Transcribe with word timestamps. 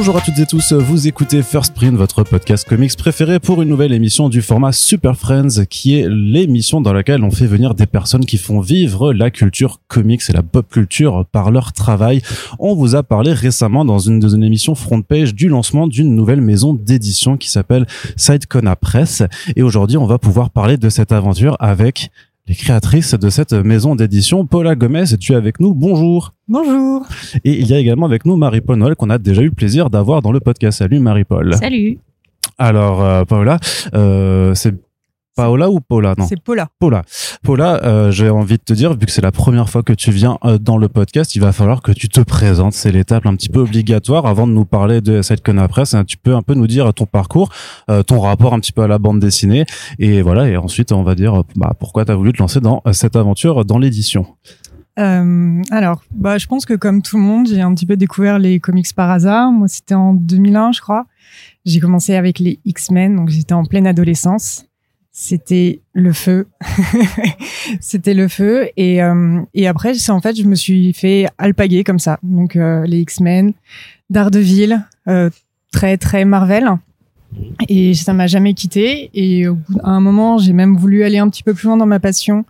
Bonjour 0.00 0.16
à 0.16 0.22
toutes 0.22 0.38
et 0.38 0.46
tous, 0.46 0.72
vous 0.72 1.08
écoutez 1.08 1.42
First 1.42 1.74
Print, 1.74 1.94
votre 1.94 2.24
podcast 2.24 2.66
comics 2.66 2.96
préféré 2.96 3.38
pour 3.38 3.60
une 3.60 3.68
nouvelle 3.68 3.92
émission 3.92 4.30
du 4.30 4.40
format 4.40 4.72
Super 4.72 5.14
Friends, 5.14 5.66
qui 5.68 5.94
est 5.94 6.08
l'émission 6.08 6.80
dans 6.80 6.94
laquelle 6.94 7.22
on 7.22 7.30
fait 7.30 7.44
venir 7.44 7.74
des 7.74 7.84
personnes 7.84 8.24
qui 8.24 8.38
font 8.38 8.60
vivre 8.60 9.12
la 9.12 9.30
culture 9.30 9.78
comics 9.88 10.22
et 10.30 10.32
la 10.32 10.42
pop 10.42 10.66
culture 10.70 11.26
par 11.30 11.50
leur 11.50 11.74
travail. 11.74 12.22
On 12.58 12.74
vous 12.74 12.94
a 12.94 13.02
parlé 13.02 13.34
récemment 13.34 13.84
dans 13.84 13.98
une 13.98 14.20
de 14.20 14.26
nos 14.26 14.42
émissions 14.42 14.74
front 14.74 15.02
page 15.02 15.34
du 15.34 15.48
lancement 15.48 15.86
d'une 15.86 16.16
nouvelle 16.16 16.40
maison 16.40 16.72
d'édition 16.72 17.36
qui 17.36 17.50
s'appelle 17.50 17.86
Sidecona 18.16 18.76
Press. 18.76 19.22
Et 19.54 19.62
aujourd'hui, 19.62 19.98
on 19.98 20.06
va 20.06 20.16
pouvoir 20.16 20.48
parler 20.48 20.78
de 20.78 20.88
cette 20.88 21.12
aventure 21.12 21.58
avec 21.60 22.10
les 22.50 22.56
créatrices 22.56 23.14
de 23.14 23.30
cette 23.30 23.52
maison 23.52 23.94
d'édition. 23.94 24.44
Paula 24.44 24.74
Gomez, 24.74 25.04
tu 25.20 25.34
es 25.34 25.36
avec 25.36 25.60
nous? 25.60 25.72
Bonjour. 25.72 26.34
Bonjour. 26.48 27.06
Et 27.44 27.60
il 27.60 27.66
y 27.68 27.74
a 27.74 27.78
également 27.78 28.06
avec 28.06 28.26
nous 28.26 28.34
Marie-Paul 28.36 28.76
Noël 28.76 28.96
qu'on 28.96 29.08
a 29.08 29.18
déjà 29.18 29.42
eu 29.42 29.46
le 29.46 29.50
plaisir 29.52 29.88
d'avoir 29.88 30.20
dans 30.20 30.32
le 30.32 30.40
podcast. 30.40 30.78
Salut 30.78 30.98
Marie-Paul. 30.98 31.54
Salut. 31.54 31.98
Alors 32.58 33.04
euh, 33.04 33.24
Paola, 33.24 33.60
euh, 33.94 34.52
c'est 34.56 34.74
Paola 35.36 35.70
ou 35.70 35.80
Paula? 35.80 36.14
Non. 36.18 36.26
C'est 36.26 36.40
Paula. 36.40 36.68
Paula. 36.78 37.02
Paula, 37.42 37.82
euh, 37.84 38.10
j'ai 38.10 38.28
envie 38.28 38.58
de 38.58 38.62
te 38.62 38.72
dire, 38.72 38.92
vu 38.92 39.06
que 39.06 39.12
c'est 39.12 39.22
la 39.22 39.32
première 39.32 39.68
fois 39.68 39.82
que 39.82 39.92
tu 39.92 40.10
viens 40.10 40.38
euh, 40.44 40.58
dans 40.58 40.76
le 40.76 40.88
podcast, 40.88 41.34
il 41.34 41.40
va 41.40 41.52
falloir 41.52 41.82
que 41.82 41.92
tu 41.92 42.08
te 42.08 42.20
présentes. 42.20 42.74
C'est 42.74 42.92
l'étape 42.92 43.26
un 43.26 43.34
petit 43.36 43.48
peu 43.48 43.60
obligatoire 43.60 44.26
avant 44.26 44.46
de 44.46 44.52
nous 44.52 44.64
parler 44.64 45.00
de 45.00 45.22
cette 45.22 45.42
conne 45.42 45.66
presse. 45.68 45.94
Tu 46.06 46.16
peux 46.16 46.34
un 46.34 46.42
peu 46.42 46.54
nous 46.54 46.66
dire 46.66 46.92
ton 46.92 47.06
parcours, 47.06 47.50
euh, 47.90 48.02
ton 48.02 48.20
rapport 48.20 48.54
un 48.54 48.60
petit 48.60 48.72
peu 48.72 48.82
à 48.82 48.88
la 48.88 48.98
bande 48.98 49.20
dessinée, 49.20 49.64
et 49.98 50.22
voilà. 50.22 50.48
Et 50.48 50.56
ensuite, 50.56 50.92
on 50.92 51.02
va 51.02 51.14
dire 51.14 51.42
bah, 51.56 51.74
pourquoi 51.78 52.04
tu 52.04 52.12
as 52.12 52.16
voulu 52.16 52.32
te 52.32 52.38
lancer 52.38 52.60
dans 52.60 52.82
cette 52.92 53.16
aventure 53.16 53.64
dans 53.64 53.78
l'édition? 53.78 54.26
Alors, 54.96 56.02
bah, 56.10 56.36
je 56.36 56.46
pense 56.46 56.66
que 56.66 56.74
comme 56.74 57.00
tout 57.00 57.16
le 57.16 57.22
monde, 57.22 57.48
j'ai 57.48 57.62
un 57.62 57.74
petit 57.74 57.86
peu 57.86 57.96
découvert 57.96 58.38
les 58.38 58.60
comics 58.60 58.92
par 58.94 59.10
hasard. 59.10 59.50
Moi, 59.50 59.66
c'était 59.66 59.94
en 59.94 60.12
2001, 60.12 60.72
je 60.72 60.82
crois. 60.82 61.06
J'ai 61.64 61.80
commencé 61.80 62.14
avec 62.14 62.38
les 62.38 62.60
X-Men, 62.66 63.16
donc 63.16 63.30
j'étais 63.30 63.54
en 63.54 63.64
pleine 63.64 63.86
adolescence. 63.86 64.66
C'était 65.22 65.80
le 65.92 66.14
feu. 66.14 66.46
c'était 67.80 68.14
le 68.14 68.26
feu. 68.26 68.68
Et, 68.78 69.02
euh, 69.02 69.40
et 69.52 69.68
après, 69.68 69.92
c'est 69.92 70.12
en 70.12 70.20
fait, 70.22 70.34
je 70.34 70.44
me 70.44 70.54
suis 70.54 70.94
fait 70.94 71.26
alpaguer 71.36 71.84
comme 71.84 71.98
ça. 71.98 72.18
Donc, 72.22 72.56
euh, 72.56 72.86
les 72.86 73.00
X-Men, 73.00 73.52
Daredevil, 74.08 74.82
euh, 75.08 75.28
très, 75.72 75.98
très 75.98 76.24
Marvel. 76.24 76.70
Et 77.68 77.92
ça 77.92 78.14
m'a 78.14 78.26
jamais 78.28 78.54
quitté. 78.54 79.10
Et 79.12 79.46
au 79.46 79.56
bout- 79.56 79.78
à 79.84 79.90
un 79.90 80.00
moment, 80.00 80.38
j'ai 80.38 80.54
même 80.54 80.76
voulu 80.78 81.04
aller 81.04 81.18
un 81.18 81.28
petit 81.28 81.42
peu 81.42 81.52
plus 81.52 81.66
loin 81.66 81.76
dans 81.76 81.84
ma 81.86 82.00
passion 82.00 82.46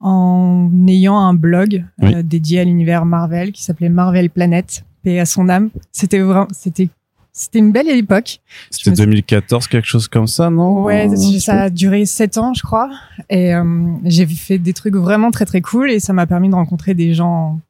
en 0.00 0.70
ayant 0.88 1.18
un 1.18 1.34
blog 1.34 1.84
Oui. 2.00 2.14
dédié 2.24 2.60
à 2.60 2.64
l'univers 2.64 3.04
Marvel 3.04 3.52
qui 3.52 3.62
s'appelait 3.62 3.90
Marvel 3.90 4.30
Planet, 4.30 4.84
et 5.04 5.20
à 5.20 5.26
son 5.26 5.50
âme. 5.50 5.68
C'était 5.92 6.20
vraiment, 6.20 6.48
c'était, 6.50 6.88
c'était 7.38 7.58
une 7.58 7.70
belle 7.70 7.90
époque. 7.90 8.40
C'était 8.70 8.90
me 8.92 8.96
suis- 8.96 9.04
2014, 9.04 9.66
quelque 9.68 9.86
chose 9.86 10.08
comme 10.08 10.26
ça, 10.26 10.48
non? 10.48 10.82
Ouais, 10.82 11.06
ça 11.38 11.64
a 11.64 11.70
duré 11.70 12.06
sept 12.06 12.38
ans, 12.38 12.54
je 12.54 12.62
crois. 12.62 12.88
Et 13.28 13.54
euh, 13.54 13.62
j'ai 14.04 14.24
fait 14.26 14.56
des 14.56 14.72
trucs 14.72 14.96
vraiment 14.96 15.30
très 15.30 15.44
très 15.44 15.60
cool 15.60 15.90
et 15.90 16.00
ça 16.00 16.14
m'a 16.14 16.26
permis 16.26 16.48
de 16.48 16.54
rencontrer 16.54 16.94
des 16.94 17.12
gens 17.12 17.60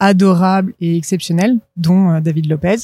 adorables 0.00 0.74
et 0.80 0.96
exceptionnels, 0.96 1.58
dont 1.76 2.10
euh, 2.10 2.20
David 2.20 2.48
Lopez. 2.48 2.76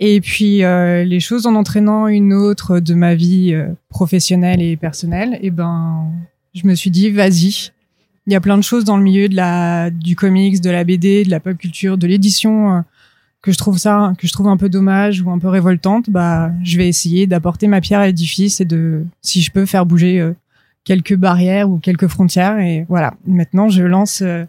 Et 0.00 0.20
puis 0.20 0.62
euh, 0.64 1.02
les 1.02 1.18
choses 1.18 1.46
en 1.46 1.54
entraînant 1.54 2.08
une 2.08 2.34
autre 2.34 2.78
de 2.78 2.92
ma 2.92 3.14
vie 3.14 3.56
professionnelle 3.88 4.60
et 4.60 4.76
personnelle, 4.76 5.38
et 5.40 5.50
ben 5.50 6.04
je 6.54 6.66
me 6.66 6.74
suis 6.74 6.90
dit 6.90 7.10
vas-y. 7.10 7.70
Il 8.26 8.34
y 8.34 8.36
a 8.36 8.40
plein 8.40 8.58
de 8.58 8.62
choses 8.62 8.84
dans 8.84 8.98
le 8.98 9.02
milieu 9.02 9.30
de 9.30 9.34
la 9.34 9.88
du 9.88 10.14
comics, 10.14 10.60
de 10.60 10.68
la 10.68 10.84
BD, 10.84 11.24
de 11.24 11.30
la 11.30 11.40
pop 11.40 11.56
culture, 11.56 11.96
de 11.96 12.06
l'édition 12.06 12.84
que 13.48 13.52
je 13.52 13.58
trouve 13.58 13.78
ça 13.78 14.12
que 14.18 14.26
je 14.26 14.32
trouve 14.34 14.48
un 14.48 14.58
peu 14.58 14.68
dommage 14.68 15.22
ou 15.22 15.30
un 15.30 15.38
peu 15.38 15.48
révoltante. 15.48 16.10
Bah 16.10 16.52
je 16.62 16.76
vais 16.76 16.86
essayer 16.86 17.26
d'apporter 17.26 17.66
ma 17.66 17.80
pierre 17.80 18.00
à 18.00 18.06
l'édifice 18.06 18.60
et 18.60 18.66
de 18.66 19.06
si 19.22 19.40
je 19.40 19.50
peux 19.50 19.64
faire 19.64 19.86
bouger 19.86 20.20
euh, 20.20 20.34
quelques 20.84 21.16
barrières 21.16 21.70
ou 21.70 21.78
quelques 21.78 22.08
frontières 22.08 22.58
et 22.58 22.84
voilà. 22.90 23.14
Maintenant 23.26 23.70
je 23.70 23.82
lance 23.84 24.20
euh, 24.20 24.44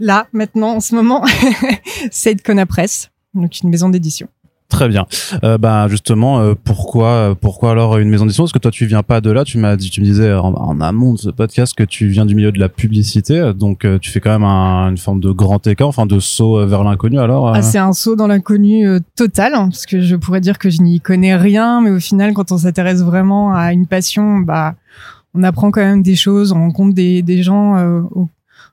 là 0.00 0.26
maintenant 0.32 0.74
en 0.74 0.80
ce 0.80 0.96
moment 0.96 1.24
Sade 2.10 2.42
Kona 2.42 2.66
Press 2.66 3.12
donc 3.34 3.60
une 3.60 3.70
maison 3.70 3.88
d'édition. 3.88 4.26
Très 4.70 4.88
bien. 4.88 5.04
Euh, 5.44 5.58
bah 5.58 5.86
justement, 5.88 6.38
euh, 6.40 6.54
pourquoi, 6.64 7.36
pourquoi 7.38 7.72
alors 7.72 7.98
une 7.98 8.08
maison 8.08 8.24
d'édition? 8.24 8.44
Parce 8.44 8.52
que 8.52 8.58
toi, 8.58 8.70
tu 8.70 8.86
viens 8.86 9.02
pas 9.02 9.20
de 9.20 9.30
là. 9.30 9.44
Tu 9.44 9.58
m'as 9.58 9.76
dit, 9.76 9.90
tu 9.90 10.00
me 10.00 10.06
disais 10.06 10.32
en, 10.32 10.80
amont 10.80 11.14
de 11.14 11.18
ce 11.18 11.28
podcast 11.30 11.74
que 11.76 11.82
tu 11.84 12.06
viens 12.08 12.24
du 12.24 12.34
milieu 12.34 12.52
de 12.52 12.58
la 12.60 12.68
publicité, 12.68 13.52
donc 13.54 13.84
euh, 13.84 13.98
tu 13.98 14.10
fais 14.10 14.20
quand 14.20 14.30
même 14.30 14.44
un- 14.44 14.88
une 14.90 14.96
forme 14.98 15.20
de 15.20 15.30
grand 15.30 15.66
écart, 15.66 15.88
enfin 15.88 16.06
de 16.06 16.18
saut 16.20 16.58
euh, 16.58 16.66
vers 16.66 16.84
l'inconnu. 16.84 17.18
Alors, 17.18 17.48
euh, 17.48 17.52
Ah, 17.56 17.62
c'est 17.62 17.78
un 17.78 17.92
saut 17.92 18.16
dans 18.16 18.26
l'inconnu 18.28 18.86
euh, 18.86 19.00
total, 19.16 19.54
hein, 19.54 19.68
parce 19.68 19.84
que 19.86 20.00
je 20.00 20.16
pourrais 20.16 20.40
dire 20.40 20.58
que 20.58 20.70
je 20.70 20.80
n'y 20.82 21.00
connais 21.00 21.36
rien, 21.36 21.80
mais 21.80 21.90
au 21.90 22.00
final, 22.00 22.32
quand 22.32 22.52
on 22.52 22.58
s'intéresse 22.58 23.02
vraiment 23.02 23.52
à 23.52 23.72
une 23.72 23.86
passion, 23.86 24.38
bah, 24.38 24.74
on 25.34 25.42
apprend 25.42 25.70
quand 25.70 25.80
même 25.82 26.02
des 26.02 26.16
choses, 26.16 26.52
on 26.52 26.60
rencontre 26.60 26.94
des, 26.94 27.42
gens 27.42 27.76
euh, 27.76 28.02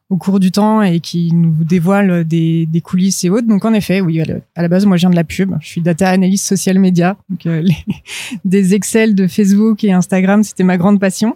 au, 0.09 0.17
cours 0.17 0.39
du 0.39 0.51
temps 0.51 0.81
et 0.81 0.99
qui 0.99 1.31
nous 1.33 1.53
dévoilent 1.63 2.23
des, 2.23 2.65
des 2.65 2.81
coulisses 2.81 3.23
et 3.23 3.29
autres. 3.29 3.47
Donc, 3.47 3.65
en 3.65 3.73
effet, 3.73 4.01
oui, 4.01 4.21
à 4.21 4.61
la, 4.61 4.67
base, 4.67 4.85
moi, 4.85 4.97
je 4.97 5.01
viens 5.01 5.09
de 5.09 5.15
la 5.15 5.23
pub. 5.23 5.53
Je 5.61 5.67
suis 5.67 5.81
data 5.81 6.09
analyst 6.09 6.45
social 6.45 6.79
media. 6.79 7.17
Donc, 7.29 7.45
euh, 7.45 7.61
les- 7.61 7.75
des 8.45 8.73
Excel 8.73 9.15
de 9.15 9.27
Facebook 9.27 9.83
et 9.83 9.91
Instagram, 9.91 10.43
c'était 10.43 10.63
ma 10.63 10.77
grande 10.77 10.99
passion. 10.99 11.35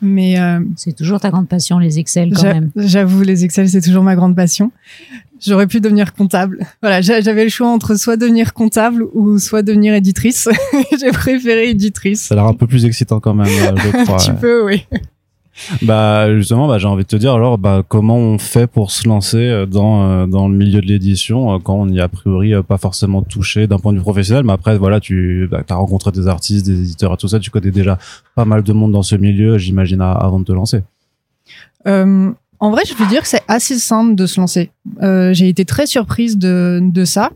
Mais 0.00 0.38
euh, 0.40 0.60
C'est 0.76 0.94
toujours 0.96 1.20
ta 1.20 1.30
grande 1.30 1.48
passion, 1.48 1.78
les 1.78 1.98
Excel, 1.98 2.32
quand 2.34 2.42
J'a- 2.42 2.54
même. 2.54 2.70
J'avoue, 2.76 3.22
les 3.22 3.44
Excel, 3.44 3.68
c'est 3.68 3.80
toujours 3.82 4.04
ma 4.04 4.14
grande 4.16 4.34
passion. 4.36 4.70
J'aurais 5.44 5.66
pu 5.66 5.80
devenir 5.80 6.14
comptable. 6.14 6.64
Voilà, 6.82 7.00
j'a- 7.00 7.20
j'avais 7.20 7.42
le 7.42 7.50
choix 7.50 7.68
entre 7.68 7.96
soit 7.96 8.16
devenir 8.16 8.54
comptable 8.54 9.04
ou 9.12 9.38
soit 9.38 9.62
devenir 9.62 9.92
éditrice. 9.92 10.48
J'ai 11.00 11.10
préféré 11.10 11.70
éditrice. 11.70 12.22
ça 12.22 12.34
a 12.34 12.36
l'air 12.36 12.46
un 12.46 12.54
peu 12.54 12.68
plus 12.68 12.84
excitant 12.84 13.18
quand 13.18 13.34
même, 13.34 13.48
euh, 13.48 13.74
je 13.76 13.88
Un 13.98 14.04
crois. 14.04 14.18
petit 14.18 14.30
ouais. 14.30 14.36
peu, 14.40 14.64
oui. 14.64 14.84
Bah 15.82 16.34
justement, 16.34 16.68
bah, 16.68 16.78
j'ai 16.78 16.88
envie 16.88 17.04
de 17.04 17.08
te 17.08 17.16
dire 17.16 17.34
alors, 17.34 17.58
bah 17.58 17.82
comment 17.86 18.16
on 18.16 18.38
fait 18.38 18.66
pour 18.66 18.90
se 18.90 19.08
lancer 19.08 19.38
euh, 19.38 19.66
dans 19.66 20.02
euh, 20.02 20.26
dans 20.26 20.48
le 20.48 20.54
milieu 20.54 20.80
de 20.80 20.86
l'édition 20.86 21.54
euh, 21.54 21.58
quand 21.62 21.74
on 21.74 21.88
y 21.88 22.00
a 22.00 22.08
priori 22.08 22.52
pas 22.66 22.78
forcément 22.78 23.22
touché 23.22 23.66
d'un 23.66 23.78
point 23.78 23.92
de 23.92 23.98
vue 23.98 24.02
professionnel, 24.02 24.44
mais 24.44 24.52
après 24.52 24.76
voilà, 24.78 25.00
tu 25.00 25.48
bah, 25.50 25.62
as 25.68 25.74
rencontré 25.74 26.10
des 26.10 26.26
artistes, 26.28 26.66
des 26.66 26.80
éditeurs 26.80 27.14
et 27.14 27.16
tout 27.16 27.28
ça, 27.28 27.38
tu 27.38 27.50
connais 27.50 27.70
déjà 27.70 27.98
pas 28.34 28.44
mal 28.44 28.62
de 28.62 28.72
monde 28.72 28.92
dans 28.92 29.02
ce 29.02 29.16
milieu, 29.16 29.58
j'imagine 29.58 30.00
avant 30.00 30.40
de 30.40 30.44
te 30.44 30.52
lancer. 30.52 30.82
En 31.84 32.70
vrai, 32.70 32.82
je 32.86 32.94
veux 32.94 33.08
dire 33.08 33.22
que 33.22 33.28
c'est 33.28 33.42
assez 33.48 33.76
simple 33.76 34.14
de 34.14 34.24
se 34.24 34.40
lancer. 34.40 34.70
J'ai 35.00 35.48
été 35.48 35.64
très 35.64 35.86
surprise 35.86 36.38
de, 36.38 37.04
ça. 37.04 37.30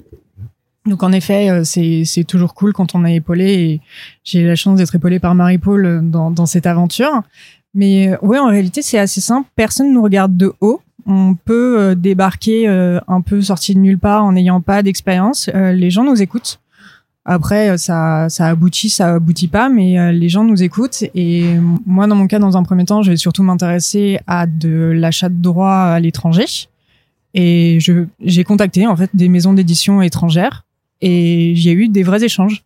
Donc 0.87 1.03
en 1.03 1.11
effet, 1.11 1.65
c'est 1.65 2.25
toujours 2.25 2.55
cool 2.55 2.73
quand 2.73 2.95
on 2.95 3.05
est 3.05 3.17
épaulé 3.17 3.53
et 3.53 3.81
j'ai 4.23 4.41
eu 4.41 4.47
la 4.47 4.55
chance 4.55 4.79
d'être 4.79 4.95
épaulé 4.95 5.19
par 5.19 5.35
Marie-Paul 5.35 6.09
dans 6.11 6.47
cette 6.47 6.67
aventure. 6.67 7.23
Mais 7.77 8.09
euh, 8.09 8.17
ouais, 8.23 8.39
en 8.39 8.49
réalité, 8.49 8.83
c'est 8.83 8.99
assez 8.99 9.21
simple. 9.21 9.49
Personne 9.55 9.93
nous 9.93 10.03
regarde 10.03 10.37
de 10.37 10.53
haut. 10.61 10.81
On 11.07 11.37
peut 11.37 11.79
euh, 11.79 11.95
débarquer 11.95 12.67
euh, 12.67 12.99
un 13.07 13.21
peu 13.21 13.41
sorti 13.43 13.75
de 13.75 13.79
nulle 13.81 13.99
part 13.99 14.25
en 14.25 14.33
n'ayant 14.33 14.61
pas 14.61 14.83
d'expérience. 14.83 15.49
Euh, 15.55 15.73
les 15.73 15.91
gens 15.91 16.03
nous 16.03 16.21
écoutent. 16.21 16.59
Après, 17.27 17.71
euh, 17.71 17.77
ça, 17.77 18.29
ça 18.31 18.47
aboutit, 18.47 18.89
ça 18.89 19.15
aboutit 19.15 19.49
pas, 19.49 19.69
mais 19.69 20.13
les 20.13 20.29
gens 20.29 20.43
nous 20.43 20.63
écoutent. 20.63 21.05
Et 21.15 21.45
moi, 21.85 22.07
dans 22.07 22.17
mon 22.17 22.27
cas, 22.27 22.39
dans 22.39 22.57
un 22.57 22.63
premier 22.63 22.87
temps, 22.87 23.03
je 23.03 23.11
vais 23.11 23.17
surtout 23.17 23.43
m'intéresser 23.43 24.19
à 24.27 24.47
de 24.47 24.93
l'achat 24.95 25.29
de 25.29 25.41
droits 25.41 25.83
à 25.83 26.01
l'étranger. 26.01 26.47
Et 27.35 27.79
j'ai 28.21 28.45
contacté 28.45 28.87
en 28.87 28.97
fait 28.97 29.11
des 29.13 29.29
maisons 29.29 29.53
d'édition 29.53 30.01
étrangères 30.01 30.65
et 31.03 31.53
j'ai 31.55 31.73
eu 31.73 31.89
des 31.89 32.03
vrais 32.03 32.25
échanges. 32.25 32.65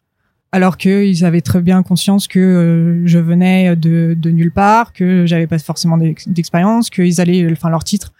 Alors 0.52 0.76
qu'ils 0.76 1.24
avaient 1.24 1.42
très 1.42 1.60
bien 1.60 1.82
conscience 1.84 2.26
que 2.26 2.40
euh, 2.40 3.06
je 3.06 3.18
venais 3.20 3.76
de, 3.76 4.16
de 4.18 4.30
nulle 4.30 4.50
part, 4.50 4.92
que 4.92 5.24
j'avais 5.24 5.46
pas 5.46 5.58
forcément 5.60 5.96
d'ex- 5.96 6.28
d'expérience, 6.28 6.90
qu'ils 6.90 7.20
allaient, 7.20 7.50
enfin 7.52 7.70
leur 7.70 7.84
titre 7.84 8.12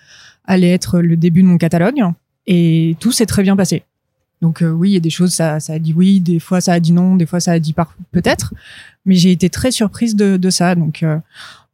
allait 0.45 0.71
être 0.71 1.01
le 1.01 1.17
début 1.17 1.43
de 1.43 1.49
mon 1.49 1.59
catalogue. 1.59 2.01
Et 2.47 2.97
tout 3.01 3.11
s'est 3.11 3.27
très 3.27 3.43
bien 3.43 3.57
passé. 3.57 3.83
Donc 4.43 4.63
euh, 4.63 4.71
oui, 4.71 4.91
il 4.91 4.93
y 4.95 4.97
a 4.97 5.01
des 5.01 5.11
choses, 5.11 5.35
ça, 5.35 5.61
ça 5.61 5.75
a 5.75 5.79
dit 5.79 5.93
oui, 5.93 6.21
des 6.21 6.39
fois 6.39 6.61
ça 6.61 6.73
a 6.73 6.81
dit 6.81 6.93
non, 6.93 7.17
des 7.17 7.27
fois 7.27 7.41
ça 7.41 7.53
a 7.53 7.59
dit 7.59 7.75
peut-être, 8.13 8.55
mais 9.05 9.17
j'ai 9.17 9.33
été 9.33 9.51
très 9.51 9.71
surprise 9.71 10.15
de, 10.17 10.37
de 10.37 10.51
ça. 10.51 10.75
Donc 10.77 11.03
euh, 11.03 11.19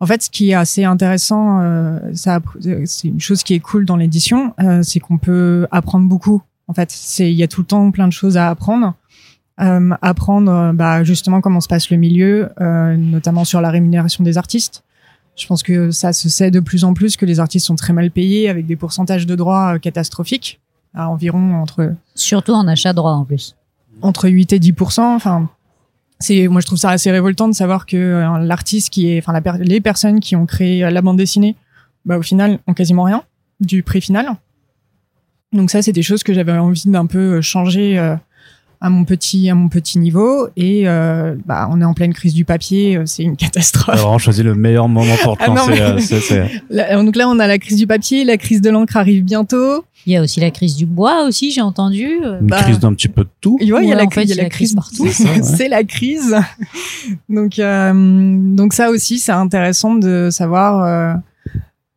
en 0.00 0.06
fait, 0.06 0.22
ce 0.22 0.30
qui 0.30 0.50
est 0.50 0.54
assez 0.54 0.84
intéressant, 0.84 1.60
euh, 1.60 2.00
ça, 2.12 2.40
c'est 2.84 3.08
une 3.08 3.20
chose 3.20 3.42
qui 3.42 3.54
est 3.54 3.60
cool 3.60 3.84
dans 3.84 3.96
l'édition, 3.96 4.52
euh, 4.60 4.82
c'est 4.82 5.00
qu'on 5.00 5.18
peut 5.18 5.66
apprendre 5.70 6.08
beaucoup. 6.08 6.42
En 6.66 6.74
fait, 6.74 6.90
c'est 6.90 7.30
il 7.30 7.36
y 7.36 7.42
a 7.42 7.48
tout 7.48 7.60
le 7.60 7.66
temps 7.66 7.90
plein 7.90 8.08
de 8.08 8.12
choses 8.12 8.36
à 8.36 8.50
apprendre. 8.50 8.94
Euh, 9.60 9.90
apprendre 10.02 10.52
euh, 10.52 10.72
bah, 10.74 11.02
justement 11.02 11.40
comment 11.40 11.60
se 11.62 11.68
passe 11.68 11.88
le 11.90 11.96
milieu, 11.96 12.50
euh, 12.60 12.94
notamment 12.96 13.44
sur 13.46 13.60
la 13.62 13.70
rémunération 13.70 14.22
des 14.22 14.36
artistes. 14.36 14.82
Je 15.34 15.46
pense 15.46 15.62
que 15.62 15.90
ça 15.90 16.12
se 16.12 16.28
sait 16.28 16.50
de 16.50 16.60
plus 16.60 16.84
en 16.84 16.92
plus 16.92 17.16
que 17.16 17.24
les 17.24 17.40
artistes 17.40 17.66
sont 17.66 17.74
très 17.76 17.92
mal 17.94 18.10
payés 18.10 18.48
avec 18.50 18.66
des 18.66 18.76
pourcentages 18.76 19.26
de 19.26 19.34
droits 19.34 19.74
euh, 19.74 19.78
catastrophiques, 19.78 20.60
à 20.94 21.08
environ 21.08 21.54
entre 21.54 21.94
Surtout 22.14 22.52
en 22.52 22.68
achat 22.68 22.92
droit, 22.92 23.12
en 23.12 23.24
plus. 23.24 23.56
entre 24.02 24.28
8 24.28 24.52
et 24.52 24.58
10% 24.58 25.00
Enfin, 25.00 25.48
c'est 26.18 26.48
moi 26.48 26.60
je 26.60 26.66
trouve 26.66 26.78
ça 26.78 26.90
assez 26.90 27.10
révoltant 27.10 27.48
de 27.48 27.54
savoir 27.54 27.86
que 27.86 27.96
euh, 27.96 28.38
l'artiste 28.40 28.90
qui 28.90 29.10
est, 29.10 29.18
enfin 29.18 29.32
la 29.32 29.40
per- 29.40 29.58
les 29.62 29.80
personnes 29.80 30.20
qui 30.20 30.36
ont 30.36 30.44
créé 30.46 30.84
euh, 30.84 30.90
la 30.90 31.00
bande 31.00 31.16
dessinée, 31.16 31.56
bah 32.04 32.18
au 32.18 32.22
final 32.22 32.58
ont 32.66 32.74
quasiment 32.74 33.04
rien 33.04 33.22
du 33.60 33.82
prix 33.82 34.02
final. 34.02 34.28
Donc 35.52 35.70
ça, 35.70 35.80
c'est 35.80 35.92
des 35.92 36.02
choses 36.02 36.22
que 36.22 36.34
j'avais 36.34 36.52
envie 36.52 36.82
d'un 36.90 37.06
peu 37.06 37.40
changer 37.40 37.98
à 38.80 38.90
mon 38.90 39.04
petit 39.04 39.48
à 39.50 39.54
mon 39.54 39.68
petit 39.68 39.98
niveau 39.98 40.48
et 40.56 40.88
euh, 40.88 41.34
bah 41.46 41.68
on 41.70 41.80
est 41.80 41.84
en 41.84 41.94
pleine 41.94 42.12
crise 42.12 42.34
du 42.34 42.44
papier 42.44 43.00
c'est 43.04 43.22
une 43.22 43.36
catastrophe. 43.36 43.94
Alors 43.94 44.12
on 44.12 44.18
choisit 44.18 44.44
le 44.44 44.54
meilleur 44.54 44.88
moment 44.88 45.14
pour 45.22 45.36
Ah 45.40 45.48
non, 45.48 45.66
Là, 46.70 47.02
donc 47.02 47.16
là 47.16 47.28
on 47.28 47.38
a 47.38 47.46
la 47.46 47.58
crise 47.58 47.78
du 47.78 47.86
papier, 47.86 48.24
la 48.24 48.36
crise 48.36 48.60
de 48.60 48.70
l'encre 48.70 48.96
arrive 48.96 49.24
bientôt. 49.24 49.84
Il 50.06 50.12
y 50.12 50.16
a 50.16 50.22
aussi 50.22 50.38
la 50.38 50.52
crise 50.52 50.76
du 50.76 50.86
bois 50.86 51.24
aussi, 51.24 51.50
j'ai 51.50 51.62
entendu. 51.62 52.20
Euh, 52.22 52.38
Une 52.40 52.46
Bah, 52.46 52.62
crise 52.62 52.78
d'un 52.78 52.94
petit 52.94 53.08
peu 53.08 53.24
de 53.24 53.28
tout. 53.40 53.58
Ouais, 53.60 53.66
il 53.82 53.88
y 53.88 53.92
a 53.92 53.96
la, 53.96 54.04
en 54.04 54.10
fait, 54.10 54.22
il 54.22 54.28
y 54.28 54.38
a 54.38 54.42
la 54.42 54.48
crise 54.48 54.72
partout. 54.72 55.04
C'est 55.10 55.24
ça, 55.24 55.30
ouais. 55.32 55.42
c'est 55.42 55.68
la 55.68 55.82
crise. 55.82 56.36
Donc, 57.28 57.58
euh, 57.58 57.92
donc 58.54 58.72
ça 58.72 58.90
aussi, 58.90 59.18
c'est 59.18 59.32
intéressant 59.32 59.94
de 59.96 60.28
savoir 60.30 60.84
euh, 60.84 61.14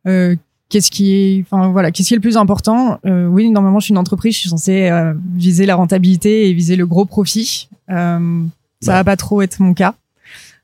euh, 0.08 0.36
qu'est-ce 0.70 0.90
qui 0.90 1.12
est, 1.14 1.42
enfin 1.42 1.68
voilà, 1.68 1.90
qu'est-ce 1.90 2.08
qui 2.08 2.14
est 2.14 2.16
le 2.16 2.22
plus 2.22 2.38
important? 2.38 2.98
Euh, 3.04 3.26
oui, 3.26 3.50
normalement, 3.50 3.80
je 3.80 3.84
suis 3.86 3.92
une 3.92 3.98
entreprise, 3.98 4.34
je 4.34 4.38
suis 4.40 4.48
censée 4.48 4.88
euh, 4.88 5.12
viser 5.34 5.66
la 5.66 5.74
rentabilité 5.74 6.48
et 6.48 6.54
viser 6.54 6.76
le 6.76 6.86
gros 6.86 7.04
profit. 7.04 7.68
Euh, 7.90 8.42
ça 8.80 8.92
Bah. 8.92 8.98
va 8.98 9.04
pas 9.04 9.16
trop 9.16 9.42
être 9.42 9.60
mon 9.60 9.74
cas. 9.74 9.94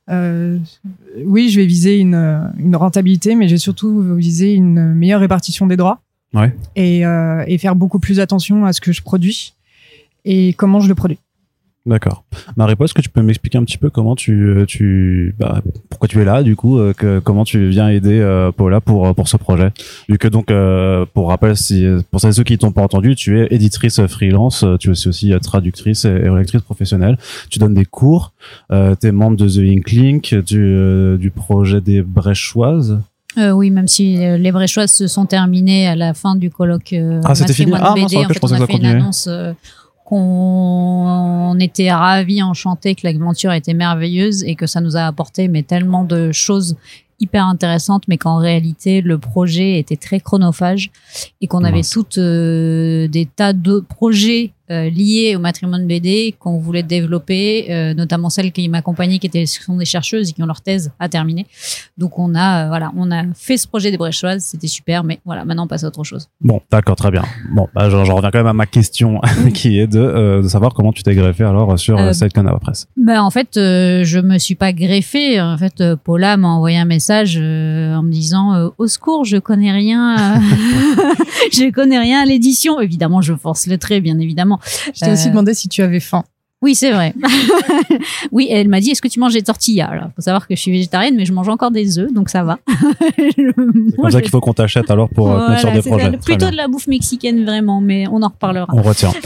Oui, 0.09 1.49
je 1.51 1.61
vais 1.61 1.67
viser 1.67 1.99
une, 1.99 2.15
une 2.59 2.77
rentabilité, 2.77 3.35
mais 3.35 3.49
j'ai 3.49 3.59
surtout 3.59 4.01
visé 4.15 4.55
une 4.55 4.95
meilleure 4.95 5.21
répartition 5.21 5.67
des 5.67 5.77
droits 5.77 6.01
Ouais. 6.35 6.55
et, 6.77 7.01
et 7.01 7.59
faire 7.59 7.75
beaucoup 7.75 7.99
plus 7.99 8.21
attention 8.21 8.65
à 8.65 8.73
ce 8.73 8.81
que 8.81 8.93
je 8.93 9.03
produis 9.03 9.55
et 10.25 10.53
comment 10.55 10.81
je 10.81 10.89
le 10.89 10.95
produis. 10.95 11.19
D'accord. 11.87 12.25
Marie-Paul, 12.57 12.87
est-ce 12.87 12.95
que 12.95 13.01
tu 13.01 13.09
peux 13.09 13.23
m'expliquer 13.23 13.59
un 13.59 13.65
petit 13.65 13.79
peu 13.79 13.91
comment 13.91 14.17
tu, 14.17 14.65
tu, 14.67 15.37
bah, 15.39 15.63
pourquoi 15.89 16.09
tu 16.09 16.21
es 16.21 16.25
là, 16.25 16.43
du 16.43 16.57
coup, 16.57 16.79
euh, 16.81 16.93
que, 16.93 17.21
comment 17.21 17.45
tu 17.45 17.69
viens 17.69 17.89
aider 17.89 18.19
euh, 18.19 18.51
Paula 18.51 18.81
pour 18.81 19.15
pour 19.15 19.29
ce 19.29 19.37
projet? 19.37 19.71
Vu 20.09 20.19
que 20.19 20.27
donc, 20.27 20.51
euh, 20.51 21.07
pour 21.15 21.29
rappel, 21.29 21.57
si 21.57 21.87
pour 22.11 22.21
celles 22.21 22.31
et 22.31 22.33
ceux 22.33 22.43
qui 22.43 22.59
t'ont 22.59 22.73
pas 22.73 22.83
entendu, 22.83 23.15
tu 23.15 23.41
es 23.41 23.47
éditrice 23.53 24.05
freelance, 24.09 24.65
euh, 24.65 24.77
tu 24.79 24.89
es 24.89 24.91
aussi, 24.91 25.09
aussi 25.09 25.33
euh, 25.33 25.39
traductrice 25.39 26.05
et, 26.05 26.09
et 26.09 26.29
lectrice 26.29 26.63
professionnelle. 26.63 27.19
Tu 27.51 27.61
donnes 27.61 27.75
des 27.75 27.85
cours, 27.85 28.33
euh, 28.73 28.97
tu 29.01 29.07
es 29.07 29.13
membre 29.13 29.37
de 29.37 29.49
The 29.49 29.59
Ink 29.59 29.91
Link, 29.93 30.35
du 30.35 30.61
euh, 30.65 31.17
du 31.17 31.31
projet 31.31 31.81
des 31.81 32.03
Bréchoises. 32.03 33.01
Euh, 33.39 33.51
oui, 33.53 33.71
même 33.71 33.87
si 33.87 34.25
euh, 34.25 34.39
les 34.39 34.51
Bréchoises 34.51 34.91
se 34.93 35.07
sont 35.07 35.27
terminées 35.27 35.87
à 35.87 35.95
la 35.95 36.15
fin 36.15 36.35
du 36.37 36.51
colloque 36.51 36.95
euh, 36.95 37.21
Ah, 37.25 37.35
c'était 37.37 37.53
fini? 37.53 37.71
Ah, 37.75 37.95
mince, 37.97 38.11
BD. 38.11 38.17
ok, 38.17 38.25
en 38.25 38.29
je 38.29 38.33
fait, 38.33 38.41
pensais 38.41 38.55
on 38.55 38.59
que 38.59 38.63
a 38.63 38.67
ça 38.67 38.73
fait 38.73 38.79
une 38.79 38.87
annonce 38.87 39.27
euh, 39.31 39.53
qu'on 40.07 41.59
était 41.59 41.93
ravis, 41.93 42.41
enchantés 42.41 42.95
que 42.95 43.07
l'aventure 43.07 43.53
était 43.53 43.75
merveilleuse 43.75 44.45
et 44.45 44.55
que 44.55 44.67
ça 44.67 44.81
nous 44.81 44.97
a 44.97 45.01
apporté 45.01 45.49
mais 45.49 45.65
tellement 45.65 46.05
de 46.05 46.31
choses 46.31 46.77
hyper 47.19 47.45
intéressantes, 47.45 48.05
mais 48.09 48.17
qu'en 48.17 48.37
réalité 48.37 49.01
le 49.01 49.19
projet 49.19 49.79
était 49.79 49.97
très 49.97 50.21
chronophage 50.21 50.91
et 51.41 51.49
qu'on 51.49 51.65
avait 51.65 51.83
toutes 51.83 52.19
euh, 52.19 53.09
des 53.09 53.27
tas 53.27 53.53
de 53.53 53.81
projets 53.81 54.53
euh, 54.71 54.91
liés 54.91 55.35
au 55.37 55.39
matrimoine 55.39 55.87
BD 55.87 56.35
qu'on 56.39 56.59
voulait 56.59 56.83
développer, 56.83 57.67
euh, 57.71 57.95
notamment 57.95 58.31
celles 58.31 58.53
qui 58.53 58.69
m'accompagnaient, 58.69 59.19
qui 59.19 59.27
étaient, 59.27 59.47
sont 59.47 59.77
des 59.77 59.85
chercheuses 59.85 60.31
et 60.31 60.33
qui 60.33 60.43
ont 60.43 60.47
leur 60.47 60.61
thèse 60.61 60.93
à 60.99 61.09
terminer. 61.09 61.47
Donc 61.99 62.19
on 62.19 62.35
a, 62.35 62.65
euh, 62.65 62.69
voilà, 62.69 62.93
on 62.97 63.11
a 63.11 63.23
fait 63.35 63.57
ce 63.57 63.69
projet 63.69 63.91
des 63.91 63.97
Bréchoises, 63.97 64.45
c'était 64.45 64.67
super, 64.67 65.05
mais 65.05 65.21
voilà, 65.25 65.45
maintenant 65.45 65.65
on 65.65 65.69
passe 65.69 65.85
à 65.85 65.89
autre 65.89 66.05
chose. 66.05 66.29
Bon, 66.41 66.61
d'accord, 66.71 66.97
très 66.97 67.11
bien. 67.11 67.25
Bon, 67.51 67.69
bah, 67.75 67.91
j'en 67.91 68.15
reviens 68.15 68.31
quand 68.31 68.39
même 68.39 68.47
à 68.47 68.53
ma 68.53 68.67
question, 68.67 69.21
qui 69.55 69.79
est 69.79 69.87
de, 69.87 70.43
de 70.43 70.49
savoir 70.49 70.75
comment 70.75 70.93
tu 70.93 71.03
t'es 71.03 71.15
greffé 71.15 71.45
alors 71.45 71.79
sur 71.79 71.97
Euh, 71.99 72.09
euh, 72.09 72.13
Side 72.13 72.33
Canava 72.33 72.59
Press. 72.59 72.87
Ben 72.97 73.21
en 73.23 73.31
fait, 73.31 73.51
je 73.55 74.21
me 74.21 74.39
suis 74.39 74.55
pas 74.55 74.73
greffée. 74.73 75.41
En 75.41 75.57
fait, 75.59 75.83
Paula 76.05 76.37
m'a 76.37 76.49
envoyé 76.49 76.79
un 76.79 76.85
message 76.85 77.37
en 77.37 78.03
me 78.03 78.11
disant 78.11 78.71
au 78.79 78.87
secours, 78.87 79.25
je 79.25 79.37
connais 79.37 79.73
rien, 79.73 80.41
je 81.53 81.71
connais 81.71 81.99
rien 81.99 82.23
à 82.23 82.25
l'édition. 82.25 82.81
Évidemment, 82.81 83.21
je 83.21 83.35
force 83.35 83.67
le 83.67 83.79
trait, 83.79 84.01
bien 84.01 84.19
évidemment. 84.19 84.56
Je 84.95 85.01
t'ai 85.01 85.11
aussi 85.13 85.29
Euh, 85.29 85.31
demandé 85.31 85.55
si 85.55 85.69
tu 85.69 85.83
avais 85.83 86.01
faim. 86.01 86.25
Oui, 86.63 86.75
c'est 86.75 86.91
vrai. 86.91 87.15
oui, 88.33 88.49
elle 88.51 88.69
m'a 88.69 88.81
dit 88.81 88.91
est-ce 88.91 89.03
que 89.03 89.09
tu 89.09 89.21
manges 89.21 89.35
des 89.35 89.43
tortillas 89.43 89.89
Alors, 89.89 90.07
faut 90.17 90.23
savoir 90.23 90.49
que 90.49 90.57
je 90.57 90.61
suis 90.61 90.71
végétarienne, 90.71 91.15
mais 91.15 91.27
je 91.27 91.33
mange 91.33 91.49
encore 91.51 91.71
des 91.71 91.99
œufs, 91.99 92.11
donc 92.13 92.31
ça 92.31 92.45
va. 92.45 92.59
C'est 93.17 93.35
comme 93.55 94.11
ça 94.11 94.21
qu'il 94.23 94.31
faut 94.31 94.41
qu'on 94.41 94.55
t'achète 94.55 94.91
alors 94.91 95.09
pour 95.11 95.31
euh, 95.31 95.49
mettre 95.51 95.61
sur 95.61 95.73
des 95.73 95.83
projets. 95.83 96.11
Plutôt 96.13 96.47
bien. 96.47 96.51
de 96.53 96.57
la 96.57 96.67
bouffe 96.69 96.87
mexicaine 96.87 97.45
vraiment, 97.45 97.81
mais 97.83 98.07
on 98.11 98.23
en 98.23 98.29
reparlera. 98.29 98.67
On 98.73 98.83
retient. 98.83 99.13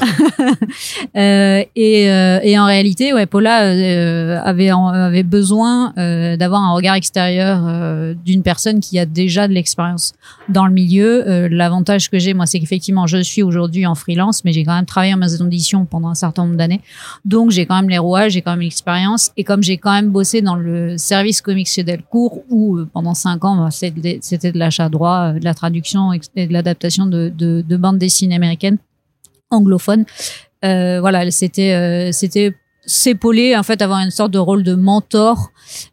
Euh, 1.17 1.63
et, 1.77 2.11
euh, 2.11 2.39
et 2.43 2.59
en 2.59 2.65
réalité, 2.67 3.13
ouais, 3.13 3.27
Paula 3.27 3.65
euh, 3.65 4.39
avait, 4.45 4.71
en- 4.73 4.89
avait 4.89 5.23
besoin 5.23 5.93
euh, 5.99 6.37
d'avoir 6.37 6.63
un 6.63 6.73
regard 6.73 6.95
extérieur 6.95 7.65
euh, 7.67 8.15
d'une 8.25 8.43
personne 8.43 8.81
qui 8.81 8.99
a 8.99 9.07
déjà 9.07 9.49
de 9.49 9.53
l'expérience 9.53 10.13
dans 10.49 10.67
le 10.67 10.73
milieu. 10.73 11.29
Euh, 11.29 11.49
L'avantage 11.51 12.11
que 12.11 12.19
j'ai, 12.19 12.33
moi, 12.35 12.47
c'est 12.47 12.61
qu'effectivement, 12.61 13.07
je 13.07 13.19
suis 13.23 13.43
aujourd'hui 13.43 13.87
en 13.87 13.95
freelance, 13.95 14.45
mais 14.45 14.53
j'ai 14.53 14.65
quand 14.65 14.75
même 14.75 14.87
travaillé 14.87 15.13
en 15.15 15.17
maison 15.19 15.45
d'édition 15.45 15.85
pendant 15.85 16.09
un 16.09 16.15
certain 16.15 16.45
nombre 16.45 16.57
d'années. 16.57 16.81
Donc, 17.31 17.53
j'ai 17.53 17.65
quand 17.65 17.77
même 17.77 17.89
les 17.89 17.99
rouages, 17.99 18.33
j'ai 18.33 18.43
quand 18.43 18.51
même 18.51 18.63
l'expérience. 18.63 19.31
Et 19.37 19.45
comme 19.45 19.63
j'ai 19.63 19.79
quand 19.79 19.93
même 19.93 20.11
bossé 20.11 20.43
dans 20.43 20.57
le 20.57 20.99
service 20.99 21.41
comics 21.41 21.69
chez 21.69 21.85
Delcourt, 21.85 22.43
où 22.51 22.77
euh, 22.77 22.89
pendant 22.93 23.15
cinq 23.15 23.45
ans, 23.45 23.57
bah, 23.57 23.71
c'était 23.71 24.51
de 24.51 24.59
l'achat 24.59 24.89
droit, 24.89 25.19
euh, 25.35 25.39
de 25.39 25.45
la 25.45 25.55
traduction 25.55 26.13
et 26.13 26.47
de 26.49 26.53
l'adaptation 26.53 27.07
de, 27.07 27.29
de, 27.29 27.65
de 27.67 27.77
bandes 27.77 27.99
dessinées 27.99 28.35
américaines 28.35 28.79
anglophones. 29.51 30.07
Euh, 30.65 30.99
voilà, 30.99 31.31
c'était 31.31 32.13
s'épauler 32.91 33.57
en 33.57 33.63
fait 33.63 33.83
avoir 33.83 34.01
une 34.01 34.11
sorte 34.11 34.33
de 34.33 34.39
rôle 34.39 34.65
de 34.65 34.75
mentor 34.75 35.53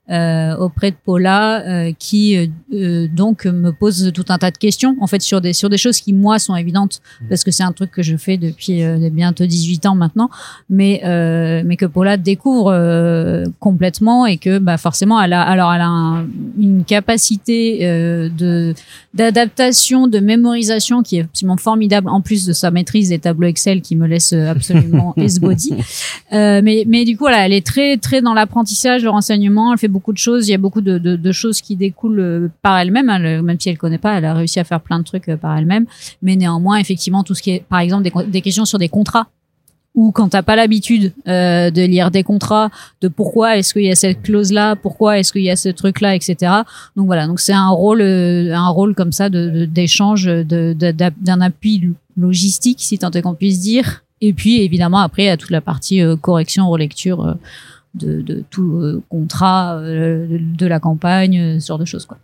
euh, 0.09 0.55
auprès 0.57 0.89
de 0.89 0.95
Paula 1.05 1.61
euh, 1.61 1.91
qui 1.99 2.35
euh, 2.73 3.07
donc 3.13 3.45
me 3.45 3.71
pose 3.71 4.11
tout 4.13 4.25
un 4.29 4.37
tas 4.39 4.49
de 4.49 4.57
questions 4.57 4.95
en 4.99 5.05
fait 5.05 5.21
sur 5.21 5.39
des 5.39 5.53
sur 5.53 5.69
des 5.69 5.77
choses 5.77 5.99
qui 5.99 6.13
moi 6.13 6.39
sont 6.39 6.55
évidentes 6.55 7.01
parce 7.29 7.43
que 7.43 7.51
c'est 7.51 7.63
un 7.63 7.71
truc 7.71 7.91
que 7.91 8.01
je 8.01 8.17
fais 8.17 8.37
depuis 8.37 8.81
bientôt 9.11 9.45
18 9.45 9.85
ans 9.85 9.95
maintenant 9.95 10.29
mais 10.69 11.01
mais 11.63 11.75
que 11.77 11.85
Paula 11.85 12.17
découvre 12.17 12.73
complètement 13.59 14.25
et 14.25 14.37
que 14.37 14.57
bah 14.57 14.77
forcément 14.77 15.21
elle 15.21 15.33
a 15.33 15.41
alors 15.43 15.71
elle 15.73 15.81
a 15.81 15.87
un- 15.87 16.25
une 16.57 16.83
capacité 16.83 17.79
de 17.81 18.73
d'adaptation 19.13 20.07
de 20.07 20.19
mémorisation 20.19 21.03
qui 21.03 21.17
est 21.17 21.21
absolument 21.23 21.57
formidable 21.57 22.09
en 22.09 22.21
plus 22.21 22.45
de 22.45 22.53
sa 22.53 22.71
maîtrise 22.71 23.09
des 23.09 23.19
tableaux 23.19 23.47
Excel 23.47 23.81
qui 23.81 23.95
me 23.95 24.07
laisse 24.07 24.33
absolument 24.33 25.13
esbody 25.17 25.73
mais, 26.31 26.85
mais 26.87 27.05
du 27.05 27.17
coup, 27.17 27.25
voilà, 27.25 27.45
elle 27.45 27.53
est 27.53 27.65
très, 27.65 27.97
très 27.97 28.21
dans 28.21 28.33
l'apprentissage, 28.33 29.03
le 29.03 29.09
renseignement. 29.09 29.73
Elle 29.73 29.77
fait 29.77 29.87
beaucoup 29.87 30.13
de 30.13 30.17
choses. 30.17 30.47
Il 30.47 30.51
y 30.51 30.55
a 30.55 30.57
beaucoup 30.57 30.81
de, 30.81 30.97
de, 30.97 31.15
de 31.15 31.31
choses 31.31 31.61
qui 31.61 31.75
découlent 31.75 32.19
euh, 32.19 32.47
par 32.61 32.79
elle-même. 32.79 33.09
Elle, 33.09 33.43
même 33.43 33.59
si 33.59 33.69
elle 33.69 33.77
connaît 33.77 33.97
pas, 33.97 34.17
elle 34.17 34.25
a 34.25 34.33
réussi 34.33 34.59
à 34.59 34.63
faire 34.63 34.81
plein 34.81 34.97
de 34.99 35.03
trucs 35.03 35.27
euh, 35.29 35.37
par 35.37 35.57
elle-même. 35.57 35.85
Mais 36.21 36.35
néanmoins, 36.35 36.77
effectivement, 36.77 37.23
tout 37.23 37.35
ce 37.35 37.41
qui 37.41 37.51
est, 37.51 37.63
par 37.67 37.79
exemple, 37.79 38.03
des, 38.03 38.11
des 38.27 38.41
questions 38.41 38.65
sur 38.65 38.79
des 38.79 38.89
contrats 38.89 39.27
ou 39.97 40.11
quand 40.11 40.29
t'as 40.29 40.43
pas 40.43 40.55
l'habitude 40.55 41.11
euh, 41.27 41.71
de 41.71 41.81
lire 41.81 42.11
des 42.11 42.23
contrats, 42.23 42.69
de 43.01 43.07
pourquoi 43.07 43.57
est-ce 43.57 43.73
qu'il 43.73 43.83
y 43.83 43.91
a 43.91 43.95
cette 43.95 44.21
clause 44.21 44.53
là, 44.53 44.75
pourquoi 44.75 45.17
est-ce 45.17 45.31
qu'il 45.33 45.41
y 45.41 45.49
a 45.49 45.55
ce 45.55 45.69
truc 45.69 46.01
là, 46.01 46.13
etc. 46.13 46.35
Donc 46.95 47.07
voilà, 47.07 47.25
donc 47.25 47.39
c'est 47.39 47.53
un 47.53 47.69
rôle, 47.69 48.01
euh, 48.01 48.55
un 48.55 48.69
rôle 48.69 48.93
comme 48.93 49.11
ça 49.11 49.29
d'échange, 49.29 50.25
de, 50.25 50.75
d'un 50.77 51.41
appui 51.41 51.89
logistique, 52.15 52.77
si 52.79 52.99
tant 52.99 53.09
est 53.09 53.23
qu'on 53.23 53.33
puisse 53.33 53.59
dire. 53.59 54.03
Et 54.21 54.33
puis 54.33 54.61
évidemment 54.61 54.99
après 54.99 55.23
il 55.23 55.27
y 55.27 55.29
a 55.29 55.37
toute 55.37 55.51
la 55.51 55.61
partie 55.61 56.01
euh, 56.01 56.15
correction, 56.15 56.69
relecture 56.69 57.23
euh, 57.23 57.33
de, 57.93 58.21
de 58.21 58.43
tout 58.49 58.77
euh, 58.77 59.01
contrat, 59.09 59.79
de, 59.81 60.65
la 60.67 60.79
campagne, 60.79 61.59
ce 61.59 61.67
genre 61.67 61.79
de 61.79 61.85
choses 61.85 62.05
quoi. 62.05 62.17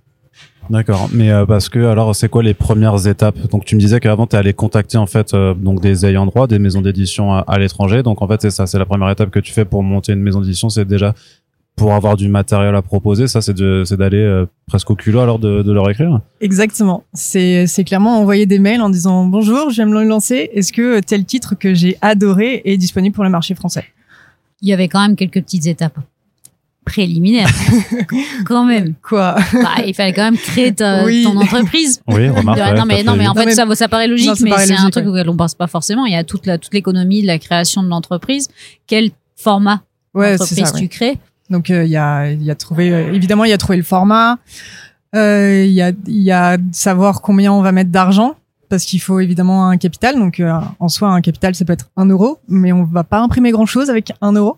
D'accord. 0.70 1.10
Mais 1.14 1.30
parce 1.46 1.68
que 1.68 1.86
alors 1.86 2.16
c'est 2.16 2.30
quoi 2.30 2.42
les 2.42 2.54
premières 2.54 3.06
étapes? 3.06 3.38
Donc 3.50 3.66
tu 3.66 3.76
me 3.76 3.82
disais 3.82 4.00
qu'avant 4.00 4.28
tu 4.28 4.38
allé 4.38 4.54
contacter 4.54 4.98
en 4.98 5.06
fait 5.06 5.36
donc 5.36 5.82
des 5.82 6.06
ayants 6.06 6.26
droit, 6.26 6.48
des 6.48 6.58
maisons 6.58 6.82
d'édition 6.82 7.34
à, 7.34 7.40
à 7.40 7.60
l'étranger. 7.60 8.02
Donc 8.02 8.22
en 8.22 8.28
fait 8.30 8.42
c'est 8.42 8.50
ça, 8.50 8.66
c'est 8.66 8.80
la 8.80 8.86
première 8.86 9.10
étape 9.10 9.30
que 9.30 9.40
tu 9.40 9.52
fais 9.52 9.66
pour 9.66 9.84
monter 9.84 10.14
une 10.14 10.22
maison 10.22 10.40
d'édition, 10.40 10.70
c'est 10.70 10.86
déjà 10.86 11.14
pour 11.76 11.94
avoir 11.94 12.16
du 12.18 12.28
matériel 12.28 12.76
à 12.76 12.82
proposer. 12.82 13.28
Ça 13.28 13.42
c'est 13.42 13.54
de 13.54 13.84
c'est 13.86 13.98
d'aller 13.98 14.18
euh, 14.22 14.46
presque 14.68 14.90
au 14.92 14.96
culot 14.96 15.20
alors 15.22 15.40
de, 15.40 15.62
de 15.64 15.72
leur 15.72 15.90
écrire. 15.90 16.22
Exactement. 16.42 17.04
C'est 17.14 17.66
c'est 17.68 17.84
clairement 17.84 18.20
envoyer 18.20 18.46
des 18.46 18.60
mails 18.60 18.82
en 18.82 18.90
disant 18.90 19.26
bonjour, 19.26 19.70
j'aime 19.72 19.94
le 19.94 20.04
lancer. 20.04 20.50
Est-ce 20.54 20.72
que 20.74 21.00
tel 21.00 21.26
titre 21.26 21.56
que 21.56 21.74
j'ai 21.74 21.98
adoré 22.02 22.62
est 22.66 22.78
disponible 22.78 23.14
pour 23.16 23.24
le 23.24 23.30
marché 23.30 23.56
français? 23.56 23.86
Il 24.62 24.70
y 24.70 24.74
avait 24.74 24.88
quand 24.88 25.02
même 25.02 25.16
quelques 25.16 25.42
petites 25.42 25.66
étapes 25.68 25.98
préliminaires 26.86 27.50
quand 28.46 28.66
même. 28.66 28.94
Quoi? 29.02 29.36
Bah, 29.54 29.84
il 29.86 29.94
fallait 29.94 30.12
quand 30.14 30.24
même 30.26 30.38
créer 30.38 30.74
ta- 30.74 31.06
Oui. 31.06 31.24
ton 31.24 31.38
entreprise. 31.38 32.02
Oui, 32.10 32.28
remarque. 32.30 32.60
Ouais, 32.60 32.74
non 32.74 32.86
mais 32.86 33.04
non 33.04 33.16
mais 33.16 33.26
en. 33.28 33.34
Non, 33.34 33.40
fait 33.42 33.46
mais- 33.48 33.54
ça 33.56 33.66
ça 33.76 33.88
paraît 33.88 34.08
logique 34.08 34.28
Non, 34.28 34.36
ça 34.36 34.44
mais 34.46 34.58
c'est 34.66 34.74
un 34.76 34.90
truc 34.90 35.06
ouais. 35.06 35.12
auquel 35.12 35.30
on 35.30 35.36
pense 35.38 35.56
pas 35.56 35.68
forcément 35.68 36.06
il 36.06 36.14
y 36.14 36.16
a 36.18 36.24
toute 36.26 36.46
la 36.46 36.58
toute 36.58 36.74
l'économie 36.74 37.22
de 37.22 37.28
la 37.28 37.40
création 37.40 37.84
de 37.84 37.88
l'entreprise 37.88 38.50
quel 38.86 39.12
format 39.36 39.82
Ouais, 40.14 40.38
ça. 40.38 40.44
ouais. 40.44 40.80
tu 40.80 40.88
crées 40.90 41.18
Donc 41.50 41.70
euh, 41.70 41.84
il 41.84 41.92
y 41.92 41.98
a 41.98 42.32
y 42.32 42.52
a 42.52 42.56
trouvé 42.56 42.92
euh, 42.92 43.14
évidemment 43.14 43.44
il 43.44 43.50
y 43.50 43.54
a 43.54 43.58
trouvé 43.58 43.78
le 43.78 43.84
format. 43.84 44.38
Euh, 45.16 45.64
Il 45.66 45.74
y 45.74 45.82
a 45.82 45.92
il 46.08 46.22
y 46.22 46.32
a 46.32 46.58
savoir 46.72 47.22
combien 47.22 47.52
on 47.52 47.62
va 47.62 47.72
mettre 47.72 47.92
d'argent 47.92 48.36
parce 48.70 48.86
qu'il 48.86 49.02
faut 49.02 49.20
évidemment 49.20 49.68
un 49.68 49.78
capital. 49.78 50.16
Donc 50.16 50.42
en 50.80 50.90
soi 50.90 51.10
un 51.10 51.22
capital 51.22 51.54
ça 51.54 51.66
peut 51.66 51.74
être 51.74 51.90
un 51.96 52.06
euro, 52.06 52.40
mais 52.48 52.72
on 52.72 52.84
va 52.84 53.04
pas 53.04 53.20
imprimer 53.20 53.52
grand 53.52 53.66
chose 53.66 53.90
avec 53.90 54.14
un 54.22 54.32
euro. 54.32 54.58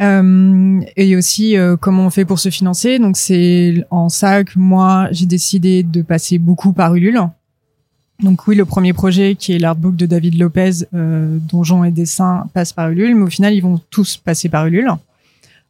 Euh, 0.00 0.80
et 0.96 1.16
aussi 1.16 1.56
euh, 1.56 1.76
comment 1.76 2.06
on 2.06 2.10
fait 2.10 2.24
pour 2.24 2.38
se 2.38 2.50
financer. 2.50 2.98
Donc 2.98 3.16
c'est 3.16 3.84
en 3.90 4.08
ça 4.08 4.44
que 4.44 4.58
moi 4.58 5.08
j'ai 5.10 5.26
décidé 5.26 5.82
de 5.82 6.02
passer 6.02 6.38
beaucoup 6.38 6.72
par 6.72 6.94
Ulule. 6.94 7.20
Donc 8.22 8.46
oui, 8.48 8.56
le 8.56 8.64
premier 8.64 8.92
projet 8.92 9.36
qui 9.36 9.52
est 9.52 9.58
l'artbook 9.58 9.94
de 9.94 10.06
David 10.06 10.38
Lopez, 10.38 10.84
euh, 10.92 11.38
et 11.86 11.90
dessins, 11.92 12.46
passe 12.52 12.72
par 12.72 12.90
Ulule, 12.90 13.14
mais 13.14 13.22
au 13.22 13.30
final, 13.30 13.54
ils 13.54 13.60
vont 13.60 13.80
tous 13.90 14.16
passer 14.16 14.48
par 14.48 14.66
Ulule 14.66 14.90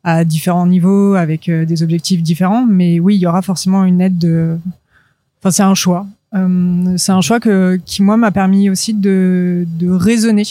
à 0.04 0.24
différents 0.24 0.66
niveaux, 0.66 1.14
avec 1.14 1.48
euh, 1.48 1.64
des 1.64 1.82
objectifs 1.82 2.22
différents. 2.22 2.66
Mais 2.66 3.00
oui, 3.00 3.16
il 3.16 3.20
y 3.20 3.26
aura 3.26 3.42
forcément 3.42 3.84
une 3.84 4.00
aide 4.00 4.18
de... 4.18 4.58
Enfin, 5.40 5.50
c'est 5.50 5.62
un 5.62 5.74
choix. 5.74 6.06
Euh, 6.34 6.94
c'est 6.96 7.12
un 7.12 7.20
choix 7.20 7.40
que, 7.40 7.78
qui, 7.84 8.02
moi, 8.02 8.16
m'a 8.16 8.30
permis 8.30 8.70
aussi 8.70 8.94
de, 8.94 9.66
de 9.78 9.90
raisonner 9.90 10.46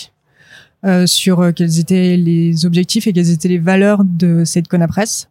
euh, 0.86 1.06
sur 1.06 1.54
quels 1.54 1.80
étaient 1.80 2.18
les 2.18 2.66
objectifs 2.66 3.08
et 3.08 3.13
quelles 3.13 3.32
étaient 3.32 3.48
les 3.48 3.58
valeurs 3.58 4.04
de 4.04 4.44
cette 4.46 4.68
Conapresse. 4.68 5.30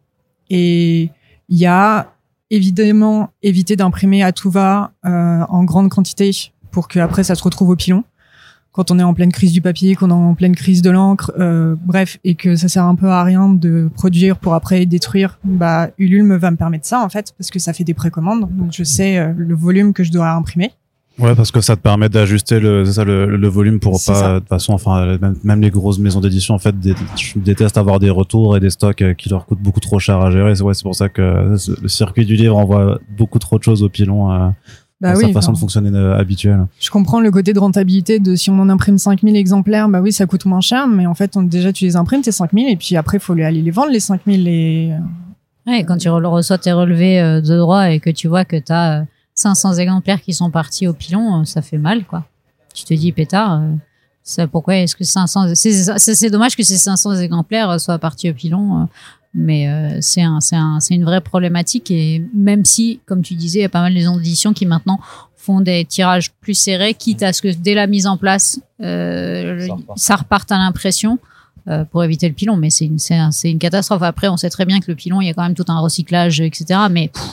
Et 0.49 1.09
il 1.49 1.57
y 1.57 1.65
a 1.65 2.11
évidemment 2.49 3.29
éviter 3.43 3.75
d'imprimer 3.75 4.23
à 4.23 4.31
tout 4.31 4.49
va 4.49 4.91
en 5.03 5.63
grande 5.65 5.89
quantité 5.89 6.31
pour 6.71 6.87
que 6.87 6.99
après 6.99 7.25
ça 7.25 7.35
se 7.35 7.43
retrouve 7.43 7.69
au 7.69 7.75
pilon 7.75 8.05
quand 8.77 8.91
on 8.91 8.99
est 8.99 9.03
en 9.03 9.13
pleine 9.13 9.31
crise 9.31 9.51
du 9.51 9.59
papier, 9.61 9.95
qu'on 9.95 10.09
est 10.11 10.13
en 10.13 10.35
pleine 10.35 10.55
crise 10.55 10.81
de 10.81 10.91
l'encre, 10.91 11.31
euh, 11.39 11.75
bref, 11.83 12.19
et 12.23 12.35
que 12.35 12.55
ça 12.55 12.67
sert 12.67 12.85
un 12.85 12.95
peu 12.95 13.07
à 13.09 13.23
rien 13.23 13.49
de 13.49 13.89
produire 13.95 14.37
pour 14.37 14.53
après 14.53 14.85
détruire, 14.85 15.39
bah 15.43 15.89
Ulule 15.97 16.23
me 16.23 16.37
va 16.37 16.51
me 16.51 16.57
permettre 16.57 16.85
ça 16.85 17.01
en 17.03 17.09
fait, 17.09 17.33
parce 17.37 17.49
que 17.49 17.57
ça 17.59 17.73
fait 17.73 17.83
des 17.83 17.95
précommandes, 17.95 18.47
donc 18.55 18.69
je 18.71 18.83
sais 18.83 19.17
euh, 19.17 19.33
le 19.35 19.55
volume 19.55 19.91
que 19.93 20.03
je 20.03 20.11
dois 20.11 20.29
imprimer. 20.29 20.71
Ouais, 21.19 21.33
parce 21.33 21.51
que 21.51 21.61
ça 21.61 21.75
te 21.75 21.81
permet 21.81 22.09
d'ajuster 22.09 22.59
le, 22.59 22.85
c'est 22.85 22.91
ça, 22.91 23.03
le, 23.03 23.35
le 23.35 23.47
volume 23.47 23.79
pour 23.79 23.93
pas, 23.93 23.97
ça. 24.13 24.33
de 24.35 24.39
toute 24.39 24.49
façon, 24.49 24.73
enfin, 24.73 25.17
même, 25.17 25.35
même 25.43 25.61
les 25.61 25.71
grosses 25.71 25.97
maisons 25.97 26.21
d'édition, 26.21 26.53
en 26.53 26.59
fait, 26.59 26.79
dé- 26.79 26.93
je 27.15 27.39
déteste 27.39 27.75
avoir 27.79 27.97
des 27.97 28.11
retours 28.11 28.55
et 28.55 28.59
des 28.59 28.69
stocks 28.69 29.01
euh, 29.01 29.15
qui 29.15 29.27
leur 29.27 29.47
coûtent 29.47 29.63
beaucoup 29.63 29.79
trop 29.79 29.97
cher 29.97 30.19
à 30.21 30.29
gérer. 30.29 30.55
C'est 30.55 30.61
ouais, 30.61 30.75
c'est 30.75 30.83
pour 30.83 30.93
ça 30.93 31.09
que 31.09 31.55
le 31.81 31.87
circuit 31.87 32.23
du 32.27 32.35
livre 32.35 32.55
envoie 32.55 32.99
beaucoup 33.17 33.39
trop 33.39 33.57
de 33.57 33.63
choses 33.63 33.81
au 33.81 33.89
pilon, 33.89 34.31
euh, 34.31 34.49
Bah 34.99 35.13
oui, 35.15 35.27
sa 35.27 35.33
façon 35.33 35.37
enfin, 35.49 35.53
de 35.53 35.57
fonctionner 35.59 35.89
euh, 35.95 36.17
habituelle. 36.17 36.65
je 36.79 36.89
comprends 36.89 37.19
le 37.21 37.29
côté 37.29 37.53
de 37.53 37.59
rentabilité 37.59 38.19
de 38.19 38.35
si 38.35 38.49
on 38.49 38.57
en 38.59 38.67
imprime 38.69 38.97
5000 38.97 39.35
exemplaires, 39.35 39.87
bah 39.89 40.01
oui, 40.01 40.11
ça 40.11 40.25
coûte 40.25 40.45
moins 40.45 40.61
cher, 40.61 40.87
mais 40.87 41.05
en 41.05 41.13
fait, 41.13 41.37
on, 41.37 41.43
déjà 41.43 41.71
tu 41.71 41.85
les 41.85 41.95
imprimes, 41.95 42.21
tes 42.21 42.31
5000, 42.31 42.67
et 42.69 42.75
puis 42.75 42.95
après, 42.97 43.17
il 43.17 43.19
faut 43.19 43.35
les- 43.35 43.43
aller 43.43 43.61
les 43.61 43.71
vendre, 43.71 43.89
les 43.91 43.99
5000, 43.99 44.47
et 44.47 44.93
Ouais, 45.67 45.83
quand 45.83 45.97
tu 45.97 46.07
re- 46.07 46.25
reçois 46.25 46.57
tes 46.57 46.71
relevés 46.71 47.19
euh, 47.19 47.41
de 47.41 47.57
droit 47.57 47.91
et 47.91 47.99
que 47.99 48.09
tu 48.09 48.27
vois 48.29 48.45
que 48.45 48.55
tu 48.55 48.71
as 48.71 49.05
500 49.35 49.73
exemplaires 49.73 50.21
qui 50.21 50.33
sont 50.33 50.49
partis 50.49 50.87
au 50.87 50.93
pilon, 50.93 51.41
euh, 51.41 51.43
ça 51.43 51.61
fait 51.61 51.77
mal, 51.77 52.05
quoi. 52.05 52.23
Tu 52.73 52.85
te 52.85 52.93
dis, 52.93 53.11
pétard, 53.11 53.59
euh, 53.61 53.73
ça, 54.23 54.47
pourquoi 54.47 54.77
est-ce 54.77 54.95
que 54.95 55.03
500... 55.03 55.53
C'est 55.55 55.73
c'est- 55.73 56.15
c'est 56.15 56.29
dommage 56.29 56.55
que 56.55 56.63
ces 56.63 56.77
500 56.77 57.15
exemplaires 57.15 57.69
euh, 57.69 57.77
soient 57.79 57.99
partis 57.99 58.29
au 58.29 58.33
pilon, 58.33 58.81
euh, 58.81 58.85
mais 59.33 59.67
euh, 59.69 59.97
c'est 60.01 60.21
un, 60.23 60.39
c'est 60.39 60.55
un, 60.55 60.79
c'est 60.79 60.95
une 60.95 61.03
vraie 61.05 61.21
problématique. 61.21 61.91
Et 61.91 62.23
même 62.33 62.65
si, 62.65 62.99
comme 63.05 63.21
tu 63.21 63.35
disais, 63.35 63.59
il 63.59 63.61
y 63.63 63.65
a 63.65 63.69
pas 63.69 63.81
mal 63.81 63.93
de 63.93 63.97
maisons 63.99 64.17
d'édition 64.17 64.53
qui 64.53 64.65
maintenant 64.65 64.99
font 65.35 65.61
des 65.61 65.85
tirages 65.85 66.31
plus 66.41 66.55
serrés, 66.55 66.93
quitte 66.93 67.23
à 67.23 67.31
ce 67.33 67.41
que 67.41 67.53
dès 67.53 67.73
la 67.73 67.87
mise 67.87 68.07
en 68.07 68.17
place, 68.17 68.59
euh, 68.81 69.67
Ça 69.95 70.15
reparte. 70.15 70.51
à 70.51 70.57
l'impression 70.57 71.19
euh, 71.69 71.83
pour 71.85 72.03
éviter 72.03 72.27
le 72.27 72.33
pilon. 72.33 72.57
Mais 72.57 72.69
c'est 72.69 72.85
une, 72.85 72.99
c'est 72.99 73.15
un- 73.15 73.31
c'est 73.31 73.51
une 73.51 73.59
catastrophe. 73.59 74.01
Après, 74.01 74.27
on 74.29 74.37
sait 74.37 74.49
très 74.49 74.65
bien 74.65 74.79
que 74.79 74.85
le 74.89 74.95
pilon, 74.95 75.21
il 75.21 75.27
y 75.27 75.29
a 75.29 75.33
quand 75.33 75.43
même 75.43 75.55
tout 75.55 75.65
un 75.67 75.79
recyclage, 75.79 76.41
etc. 76.41 76.79
Mais 76.89 77.09
pff, 77.09 77.23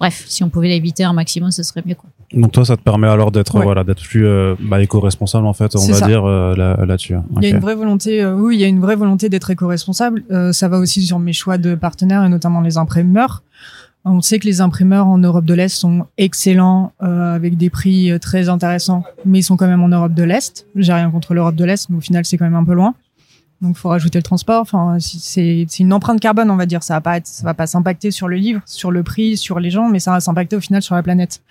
bref, 0.00 0.24
si 0.28 0.42
on 0.44 0.48
pouvait 0.48 0.68
l'éviter 0.68 1.04
un 1.04 1.12
maximum, 1.12 1.50
ce 1.50 1.62
serait 1.62 1.82
mieux. 1.84 1.94
Quoi. 1.96 2.08
Donc 2.34 2.52
toi, 2.52 2.64
ça 2.64 2.76
te 2.76 2.82
permet 2.82 3.08
alors 3.08 3.30
d'être, 3.32 3.54
Ouais. 3.56 3.64
voilà, 3.64 3.84
d'être 3.84 4.02
plus 4.02 4.26
euh, 4.26 4.54
bah, 4.60 4.82
éco-responsable 4.82 5.46
en 5.46 5.54
fait, 5.54 5.74
on 5.76 5.86
va 5.86 5.94
ça. 5.94 6.06
dire 6.06 6.24
euh, 6.26 6.54
là- 6.54 6.76
là-dessus. 6.84 7.14
Il 7.40 7.42
y 7.42 7.46
a 7.52 7.54
une 7.54 7.60
vraie 7.60 7.74
volonté, 7.74 8.22
euh, 8.22 8.34
oui, 8.34 8.56
il 8.56 8.60
y 8.60 8.64
a 8.64 8.66
une 8.66 8.80
vraie 8.80 8.96
volonté 8.96 9.28
d'être 9.30 9.50
éco-responsable. 9.50 10.22
Euh, 10.30 10.52
ça 10.52 10.68
va 10.68 10.78
aussi 10.78 11.00
sur 11.02 11.18
mes 11.18 11.32
choix 11.32 11.56
de 11.56 11.74
partenaires 11.74 12.24
et 12.24 12.28
notamment 12.28 12.60
les 12.60 12.76
imprimeurs. 12.76 13.42
On 14.04 14.20
sait 14.20 14.38
que 14.38 14.46
les 14.46 14.60
imprimeurs 14.60 15.06
en 15.06 15.18
Europe 15.18 15.44
de 15.44 15.54
l'Est 15.54 15.68
sont 15.74 16.06
excellents, 16.18 16.92
euh, 17.02 17.34
avec 17.34 17.56
des 17.56 17.68
prix 17.70 18.10
très 18.20 18.48
intéressants, 18.48 19.04
mais 19.24 19.40
ils 19.40 19.42
sont 19.42 19.56
quand 19.56 19.66
même 19.66 19.82
en 19.82 19.88
Europe 19.88 20.14
de 20.14 20.22
l'Est. 20.22 20.66
J'ai 20.76 20.92
rien 20.92 21.10
contre 21.10 21.34
l'Europe 21.34 21.56
de 21.56 21.64
l'Est, 21.64 21.88
mais 21.90 21.96
au 21.96 22.00
final, 22.00 22.24
c'est 22.24 22.36
quand 22.38 22.44
même 22.46 22.54
un 22.54 22.64
peu 22.64 22.74
loin. 22.74 22.94
Donc, 23.60 23.76
faut 23.76 23.88
rajouter 23.88 24.18
le 24.18 24.22
transport. 24.22 24.60
Enfin, 24.62 24.98
c'est 25.00 25.66
une 25.80 25.92
empreinte 25.92 26.20
carbone, 26.20 26.48
on 26.50 26.56
va 26.56 26.64
dire. 26.64 26.82
Ça 26.84 26.94
va 26.94 27.00
pas 27.00 27.16
être, 27.16 27.26
ça 27.26 27.42
va 27.44 27.54
pas 27.54 27.66
s'impacter 27.66 28.10
sur 28.12 28.28
le 28.28 28.36
livre, 28.36 28.60
sur 28.66 28.90
le 28.92 29.02
prix, 29.02 29.36
sur 29.36 29.58
les 29.60 29.70
gens, 29.70 29.88
mais 29.88 29.98
ça 29.98 30.12
va 30.12 30.20
s'impacter 30.20 30.56
au 30.56 30.60
final 30.60 30.80
sur 30.80 30.94
la 30.94 31.02
planète. 31.02 31.42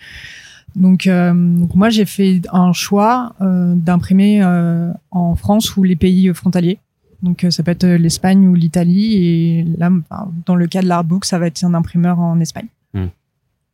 Donc, 0.77 1.07
euh, 1.07 1.33
donc 1.33 1.75
moi, 1.75 1.89
j'ai 1.89 2.05
fait 2.05 2.41
un 2.53 2.71
choix 2.71 3.33
euh, 3.41 3.73
d'imprimer 3.75 4.41
euh, 4.43 4.91
en 5.11 5.35
France 5.35 5.75
ou 5.75 5.83
les 5.83 5.95
pays 5.95 6.31
frontaliers. 6.33 6.79
Donc, 7.23 7.43
euh, 7.43 7.49
ça 7.49 7.63
peut 7.63 7.71
être 7.71 7.85
l'Espagne 7.85 8.47
ou 8.47 8.53
l'Italie. 8.53 9.15
Et 9.15 9.65
là, 9.77 9.89
enfin, 9.89 10.31
dans 10.45 10.55
le 10.55 10.67
cas 10.67 10.81
de 10.81 10.87
l'artbook, 10.87 11.25
ça 11.25 11.39
va 11.39 11.47
être 11.47 11.63
un 11.63 11.73
imprimeur 11.73 12.19
en 12.19 12.39
Espagne. 12.39 12.67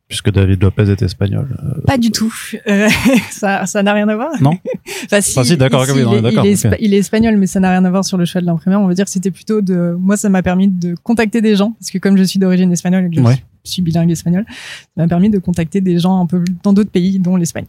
Puisque 0.06 0.30
David 0.30 0.62
Lopez 0.62 0.90
est 0.90 1.00
espagnol. 1.00 1.56
euh, 1.64 1.80
Pas 1.86 1.96
du 1.96 2.10
tout. 2.10 2.32
Euh, 2.68 2.88
ça, 3.30 3.64
ça 3.64 3.82
n'a 3.82 3.94
rien 3.94 4.06
à 4.08 4.14
voir. 4.14 4.30
Non 4.42 4.52
Enfin, 5.06 5.20
si, 5.22 5.38
Ah, 5.38 5.44
si, 5.44 5.56
d'accord, 5.56 5.86
il, 5.88 5.96
il 5.96 6.76
il 6.80 6.94
est 6.94 6.98
espagnol, 6.98 7.36
mais 7.38 7.46
ça 7.46 7.58
n'a 7.58 7.70
rien 7.70 7.84
à 7.86 7.90
voir 7.90 8.04
sur 8.04 8.18
le 8.18 8.26
choix 8.26 8.42
de 8.42 8.46
l'imprimeur. 8.46 8.82
On 8.82 8.86
va 8.86 8.92
dire 8.92 9.06
que 9.06 9.10
c'était 9.10 9.30
plutôt 9.30 9.62
de. 9.62 9.96
Moi, 9.98 10.18
ça 10.18 10.28
m'a 10.28 10.42
permis 10.42 10.68
de 10.68 10.94
contacter 11.02 11.40
des 11.40 11.56
gens, 11.56 11.70
parce 11.72 11.90
que 11.90 11.96
comme 11.98 12.18
je 12.18 12.22
suis 12.22 12.38
d'origine 12.38 12.70
espagnole 12.70 13.06
et 13.06 13.10
que 13.10 13.16
je 13.16 13.20
Ouais. 13.22 13.34
suis 13.34 13.44
bilingue 13.82 14.10
espagnol, 14.10 14.44
ça 14.48 15.02
m'a 15.02 15.08
permis 15.08 15.30
de 15.30 15.38
contacter 15.38 15.80
des 15.80 15.98
gens 15.98 16.20
un 16.20 16.26
peu 16.26 16.42
dans 16.62 16.72
d'autres 16.72 16.90
pays, 16.90 17.18
dont 17.18 17.36
l'Espagne. 17.36 17.66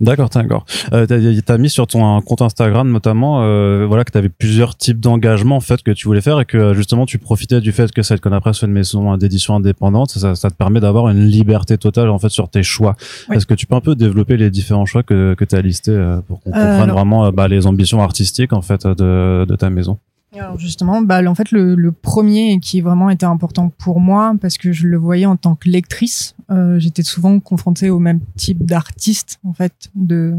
D'accord, 0.00 0.28
d'accord. 0.28 0.64
Euh, 0.92 1.06
t'as, 1.06 1.18
t'as 1.44 1.58
mis 1.58 1.68
sur 1.68 1.88
ton 1.88 2.20
compte 2.20 2.40
Instagram 2.40 2.88
notamment, 2.92 3.42
euh, 3.42 3.84
voilà, 3.84 4.04
que 4.04 4.12
t'avais 4.12 4.28
plusieurs 4.28 4.76
types 4.76 5.00
d'engagements 5.00 5.56
en 5.56 5.60
fait 5.60 5.82
que 5.82 5.90
tu 5.90 6.06
voulais 6.06 6.20
faire 6.20 6.38
et 6.38 6.44
que 6.44 6.72
justement 6.72 7.04
tu 7.04 7.18
profitais 7.18 7.60
du 7.60 7.72
fait 7.72 7.90
que 7.90 8.02
cette 8.02 8.20
Conapresse 8.20 8.58
soit 8.58 8.68
une 8.68 8.74
maison 8.74 9.16
d'édition 9.16 9.56
indépendante, 9.56 10.10
ça, 10.12 10.36
ça 10.36 10.50
te 10.50 10.54
permet 10.54 10.78
d'avoir 10.78 11.08
une 11.08 11.26
liberté 11.26 11.76
totale 11.78 12.10
en 12.10 12.20
fait 12.20 12.28
sur 12.28 12.48
tes 12.48 12.62
choix. 12.62 12.94
Oui. 13.28 13.36
Est-ce 13.38 13.46
que 13.46 13.54
tu 13.54 13.66
peux 13.66 13.74
un 13.74 13.80
peu 13.80 13.96
développer 13.96 14.36
les 14.36 14.50
différents 14.50 14.86
choix 14.86 15.02
que 15.02 15.34
que 15.34 15.44
t'as 15.44 15.62
listés 15.62 15.90
euh, 15.90 16.20
pour 16.20 16.40
qu'on 16.42 16.50
Euh, 16.50 16.52
comprenne 16.52 16.80
alors- 16.82 16.96
vraiment 16.98 17.24
euh, 17.24 17.30
bah, 17.32 17.48
les 17.48 17.66
ambitions 17.66 18.00
artistiques 18.00 18.52
en 18.52 18.62
fait 18.62 18.86
de 18.86 19.46
de 19.48 19.56
ta 19.56 19.68
maison? 19.68 19.98
Alors 20.34 20.58
justement, 20.58 21.00
bah, 21.00 21.22
en 21.26 21.34
fait, 21.34 21.50
le, 21.52 21.74
le 21.74 21.92
premier 21.92 22.60
qui 22.60 22.80
vraiment 22.80 23.08
était 23.10 23.26
important 23.26 23.70
pour 23.78 23.98
moi, 24.00 24.34
parce 24.40 24.58
que 24.58 24.72
je 24.72 24.86
le 24.86 24.96
voyais 24.96 25.26
en 25.26 25.36
tant 25.36 25.54
que 25.54 25.68
lectrice, 25.68 26.34
euh, 26.50 26.78
j'étais 26.78 27.02
souvent 27.02 27.40
confrontée 27.40 27.90
au 27.90 27.98
même 27.98 28.20
type 28.36 28.64
d'artiste, 28.64 29.40
en 29.44 29.52
fait, 29.52 29.90
de 29.94 30.36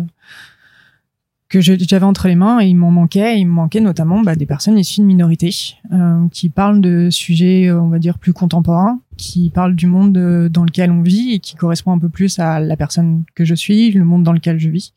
que 1.49 1.61
j'avais 1.61 2.05
entre 2.05 2.27
les 2.27 2.35
mains 2.35 2.61
et 2.61 2.67
il 2.67 2.75
m'en 2.75 2.91
manquait. 2.91 3.39
Il 3.39 3.45
me 3.45 3.51
manquait 3.51 3.81
notamment 3.81 4.21
bah, 4.21 4.35
des 4.35 4.45
personnes 4.45 4.77
issues 4.77 5.01
de 5.01 5.05
minorités 5.05 5.75
euh, 5.91 6.27
qui 6.31 6.49
parlent 6.49 6.79
de 6.79 7.09
sujets, 7.09 7.67
euh, 7.67 7.81
on 7.81 7.89
va 7.89 7.97
dire, 7.97 8.19
plus 8.19 8.33
contemporains, 8.33 9.01
qui 9.17 9.49
parlent 9.49 9.75
du 9.75 9.87
monde 9.87 10.15
euh, 10.17 10.47
dans 10.47 10.63
lequel 10.63 10.91
on 10.91 11.01
vit 11.01 11.33
et 11.33 11.39
qui 11.39 11.55
correspond 11.55 11.91
un 11.91 11.97
peu 11.97 12.09
plus 12.09 12.37
à 12.37 12.59
la 12.59 12.77
personne 12.77 13.23
que 13.33 13.45
je 13.45 13.55
suis, 13.55 13.91
le 13.91 14.05
monde 14.05 14.23
dans 14.23 14.31
lequel 14.31 14.59
je 14.59 14.69
vis. 14.69 14.93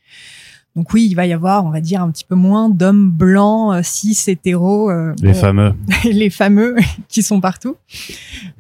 Donc 0.74 0.94
oui, 0.94 1.06
il 1.06 1.14
va 1.14 1.26
y 1.26 1.34
avoir, 1.34 1.66
on 1.66 1.70
va 1.70 1.82
dire, 1.82 2.00
un 2.00 2.10
petit 2.10 2.24
peu 2.24 2.34
moins 2.34 2.70
d'hommes 2.70 3.10
blancs, 3.10 3.74
euh, 3.74 3.82
cis, 3.82 4.16
hétéros. 4.26 4.90
euh, 4.90 5.14
Les 5.20 5.32
bon, 5.32 5.38
fameux. 5.38 5.74
les 6.04 6.30
fameux 6.30 6.76
qui 7.08 7.22
sont 7.22 7.40
partout. 7.40 7.76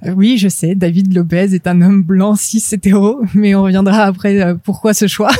Euh, 0.04 0.12
oui, 0.12 0.36
je 0.36 0.48
sais, 0.48 0.74
David 0.74 1.14
Lopez 1.14 1.54
est 1.54 1.66
un 1.66 1.80
homme 1.80 2.02
blanc, 2.02 2.34
cis, 2.36 2.62
hétéro, 2.72 3.22
mais 3.34 3.54
on 3.54 3.62
reviendra 3.62 4.02
après 4.04 4.42
euh, 4.42 4.54
pourquoi 4.62 4.92
ce 4.92 5.06
choix. 5.06 5.30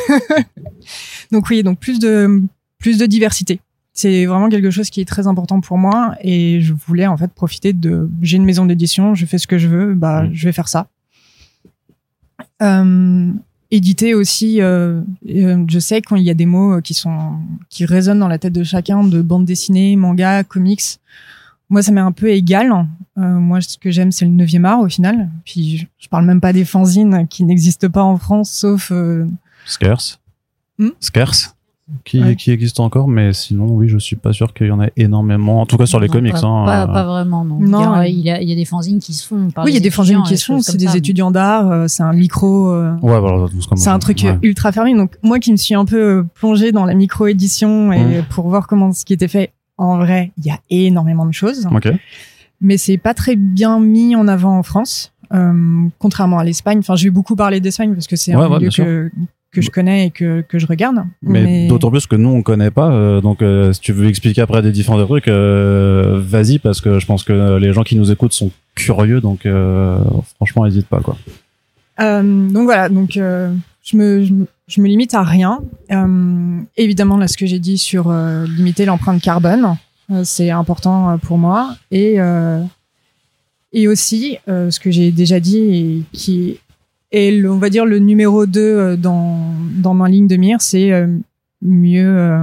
donc 1.30 1.48
oui, 1.50 1.62
donc 1.62 1.78
plus 1.78 1.98
de 1.98 2.42
plus 2.78 2.96
de 2.98 3.04
diversité. 3.06 3.60
C'est 3.92 4.24
vraiment 4.24 4.48
quelque 4.48 4.70
chose 4.70 4.88
qui 4.88 5.02
est 5.02 5.04
très 5.04 5.26
important 5.26 5.60
pour 5.60 5.76
moi 5.76 6.14
et 6.22 6.62
je 6.62 6.72
voulais 6.72 7.06
en 7.06 7.18
fait 7.18 7.30
profiter 7.30 7.74
de 7.74 8.08
j'ai 8.22 8.38
une 8.38 8.44
maison 8.46 8.64
d'édition, 8.64 9.14
je 9.14 9.26
fais 9.26 9.36
ce 9.36 9.46
que 9.46 9.58
je 9.58 9.68
veux, 9.68 9.92
bah 9.94 10.22
Mm. 10.22 10.30
je 10.32 10.44
vais 10.46 10.52
faire 10.52 10.68
ça. 10.68 10.88
Euh, 12.62 13.30
éditer 13.72 14.14
aussi, 14.14 14.60
euh, 14.60 15.00
euh, 15.28 15.64
je 15.66 15.78
sais 15.80 16.00
qu'il 16.02 16.18
y 16.18 16.30
a 16.30 16.34
des 16.34 16.46
mots 16.46 16.80
qui 16.82 16.94
sont 16.94 17.38
qui 17.70 17.84
résonnent 17.86 18.20
dans 18.20 18.28
la 18.28 18.38
tête 18.38 18.52
de 18.52 18.62
chacun, 18.62 19.02
de 19.02 19.20
bande 19.22 19.44
dessinée, 19.44 19.96
manga, 19.96 20.44
comics. 20.44 21.00
Moi, 21.70 21.82
ça 21.82 21.90
m'est 21.90 22.02
un 22.02 22.12
peu 22.12 22.28
égal. 22.28 22.86
Euh, 23.16 23.38
moi, 23.38 23.62
ce 23.62 23.78
que 23.78 23.90
j'aime, 23.90 24.12
c'est 24.12 24.26
le 24.26 24.30
9e 24.30 24.64
art 24.64 24.80
au 24.80 24.88
final. 24.88 25.30
Puis, 25.46 25.78
je, 25.78 25.86
je 25.98 26.08
parle 26.08 26.26
même 26.26 26.40
pas 26.40 26.52
des 26.52 26.66
fanzines 26.66 27.26
qui 27.28 27.44
n'existent 27.44 27.88
pas 27.88 28.02
en 28.02 28.18
France, 28.18 28.50
sauf 28.50 28.90
euh, 28.92 29.26
Scarce. 29.64 30.20
Hmm 30.78 30.90
Scarce. 31.00 31.56
Qui, 32.04 32.22
Ouais. 32.22 32.36
qui 32.36 32.50
existe 32.50 32.80
encore, 32.80 33.06
mais 33.08 33.32
sinon, 33.32 33.66
oui, 33.66 33.88
je 33.88 33.98
suis 33.98 34.16
pas 34.16 34.32
sûr 34.32 34.54
qu'il 34.54 34.66
y 34.66 34.70
en 34.70 34.80
ait 34.82 34.92
énormément. 34.96 35.60
En 35.60 35.66
tout 35.66 35.76
cas, 35.76 35.86
sur 35.86 36.00
les 36.00 36.08
Non, 36.08 36.12
comics. 36.14 36.32
Pas, 36.32 36.38
hein, 36.46 36.64
pas, 36.64 36.82
euh, 36.82 36.86
pas 36.86 37.04
vraiment, 37.04 37.44
non. 37.44 37.58
Non, 37.60 38.02
il, 38.02 38.18
y 38.20 38.30
a, 38.30 38.40
il 38.40 38.48
y 38.50 38.56
des 38.56 38.64
fanzines 38.64 38.98
qui 38.98 39.12
se 39.12 39.26
font. 39.26 39.50
Par 39.50 39.64
oui, 39.64 39.72
il 39.72 39.74
y 39.74 39.76
a 39.76 39.80
des 39.80 39.90
fanzines 39.90 40.22
qui 40.22 40.36
se 40.36 40.44
font. 40.46 40.60
C'est 40.60 40.76
des 40.76 40.86
ça, 40.86 40.92
mais- 40.92 40.98
étudiants 40.98 41.30
d'art. 41.30 41.70
euh, 41.70 41.84
c'est 41.88 42.02
un 42.02 42.12
micro. 42.12 42.70
euh, 42.70 42.92
Ouais, 43.02 43.20
voilà, 43.20 43.46
c'est 43.76 43.90
un 43.90 43.98
truc 43.98 44.22
ouais. 44.24 44.38
ultra 44.42 44.72
fermé. 44.72 44.94
Donc, 44.96 45.12
moi 45.22 45.38
qui 45.38 45.52
me 45.52 45.56
suis 45.56 45.74
un 45.74 45.84
peu 45.84 46.24
plongée 46.34 46.72
dans 46.72 46.84
la 46.84 46.94
micro-édition 46.94 47.92
et 47.92 48.20
Mm. 48.20 48.24
pour 48.30 48.48
voir 48.48 48.66
comment 48.66 48.92
ce 48.92 49.04
qui 49.04 49.12
était 49.12 49.28
fait, 49.28 49.52
en 49.78 49.98
vrai, 49.98 50.32
il 50.38 50.46
y 50.46 50.50
a 50.50 50.58
énormément 50.70 51.26
de 51.26 51.32
choses. 51.34 51.66
Ok. 51.72 51.88
mais 52.64 52.76
c'est 52.78 52.96
pas 52.98 53.12
très 53.12 53.34
bien 53.34 53.80
mis 53.80 54.14
en 54.14 54.28
avant 54.28 54.56
en 54.56 54.62
France, 54.62 55.12
euh, 55.34 55.84
contrairement 55.98 56.38
à 56.38 56.44
l'Espagne. 56.44 56.78
Enfin, 56.78 56.94
j'ai 56.94 57.10
beaucoup 57.10 57.34
parlé 57.34 57.58
d'Espagne 57.60 57.92
parce 57.92 58.06
que 58.06 58.14
c'est 58.14 58.36
Ouais, 58.36 58.44
un 58.44 58.48
ouais, 58.48 58.58
milieu 58.58 58.70
que, 58.70 59.10
que 59.52 59.60
je 59.60 59.70
connais 59.70 60.06
et 60.06 60.10
que, 60.10 60.40
que 60.40 60.58
je 60.58 60.66
regarde. 60.66 61.04
Mais, 61.22 61.68
d'autant 61.68 61.90
plus 61.90 62.06
que 62.06 62.16
nous 62.16 62.30
on 62.30 62.42
connaît 62.42 62.70
pas, 62.70 62.90
euh, 62.90 63.20
donc 63.20 63.42
euh, 63.42 63.72
si 63.72 63.80
tu 63.80 63.92
veux 63.92 64.08
expliquer 64.08 64.40
après 64.40 64.62
des 64.62 64.72
différents 64.72 65.04
trucs, 65.04 65.28
euh, 65.28 66.20
vas-y 66.24 66.58
parce 66.58 66.80
que 66.80 66.98
je 66.98 67.06
pense 67.06 67.22
que 67.22 67.58
les 67.58 67.72
gens 67.72 67.82
qui 67.82 67.96
nous 67.96 68.10
écoutent 68.10 68.32
sont 68.32 68.50
curieux, 68.74 69.20
donc 69.20 69.46
franchement 70.36 70.64
n'hésite 70.64 70.86
pas 70.86 71.00
quoi. 71.00 71.16
Donc 71.98 72.64
voilà, 72.64 72.88
donc 72.88 73.12
je 73.12 73.96
me, 73.96 74.24
je 74.24 74.32
me, 74.32 74.46
je 74.66 74.80
me 74.80 74.88
limite 74.88 75.14
à 75.14 75.22
rien. 75.22 75.60
Évidemment, 76.76 77.18
là, 77.18 77.28
ce 77.28 77.36
que 77.36 77.46
j'ai 77.46 77.58
dit 77.58 77.78
sur 77.78 78.10
limiter 78.10 78.86
l'empreinte 78.86 79.20
carbone, 79.20 79.76
c'est 80.24 80.50
important 80.50 81.18
pour 81.18 81.36
moi. 81.36 81.76
Et, 81.90 82.16
et 83.74 83.88
aussi, 83.88 84.38
ce 84.46 84.80
que 84.80 84.90
j'ai 84.90 85.12
déjà 85.12 85.38
dit 85.38 85.58
et 85.58 86.02
qui 86.12 86.58
le- 87.12 87.50
on 87.50 87.58
va 87.58 87.68
dire, 87.70 87.84
le 87.84 87.98
numéro 87.98 88.46
2 88.46 88.60
euh, 88.60 88.96
dans, 88.96 89.52
dans 89.76 89.94
ma 89.94 90.08
ligne 90.08 90.26
de 90.26 90.36
mire, 90.36 90.60
c'est 90.62 90.92
euh, 90.92 91.06
mieux, 91.60 92.42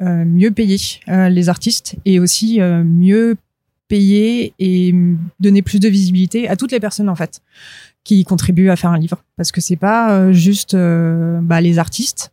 euh, 0.00 0.24
mieux 0.24 0.50
payer 0.50 0.78
les 1.08 1.48
artistes 1.48 1.96
et 2.04 2.18
aussi 2.18 2.60
mieux 2.60 3.36
payer 3.88 4.54
et 4.58 4.94
donner 5.40 5.62
plus 5.62 5.78
de 5.78 5.88
visibilité 5.88 6.48
à 6.48 6.56
toutes 6.56 6.72
les 6.72 6.80
personnes, 6.80 7.08
en 7.08 7.14
fait 7.14 7.40
qui 8.02 8.22
contribuent 8.24 8.68
à 8.68 8.76
faire 8.76 8.90
un 8.90 8.98
livre. 8.98 9.22
Parce 9.38 9.50
que 9.50 9.62
c'est 9.62 9.76
pas 9.76 10.30
juste 10.30 10.76
bah, 10.76 11.60
les 11.62 11.78
artistes. 11.78 12.32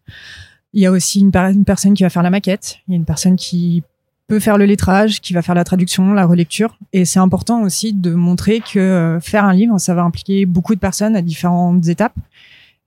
Il 0.74 0.82
y 0.82 0.86
a 0.86 0.91
aussi 0.91 1.22
une, 1.22 1.32
une 1.34 1.63
personne 1.63 1.94
qui 1.94 2.03
va 2.03 2.10
faire 2.10 2.24
la 2.24 2.30
maquette. 2.30 2.80
Il 2.88 2.91
y 2.91 2.94
a 2.96 2.98
une 2.98 3.06
personne 3.06 3.38
qui 3.38 3.82
peut 4.31 4.39
faire 4.39 4.57
le 4.57 4.63
lettrage 4.63 5.19
qui 5.19 5.33
va 5.33 5.41
faire 5.41 5.55
la 5.55 5.65
traduction 5.65 6.13
la 6.13 6.25
relecture. 6.25 6.77
Et 6.93 7.03
c'est 7.03 7.19
important 7.19 7.63
aussi 7.63 7.91
de 7.91 8.13
montrer 8.13 8.61
que 8.61 8.79
euh, 8.79 9.19
faire 9.19 9.43
un 9.43 9.53
livre 9.53 9.77
ça 9.77 9.93
va 9.93 10.03
impliquer 10.03 10.45
beaucoup 10.45 10.73
de 10.73 10.79
personnes 10.79 11.17
à 11.17 11.21
différentes 11.21 11.85
étapes 11.89 12.15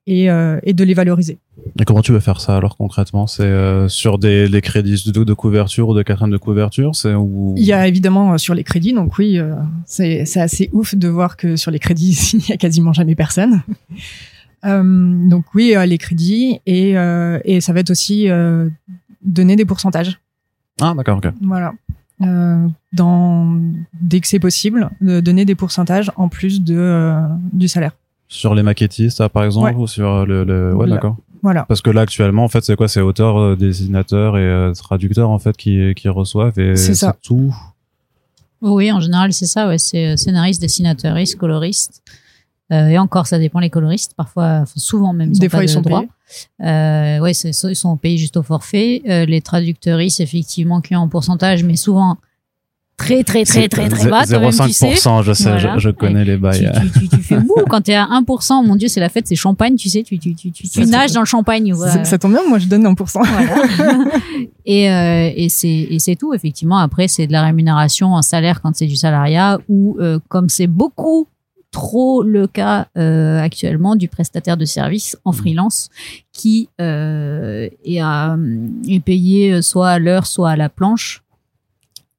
et, 0.06 0.30
euh, 0.30 0.58
et 0.62 0.72
de 0.72 0.82
les 0.84 0.94
valoriser. 0.94 1.36
Et 1.78 1.84
comment 1.84 2.00
tu 2.00 2.12
veux 2.12 2.20
faire 2.20 2.40
ça 2.40 2.56
alors 2.56 2.78
concrètement? 2.78 3.26
C'est 3.26 3.42
euh, 3.42 3.88
sur 3.90 4.18
des 4.18 4.48
les 4.48 4.62
crédits 4.62 5.04
de, 5.12 5.22
de 5.22 5.34
couverture 5.34 5.90
ou 5.90 5.94
de 5.94 6.02
quatrième 6.02 6.30
de 6.30 6.38
couverture? 6.38 6.96
C'est 6.96 7.14
ou 7.14 7.52
il 7.58 7.64
y 7.64 7.74
a 7.74 7.86
évidemment 7.86 8.32
euh, 8.32 8.38
sur 8.38 8.54
les 8.54 8.64
crédits 8.64 8.94
donc 8.94 9.18
oui 9.18 9.38
c'est 9.84 10.22
assez 10.36 10.70
ouf 10.72 10.94
de 10.94 11.08
voir 11.08 11.36
que 11.36 11.56
sur 11.56 11.70
les 11.70 11.78
crédits 11.78 12.32
il 12.38 12.48
y 12.48 12.52
a 12.52 12.56
quasiment 12.56 12.94
jamais 12.94 13.14
personne. 13.14 13.62
Donc 14.64 15.44
oui 15.54 15.74
les 15.86 15.98
crédits 15.98 16.58
et 16.64 16.94
et 17.44 17.60
ça 17.60 17.74
va 17.74 17.80
être 17.80 17.90
aussi 17.90 18.28
donner 19.22 19.56
des 19.56 19.66
pourcentages 19.66 20.18
ah 20.81 20.95
d'accord 20.97 21.19
ok. 21.19 21.28
voilà 21.43 21.73
euh, 22.23 22.66
dans 22.93 23.57
dès 24.00 24.21
que 24.21 24.28
c'est 24.28 24.38
possible 24.38 24.90
de 25.00 25.21
donner 25.21 25.45
des 25.45 25.54
pourcentages 25.57 26.11
en 26.16 26.28
plus 26.28 26.62
de 26.62 26.76
euh, 26.76 27.21
du 27.52 27.66
salaire 27.69 27.93
Sur 28.28 28.54
les 28.54 28.62
maquettistes 28.62 29.21
ah, 29.21 29.28
par 29.28 29.45
exemple 29.45 29.75
Ouais. 29.75 29.83
ou 29.83 29.87
sur 29.87 30.25
le, 30.26 30.45
le... 30.45 30.75
ouais 30.75 30.87
Là. 30.87 30.95
d'accord. 30.97 31.16
voilà 31.43 31.64
Parce 31.66 31.81
que 31.83 31.90
là 31.90 32.02
actuellement 32.02 32.45
en 32.45 32.49
fait 32.49 32.64
c'est 32.64 32.76
quoi? 32.76 32.88
C'est 32.88 33.00
auteurs, 33.00 33.37
euh, 33.38 33.57
dessinateurs 33.57 34.38
et 34.38 34.43
euh, 34.43 34.73
traducteurs 34.73 35.31
en 35.31 35.38
fait 35.38 35.57
qui 35.57 35.93
qui 35.95 36.09
reçoivent 36.09 36.59
et 36.59 36.76
C'est 36.76 36.95
ça. 36.95 37.16
tout. 37.23 37.54
Oui, 38.62 38.90
en 38.90 39.00
général, 39.00 39.35
c'est 39.35 39.45
ça. 39.45 39.69
Ouais, 39.69 39.76
c'est 39.76 40.16
scénariste, 40.16 40.59
dessinateur, 40.62 41.19
coloriste. 41.38 42.02
Euh, 42.73 42.88
et 42.88 42.99
encore, 42.99 43.26
ça 43.26 43.38
dépend 43.38 43.61
les 43.61 43.68
coloristes. 43.71 44.14
Parfois, 44.16 44.61
enfin, 44.62 44.73
souvent 44.76 45.12
même, 45.12 45.33
ils 45.33 45.38
des 45.38 45.49
fois 45.49 45.59
pas 45.61 45.64
ils 45.64 45.68
de 45.68 45.73
sont 45.73 45.80
droit. 45.83 46.00
payés 46.00 46.11
Euh, 46.71 47.18
ouais, 47.21 47.35
c'est, 47.35 47.50
ils 47.50 47.76
sont 47.76 47.97
payés 47.99 48.16
juste 48.18 48.37
au 48.38 48.42
forfait. 48.42 49.02
Euh, 49.09 49.26
les 49.26 49.40
traducteuristes, 49.42 50.21
effectivement, 50.21 50.80
qui 50.80 50.97
ont 50.97 51.02
un 51.02 51.09
pourcentage, 51.09 51.62
mais 51.62 51.76
souvent 51.76 52.16
très, 52.97 53.23
très, 53.25 53.44
très, 53.44 53.68
très, 53.68 53.88
très 53.88 54.09
bas. 54.09 54.25
toi-même, 54.25 54.50
tu 54.50 54.73
sais. 54.73 54.94
0,5%, 54.94 55.23
je 55.25 55.32
sais, 55.34 55.45
Voilà. 55.50 55.75
je, 55.75 55.78
je 55.80 55.91
connais 55.91 56.25
les 56.25 56.36
bails. 56.38 56.71
Tu, 56.80 56.91
tu, 56.91 57.00
tu, 57.00 57.08
tu 57.19 57.23
fais 57.23 57.38
mou 57.38 57.54
quand 57.69 57.82
t'es 57.82 57.95
à 57.95 58.06
1%. 58.06 58.65
Mon 58.67 58.76
Dieu, 58.76 58.88
c'est 58.88 59.00
la 59.00 59.08
fête, 59.10 59.26
c'est 59.26 59.34
champagne, 59.34 59.75
tu 59.75 59.91
sais. 59.91 60.02
Tu, 60.02 60.19
tu, 60.19 60.34
tu, 60.34 60.50
tu, 60.50 60.62
tu 60.67 60.84
Ça, 60.84 60.86
nages 60.91 61.12
dans 61.12 61.21
le 61.21 61.26
champagne. 61.26 61.71
voilà. 61.75 61.93
Ça- 61.93 62.04
ça 62.04 62.19
tombe 62.19 62.32
bien 62.32 62.43
moi 62.49 62.58
je 62.58 62.67
donne 62.67 62.86
1% 62.86 63.21
Voilà. 63.26 64.04
et 64.65 64.91
euh, 64.91 65.30
et 65.36 65.49
c'est 65.50 65.69
et 65.69 65.99
c'est 65.99 66.15
tout 66.17 66.32
effectivement. 66.34 66.78
Après 66.78 67.08
c'est 67.08 67.26
de 67.26 67.32
la 67.32 67.43
rémunération 67.43 68.15
en 68.15 68.23
salaire 68.23 68.62
quand 68.62 68.75
c'est 68.75 68.86
du 68.86 68.97
salariat 68.97 69.58
ou 69.69 69.97
euh, 70.00 70.19
comme 70.28 70.49
c'est 70.49 70.67
beaucoup 70.69 71.26
trop 71.75 72.23
le 72.23 72.47
cas 72.47 72.87
euh, 72.97 73.39
actuellement 73.41 73.97
du 73.97 74.06
prestataire 74.08 74.56
de 74.56 74.65
service 74.65 75.19
en 75.25 75.32
freelance 75.32 75.91
qui 76.32 76.69
euh, 76.80 77.69
est, 77.84 78.00
à- 78.00 78.37
est 78.89 79.00
payé 79.00 79.60
soit 79.60 79.91
à 79.91 79.99
l'heure 79.99 80.26
soit 80.26 80.50
à 80.50 80.56
la 80.56 80.69
planche 80.69 81.23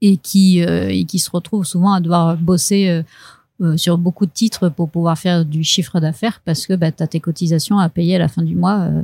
et 0.02 0.18
qui 0.18 0.62
euh, 0.62 0.90
et 0.90 1.06
qui 1.06 1.20
se 1.20 1.32
retrouve 1.32 1.64
souvent 1.66 1.94
à 1.94 2.02
devoir 2.02 2.36
bosser 2.38 2.90
euh, 2.90 3.02
euh, 3.62 3.78
sur 3.78 3.98
beaucoup 3.98 4.26
de 4.26 4.32
titres 4.32 4.68
pour 4.70 4.90
pouvoir 4.90 5.18
faire 5.18 5.46
du 5.46 5.64
chiffre 5.64 6.00
d'affaires 6.02 6.42
parce 6.46 6.68
que 6.68 6.74
bah, 6.74 6.92
tu 6.92 7.02
as 7.02 7.08
tes 7.08 7.22
cotisations 7.22 7.80
à 7.80 7.88
payer 7.90 8.16
à 8.18 8.20
la 8.20 8.28
fin 8.28 8.44
du 8.44 8.56
mois 8.56 8.80
euh, 8.82 9.02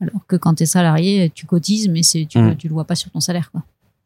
alors 0.00 0.24
que 0.28 0.36
quand 0.36 0.54
tu 0.54 0.62
es 0.62 0.66
salarié, 0.66 1.32
tu 1.34 1.44
cotises, 1.44 1.88
mais 1.88 2.02
tu, 2.02 2.38
Mm. 2.38 2.48
le- 2.50 2.54
tu 2.56 2.68
le 2.68 2.74
vois 2.74 2.84
pas 2.84 2.94
sur 2.94 3.10
ton 3.10 3.18
salaire. 3.18 3.50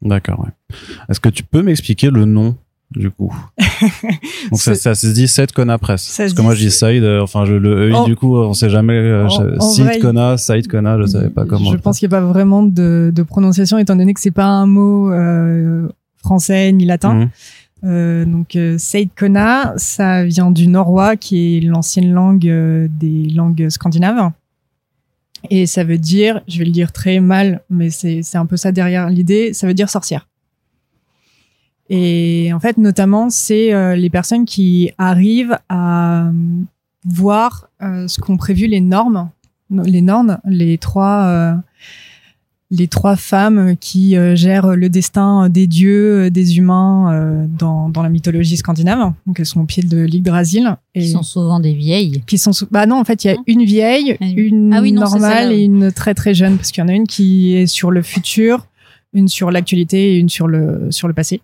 D'accord. 0.01 0.39
Ouais. 0.39 0.75
Est-ce 1.07 1.19
que 1.19 1.29
tu 1.29 1.43
peux 1.43 1.61
m'expliquer 1.61 2.09
le 2.09 2.25
nom 2.25 2.57
du 2.95 3.09
coup 3.11 3.33
Donc 4.51 4.59
ça, 4.59 4.95
se 4.95 5.07
dit 5.07 5.27
Saïd 5.27 5.51
Kona 5.51 5.77
Press. 5.77 6.01
Ça 6.03 6.23
Parce 6.23 6.33
que 6.33 6.41
moi 6.41 6.55
je 6.55 6.59
dis 6.59 6.71
Saïd, 6.71 7.03
euh, 7.03 7.21
enfin 7.21 7.45
je, 7.45 7.53
le 7.53 7.89
EI 7.89 7.93
En- 7.93 8.05
du 8.05 8.15
coup 8.15 8.37
on 8.37 8.53
sait 8.53 8.69
jamais. 8.69 8.93
Euh, 8.93 9.27
En- 9.27 9.59
Saïd 9.59 9.87
vrai, 9.87 9.99
Kona, 9.99 10.37
Saïd 10.37 10.67
Kona, 10.67 10.99
je 11.01 11.05
savais 11.05 11.29
pas 11.29 11.45
comment. 11.45 11.71
Je 11.71 11.77
pense 11.77 11.99
qu'il 11.99 12.07
n'y 12.09 12.15
a 12.15 12.19
pas 12.19 12.25
vraiment 12.25 12.63
de, 12.63 13.11
de 13.13 13.23
prononciation 13.23 13.77
étant 13.77 13.95
donné 13.95 14.13
que 14.13 14.19
c'est 14.21 14.31
pas 14.31 14.45
un 14.45 14.65
mot 14.65 15.11
euh, 15.11 15.87
français 16.17 16.71
ni 16.71 16.85
latin. 16.85 17.13
Mhm. 17.13 17.29
Euh, 17.85 18.25
donc 18.25 18.57
Kona, 19.17 19.73
ça 19.77 20.23
vient 20.23 20.51
du 20.51 20.67
norrois 20.67 21.17
qui 21.17 21.57
est 21.57 21.61
l'ancienne 21.61 22.13
langue 22.13 22.39
des 22.99 23.29
langues 23.35 23.67
scandinaves. 23.69 24.31
Et 25.49 25.65
ça 25.65 25.83
veut 25.83 25.97
dire, 25.97 26.41
je 26.47 26.59
vais 26.59 26.65
le 26.65 26.71
dire 26.71 26.93
très 26.93 27.19
mal, 27.19 27.61
mais 27.69 27.89
c'est 27.89 28.23
un 28.35 28.45
peu 28.45 28.55
ça 28.55 28.71
derrière 28.71 29.09
l'idée, 29.09 29.53
ça 29.53 29.67
veut 29.67 29.73
dire 29.73 29.89
sorcière. 29.89 30.27
Et 31.89 32.51
en 32.53 32.59
fait, 32.59 32.77
notamment, 32.77 33.29
c'est 33.29 33.73
euh, 33.73 33.95
les 33.95 34.09
personnes 34.09 34.45
qui 34.45 34.91
arrivent 34.97 35.57
à 35.69 36.27
euh, 36.27 36.31
voir 37.05 37.67
euh, 37.81 38.07
ce 38.07 38.19
qu'ont 38.19 38.37
prévu 38.37 38.67
les 38.67 38.79
normes, 38.81 39.29
les 39.69 40.01
normes, 40.01 40.39
les 40.45 40.77
trois, 40.77 41.23
euh, 41.25 41.53
les 42.71 42.87
trois 42.87 43.15
femmes 43.17 43.75
qui 43.79 44.15
euh, 44.15 44.35
gèrent 44.35 44.75
le 44.75 44.89
destin 44.89 45.49
des 45.49 45.67
dieux, 45.67 46.31
des 46.31 46.57
humains 46.57 47.11
euh, 47.13 47.45
dans, 47.59 47.89
dans 47.89 48.01
la 48.01 48.09
mythologie 48.09 48.57
scandinave. 48.57 49.11
Donc, 49.27 49.39
elles 49.39 49.45
sont 49.45 49.59
au 49.61 49.65
pied 49.65 49.83
de 49.83 49.97
l'Yggdrasil. 49.97 50.77
Et 50.95 51.05
sont 51.05 51.21
souvent 51.21 51.59
des 51.59 51.73
vieilles. 51.73 52.23
qui 52.25 52.37
sont 52.37 52.51
bah 52.71 52.85
non 52.85 52.95
en 52.99 53.03
fait 53.03 53.23
il 53.25 53.27
y 53.27 53.29
a 53.31 53.33
Non. 53.35 53.43
une 53.45 53.63
vieille 53.65 54.17
Ah 54.21 54.25
une 54.25 54.73
Ah 54.73 54.81
oui, 54.81 54.91
non, 54.93 55.05
c'est 55.05 55.19
normale 55.19 55.51
et 55.51 55.59
une 55.59 55.91
très 55.91 56.13
très 56.13 56.33
jeune 56.33 56.55
parce 56.55 56.71
qu'il 56.71 56.81
y 56.81 56.85
en 56.85 56.87
a 56.87 56.93
une 56.93 57.07
qui 57.07 57.55
est 57.55 57.67
sur 57.67 57.91
le 57.91 58.01
futur 58.01 58.65
une 59.13 59.27
sur 59.27 59.51
l'actualité 59.51 60.13
et 60.15 60.17
une 60.17 60.29
sur 60.29 60.47
le 60.47 60.87
sur 60.91 61.07
le 61.07 61.13
passé 61.13 61.41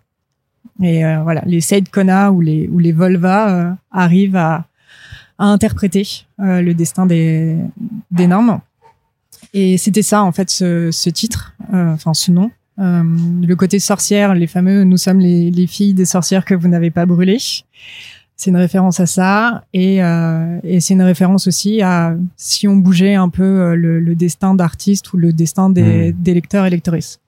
et 0.82 1.04
euh, 1.04 1.22
voilà 1.22 1.42
les 1.46 1.60
Seid 1.60 1.88
Kona 1.90 2.32
ou 2.32 2.40
les 2.40 2.68
ou 2.68 2.78
les 2.78 2.92
Volva 2.92 3.50
euh, 3.50 3.70
arrivent 3.90 4.36
à 4.36 4.66
à 5.38 5.46
interpréter 5.46 6.26
euh, 6.40 6.60
le 6.60 6.74
destin 6.74 7.06
des 7.06 7.56
des 8.10 8.26
normes 8.26 8.60
et 9.54 9.78
c'était 9.78 10.02
ça 10.02 10.22
en 10.22 10.32
fait 10.32 10.50
ce, 10.50 10.90
ce 10.90 11.10
titre 11.10 11.54
euh, 11.72 11.92
enfin 11.94 12.14
ce 12.14 12.30
nom. 12.30 12.50
Euh, 12.78 13.02
le 13.46 13.54
côté 13.56 13.78
sorcière 13.78 14.34
les 14.34 14.46
fameux 14.46 14.84
nous 14.84 14.96
sommes 14.96 15.20
les, 15.20 15.50
les 15.50 15.66
filles 15.66 15.92
des 15.92 16.06
sorcières 16.06 16.44
que 16.44 16.54
vous 16.54 16.68
n'avez 16.68 16.90
pas 16.90 17.04
brûlées 17.04 17.38
c'est 18.36 18.48
une 18.48 18.56
référence 18.56 19.00
à 19.00 19.04
ça. 19.06 19.64
Et, 19.74 20.02
euh, 20.02 20.58
et 20.64 20.80
c'est 20.80 20.94
une 20.94 21.02
référence 21.02 21.46
aussi 21.46 21.82
à 21.82 22.16
si 22.38 22.66
on 22.66 22.76
bougeait 22.76 23.14
un 23.14 23.28
peu 23.28 23.74
le, 23.74 24.00
le 24.00 24.14
destin 24.14 24.54
d'artiste 24.54 25.12
ou 25.12 25.18
le 25.18 25.34
destin 25.34 25.68
des, 25.68 26.12
des 26.14 26.32
lecteurs 26.32 26.64
et 26.64 26.70
lectrices. 26.70 27.20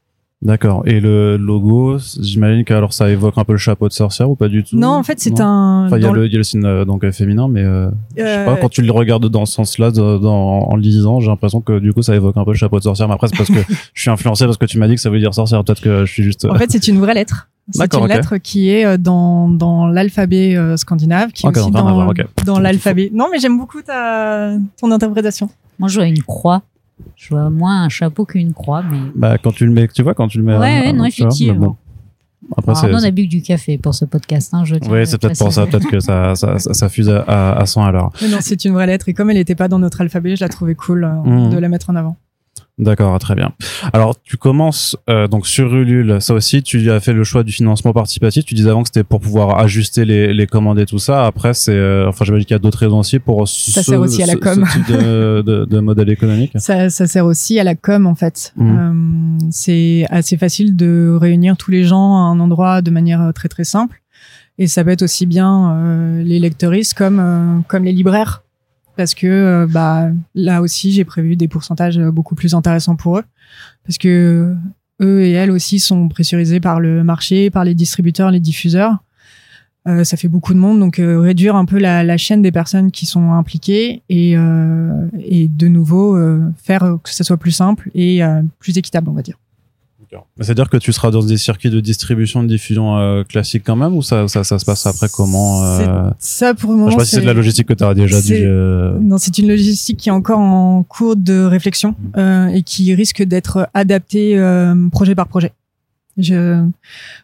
D'accord. 0.42 0.82
Et 0.86 0.98
le 0.98 1.36
logo, 1.36 1.98
j'imagine 2.20 2.64
que 2.64 2.74
alors 2.74 2.92
ça 2.92 3.08
évoque 3.08 3.34
un 3.38 3.44
peu 3.44 3.52
le 3.52 3.58
chapeau 3.58 3.86
de 3.86 3.92
sorcière 3.92 4.28
ou 4.28 4.34
pas 4.34 4.48
du 4.48 4.64
tout? 4.64 4.76
Non, 4.76 4.88
en 4.88 5.04
fait, 5.04 5.20
c'est 5.20 5.40
un. 5.40 5.84
Enfin, 5.86 5.98
il 5.98 6.02
y 6.02 6.06
a 6.06 6.10
le, 6.10 6.26
il 6.26 6.32
y 6.32 6.34
a 6.34 6.38
le 6.38 6.42
signe 6.42 6.64
euh, 6.64 6.84
donc 6.84 7.04
euh, 7.04 7.12
féminin, 7.12 7.46
mais 7.48 7.62
euh, 7.62 7.88
je 8.16 8.22
sais 8.22 8.38
Euh, 8.38 8.44
pas. 8.46 8.56
Quand 8.56 8.68
tu 8.68 8.82
le 8.82 8.90
regardes 8.90 9.28
dans 9.28 9.46
ce 9.46 9.52
sens-là, 9.54 9.90
en 9.98 10.74
le 10.74 10.82
lisant, 10.82 11.20
j'ai 11.20 11.28
l'impression 11.28 11.60
que 11.60 11.78
du 11.78 11.92
coup, 11.92 12.02
ça 12.02 12.16
évoque 12.16 12.36
un 12.36 12.44
peu 12.44 12.50
le 12.50 12.56
chapeau 12.56 12.78
de 12.78 12.82
sorcière. 12.82 13.06
Mais 13.06 13.14
après, 13.14 13.28
c'est 13.28 13.36
parce 13.36 13.50
que 13.50 13.72
je 13.94 14.00
suis 14.00 14.10
influencé 14.10 14.44
parce 14.46 14.56
que 14.58 14.66
tu 14.66 14.78
m'as 14.78 14.88
dit 14.88 14.96
que 14.96 15.00
ça 15.00 15.10
veut 15.10 15.20
dire 15.20 15.32
sorcière. 15.32 15.62
Peut-être 15.62 15.80
que 15.80 16.04
je 16.04 16.12
suis 16.12 16.24
juste. 16.24 16.44
En 16.44 16.56
fait, 16.56 16.70
c'est 16.72 16.88
une 16.88 16.98
vraie 16.98 17.14
lettre. 17.14 17.48
C'est 17.70 17.94
une 17.94 18.08
lettre 18.08 18.38
qui 18.38 18.70
est 18.70 18.84
euh, 18.84 18.96
dans, 18.98 19.48
dans 19.48 19.86
l'alphabet 19.86 20.56
euh, 20.56 20.76
scandinave, 20.76 21.30
qui 21.30 21.46
est 21.46 21.48
Ok, 21.48 21.58
aussi 21.58 21.70
dans, 21.70 21.94
voir, 21.94 22.08
ok. 22.08 22.26
dans 22.44 22.58
l'alphabet. 22.58 23.08
Non, 23.14 23.26
mais 23.30 23.38
j'aime 23.38 23.56
beaucoup 23.56 23.80
ta, 23.80 24.54
ton 24.80 24.90
interprétation. 24.90 25.48
Moi, 25.78 25.88
je 25.88 25.94
vois 26.00 26.08
une 26.08 26.20
croix. 26.24 26.62
Je 27.16 27.28
vois 27.30 27.50
moins 27.50 27.84
un 27.84 27.88
chapeau 27.88 28.24
qu'une 28.24 28.52
croix, 28.52 28.82
mais. 28.82 28.98
Bah, 29.14 29.38
quand 29.38 29.52
tu 29.52 29.66
le 29.66 29.72
mets, 29.72 29.88
tu 29.88 30.02
vois, 30.02 30.14
quand 30.14 30.28
tu 30.28 30.38
le 30.38 30.44
mets. 30.44 30.54
Ouais, 30.56 30.80
ouais, 30.86 30.92
non, 30.92 31.04
effectivement. 31.04 31.76
Après, 32.56 32.72
Alors, 32.84 33.00
on 33.00 33.04
a 33.04 33.10
bu 33.12 33.24
que 33.24 33.28
du 33.30 33.40
café 33.40 33.78
pour 33.78 33.94
ce 33.94 34.04
podcast. 34.04 34.52
Hein, 34.52 34.64
je 34.64 34.74
Oui, 34.90 35.06
c'est 35.06 35.16
peut-être 35.20 35.38
pour 35.38 35.52
ça, 35.52 35.64
peut-être 35.66 35.88
que 35.88 36.00
ça, 36.00 36.34
ça, 36.34 36.58
ça, 36.58 36.74
ça 36.74 36.88
fuse 36.88 37.08
à, 37.08 37.20
à, 37.20 37.52
à 37.60 37.66
100 37.66 37.84
à 37.84 37.92
l'heure. 37.92 38.10
Non, 38.30 38.38
c'est 38.40 38.64
une 38.64 38.72
vraie 38.72 38.86
lettre. 38.86 39.08
Et 39.08 39.14
comme 39.14 39.30
elle 39.30 39.36
n'était 39.36 39.54
pas 39.54 39.68
dans 39.68 39.78
notre 39.78 40.00
alphabet, 40.00 40.34
je 40.34 40.40
la 40.44 40.48
trouvais 40.48 40.74
cool 40.74 41.04
euh, 41.04 41.12
Mhm. 41.24 41.50
de 41.50 41.58
la 41.58 41.68
mettre 41.68 41.88
en 41.90 41.94
avant. 41.96 42.16
D'accord, 42.82 43.16
très 43.20 43.34
bien. 43.34 43.52
Alors, 43.92 44.16
tu 44.22 44.36
commences 44.36 44.96
euh, 45.08 45.28
donc 45.28 45.46
sur 45.46 45.74
Ulule. 45.74 46.18
Ça 46.20 46.34
aussi, 46.34 46.62
tu 46.62 46.90
as 46.90 46.98
fait 47.00 47.12
le 47.12 47.22
choix 47.24 47.42
du 47.44 47.52
financement 47.52 47.92
participatif. 47.92 48.44
Tu 48.44 48.54
disais 48.54 48.70
avant 48.70 48.82
que 48.82 48.88
c'était 48.88 49.04
pour 49.04 49.20
pouvoir 49.20 49.58
ajuster 49.60 50.04
les, 50.04 50.34
les 50.34 50.46
commandes 50.46 50.78
et 50.80 50.86
tout 50.86 50.98
ça. 50.98 51.24
Après, 51.24 51.54
c'est, 51.54 51.72
euh, 51.72 52.08
enfin, 52.08 52.24
j'imagine 52.24 52.44
qu'il 52.44 52.54
y 52.54 52.56
a 52.56 52.58
d'autres 52.58 52.78
raisons 52.78 52.98
aussi 52.98 53.18
pour 53.20 53.46
ce, 53.46 53.82
sert 53.82 54.00
aussi 54.00 54.22
à 54.22 54.26
la 54.26 54.32
ce- 54.32 54.38
com. 54.38 54.64
ce 54.66 54.72
type 54.78 54.88
de, 54.90 55.42
de, 55.42 55.64
de 55.64 55.78
modèle 55.80 56.10
économique. 56.10 56.52
Ça, 56.56 56.90
ça 56.90 57.06
sert 57.06 57.24
aussi 57.24 57.58
à 57.60 57.64
la 57.64 57.74
com 57.76 58.06
en 58.06 58.14
fait. 58.14 58.52
Mhm. 58.56 59.38
Euh, 59.40 59.46
c'est 59.50 60.06
assez 60.10 60.36
facile 60.36 60.74
de 60.76 61.16
réunir 61.20 61.56
tous 61.56 61.70
les 61.70 61.84
gens 61.84 62.16
à 62.16 62.20
un 62.20 62.40
endroit 62.40 62.82
de 62.82 62.90
manière 62.90 63.30
très 63.34 63.48
très 63.48 63.64
simple. 63.64 64.00
Et 64.58 64.66
ça 64.66 64.84
peut 64.84 64.90
être 64.90 65.02
aussi 65.02 65.24
bien 65.26 65.72
euh, 65.76 66.22
les 66.22 66.38
lecteuristes 66.38 66.94
comme 66.94 67.20
euh, 67.20 67.58
comme 67.68 67.84
les 67.84 67.92
libraires. 67.92 68.42
Parce 68.96 69.14
que 69.14 69.26
euh, 69.26 69.66
bah 69.68 70.10
là 70.34 70.60
aussi 70.60 70.92
j'ai 70.92 71.04
prévu 71.04 71.36
des 71.36 71.48
pourcentages 71.48 71.98
euh, 71.98 72.10
beaucoup 72.10 72.34
plus 72.34 72.54
intéressants 72.54 72.96
pour 72.96 73.18
eux 73.18 73.24
parce 73.84 73.98
que 73.98 74.54
eux 75.00 75.22
et 75.22 75.32
elles 75.32 75.50
aussi 75.50 75.78
sont 75.78 76.08
pressurisés 76.08 76.60
par 76.60 76.80
le 76.80 77.02
marché, 77.02 77.50
par 77.50 77.64
les 77.64 77.74
distributeurs, 77.74 78.30
les 78.30 78.40
diffuseurs. 78.40 78.98
Euh, 79.88 80.04
ça 80.04 80.16
fait 80.16 80.28
beaucoup 80.28 80.54
de 80.54 80.60
monde, 80.60 80.78
donc 80.78 81.00
réduire 81.00 81.56
un 81.56 81.64
peu 81.64 81.78
la, 81.78 82.16
chaîne 82.16 82.40
des 82.40 82.52
personnes 82.52 82.92
qui 82.92 83.04
sont 83.04 83.32
impliquées 83.32 84.02
et, 84.08 84.34
et 84.34 85.48
de 85.48 85.66
nouveau 85.66 86.16
faire 86.62 86.98
que 87.02 87.10
ça 87.10 87.24
soit 87.24 87.36
plus 87.36 87.50
simple 87.50 87.90
et 87.92 88.20
plus 88.60 88.78
équitable, 88.78 89.08
on 89.08 89.12
va 89.12 89.22
dire. 89.22 89.41
C'est-à-dire 90.40 90.68
que 90.68 90.76
tu 90.76 90.92
seras 90.92 91.10
dans 91.10 91.22
des 91.22 91.36
circuits 91.36 91.70
de 91.70 91.80
distribution, 91.80 92.42
de 92.42 92.48
diffusion 92.48 92.98
euh, 92.98 93.24
classiques 93.24 93.62
quand 93.64 93.76
même, 93.76 93.94
ou 93.94 94.02
ça, 94.02 94.28
ça, 94.28 94.44
ça 94.44 94.58
se 94.58 94.64
passe 94.64 94.86
après 94.86 95.08
comment 95.12 95.64
euh... 95.64 96.10
Ça 96.18 96.54
pour 96.54 96.72
le 96.72 96.78
moment. 96.78 96.90
je 96.90 96.92
sais 96.92 96.98
pas 96.98 97.04
si 97.04 97.14
c'est 97.16 97.20
de 97.20 97.26
la 97.26 97.32
logistique 97.32 97.68
que 97.68 97.74
tu 97.74 97.84
as 97.84 97.94
déjà 97.94 98.20
dû. 98.20 98.34
Euh... 98.34 98.98
Non, 99.00 99.18
c'est 99.18 99.38
une 99.38 99.48
logistique 99.48 99.98
qui 99.98 100.08
est 100.08 100.12
encore 100.12 100.40
en 100.40 100.82
cours 100.82 101.16
de 101.16 101.44
réflexion 101.44 101.90
mmh. 101.90 102.18
euh, 102.18 102.46
et 102.48 102.62
qui 102.62 102.94
risque 102.94 103.22
d'être 103.22 103.68
adaptée 103.74 104.38
euh, 104.38 104.88
projet 104.90 105.14
par 105.14 105.28
projet. 105.28 105.52
Je... 106.18 106.62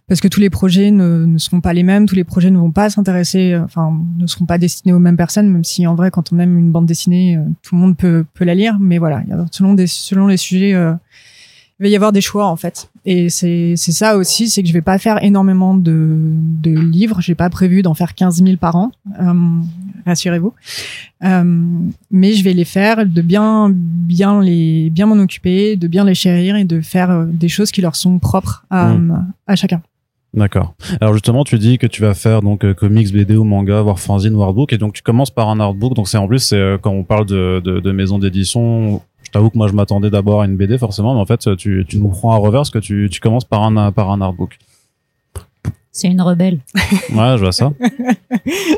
Parce 0.07 0.23
que 0.23 0.29
tous 0.29 0.41
les 0.41 0.49
projets 0.49 0.91
ne, 0.91 1.27
ne, 1.27 1.37
seront 1.37 1.61
pas 1.61 1.75
les 1.75 1.83
mêmes, 1.83 2.07
tous 2.07 2.15
les 2.15 2.25
projets 2.25 2.51
ne 2.51 2.57
vont 2.57 2.71
pas 2.71 2.89
s'intéresser, 2.89 3.53
euh, 3.53 3.65
enfin, 3.65 4.01
ne 4.19 4.27
seront 4.27 4.47
pas 4.47 4.57
destinés 4.57 4.95
aux 4.95 4.99
mêmes 4.99 5.19
personnes, 5.19 5.51
même 5.51 5.65
si 5.65 5.87
en 5.87 5.95
vrai, 5.95 6.11
quand 6.11 6.33
on 6.33 6.39
aime 6.39 6.59
une 6.59 6.73
bande 6.73 6.87
dessinée, 6.87 7.39
tout 7.63 7.75
le 7.75 7.81
monde 7.83 7.97
peut, 7.99 8.25
peut 8.33 8.47
la 8.47 8.55
lire. 8.55 8.79
Mais 8.81 8.97
voilà, 8.97 9.23
selon, 9.51 9.75
des, 9.75 9.87
selon 9.87 10.27
les 10.27 10.39
sujets 10.39 10.75
il 11.81 11.85
va 11.85 11.89
y 11.89 11.97
avoir 11.97 12.13
des 12.13 12.21
choix 12.21 12.47
en 12.47 12.57
fait. 12.57 12.91
Et 13.05 13.29
c'est 13.31 13.75
c'est 13.77 13.93
ça 13.93 14.17
aussi, 14.17 14.49
c'est 14.49 14.63
que 14.63 14.69
je 14.69 14.73
vais 14.73 14.83
pas 14.83 14.99
faire 14.99 15.23
énormément 15.23 15.75
de 15.75 16.17
de 16.17 16.71
livres. 16.71 17.21
J'ai 17.21 17.35
pas 17.35 17.51
prévu 17.51 17.83
d'en 17.83 17.95
faire 17.95 18.15
15 18.15 18.43
000 18.43 18.57
par 18.57 18.77
an, 18.77 18.91
euh, 19.21 19.33
rassurez-vous. 20.05 20.53
Euh, 21.25 21.45
mais 22.11 22.33
je 22.33 22.43
vais 22.43 22.53
les 22.53 22.65
faire, 22.65 23.07
de 23.07 23.23
bien 23.23 23.71
bien 23.73 24.43
les 24.43 24.91
bien 24.91 25.07
m'en 25.07 25.23
occuper, 25.23 25.77
de 25.77 25.87
bien 25.87 26.05
les 26.05 26.15
chérir 26.15 26.57
et 26.57 26.65
de 26.65 26.81
faire 26.81 27.11
euh, 27.11 27.25
des 27.27 27.49
choses 27.49 27.71
qui 27.71 27.81
leur 27.81 27.95
sont 27.95 28.19
propres 28.19 28.65
à 28.71 28.95
mmh. 28.95 29.33
à 29.47 29.57
chacun. 29.57 29.81
D'accord. 30.35 30.75
Alors 31.01 31.15
justement, 31.15 31.43
tu 31.43 31.59
dis 31.59 31.79
que 31.79 31.87
tu 31.87 32.03
vas 32.03 32.15
faire 32.15 32.43
donc 32.43 32.65
euh, 32.65 32.75
comics, 32.75 33.13
BD 33.13 33.37
ou 33.37 33.45
manga, 33.45 33.81
voire 33.81 33.99
fanzine 33.99 34.35
ou 34.35 34.43
artbook, 34.43 34.73
et 34.73 34.79
donc 34.79 34.93
tu 34.93 35.03
commences 35.03 35.31
par 35.31 35.49
un 35.49 35.59
artbook. 35.59 35.95
Donc 35.95 36.09
c'est 36.09 36.19
en 36.19 36.29
plus, 36.29 36.41
c'est 36.41 36.57
euh, 36.57 36.79
quand 36.79 36.91
on 36.91 37.03
parle 37.03 37.25
de, 37.25 37.61
de, 37.65 37.81
de 37.81 37.93
maison 37.93 38.19
d'édition, 38.19 39.03
je 39.29 39.33
t'avoue 39.33 39.51
que 39.51 39.59
moi 39.59 39.69
je 39.69 39.75
m'attendais 39.75 40.09
d'abord 40.09 40.41
à 40.41 40.47
une 40.47 40.57
BD 40.57 40.79
forcément, 40.79 41.15
mais 41.15 41.21
en 41.21 41.27
fait 41.27 41.55
tu, 41.57 41.85
tu 41.87 41.99
nous 41.99 42.09
prends 42.09 42.33
à 42.33 42.37
reverse 42.37 42.71
que 42.71 42.79
tu, 42.79 43.11
tu 43.13 43.21
commences 43.21 43.45
par 43.45 43.63
un 43.63 43.93
par 43.93 44.11
un 44.11 44.23
artbook. 44.23 44.59
C'est 45.99 46.09
une 46.09 46.23
rebelle. 46.23 46.61
Ouais, 47.13 47.37
je 47.37 47.43
vois 47.43 47.53
ça. 47.53 47.73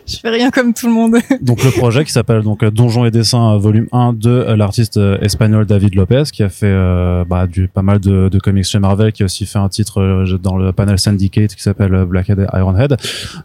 je 0.07 0.17
fais 0.17 0.31
rien 0.31 0.51
comme 0.51 0.73
tout 0.73 0.87
le 0.87 0.93
monde. 0.93 1.17
donc 1.43 1.63
le 1.63 1.71
projet 1.71 2.05
qui 2.05 2.13
s'appelle 2.13 2.43
donc 2.43 2.65
Donjons 2.65 3.05
et 3.05 3.11
dessins 3.11 3.59
volume 3.59 3.87
1 3.93 4.15
de 4.15 4.55
l'artiste 4.55 4.99
espagnol 5.21 5.67
David 5.67 5.95
Lopez 5.95 6.25
qui 6.33 6.43
a 6.43 6.49
fait 6.49 6.67
euh, 6.67 7.25
bah, 7.25 7.47
du 7.47 7.69
pas 7.69 7.83
mal 7.83 7.99
de, 7.99 8.29
de, 8.29 8.39
comics 8.39 8.65
chez 8.65 8.79
Marvel 8.79 9.13
qui 9.13 9.23
a 9.23 9.27
aussi 9.27 9.45
fait 9.47 9.59
un 9.59 9.69
titre 9.69 10.01
euh, 10.01 10.39
dans 10.39 10.57
le 10.57 10.73
panel 10.73 10.99
Syndicate 10.99 11.55
qui 11.55 11.63
s'appelle 11.63 12.05
Blackhead 12.07 12.39
et 12.39 12.57
Ironhead 12.57 12.97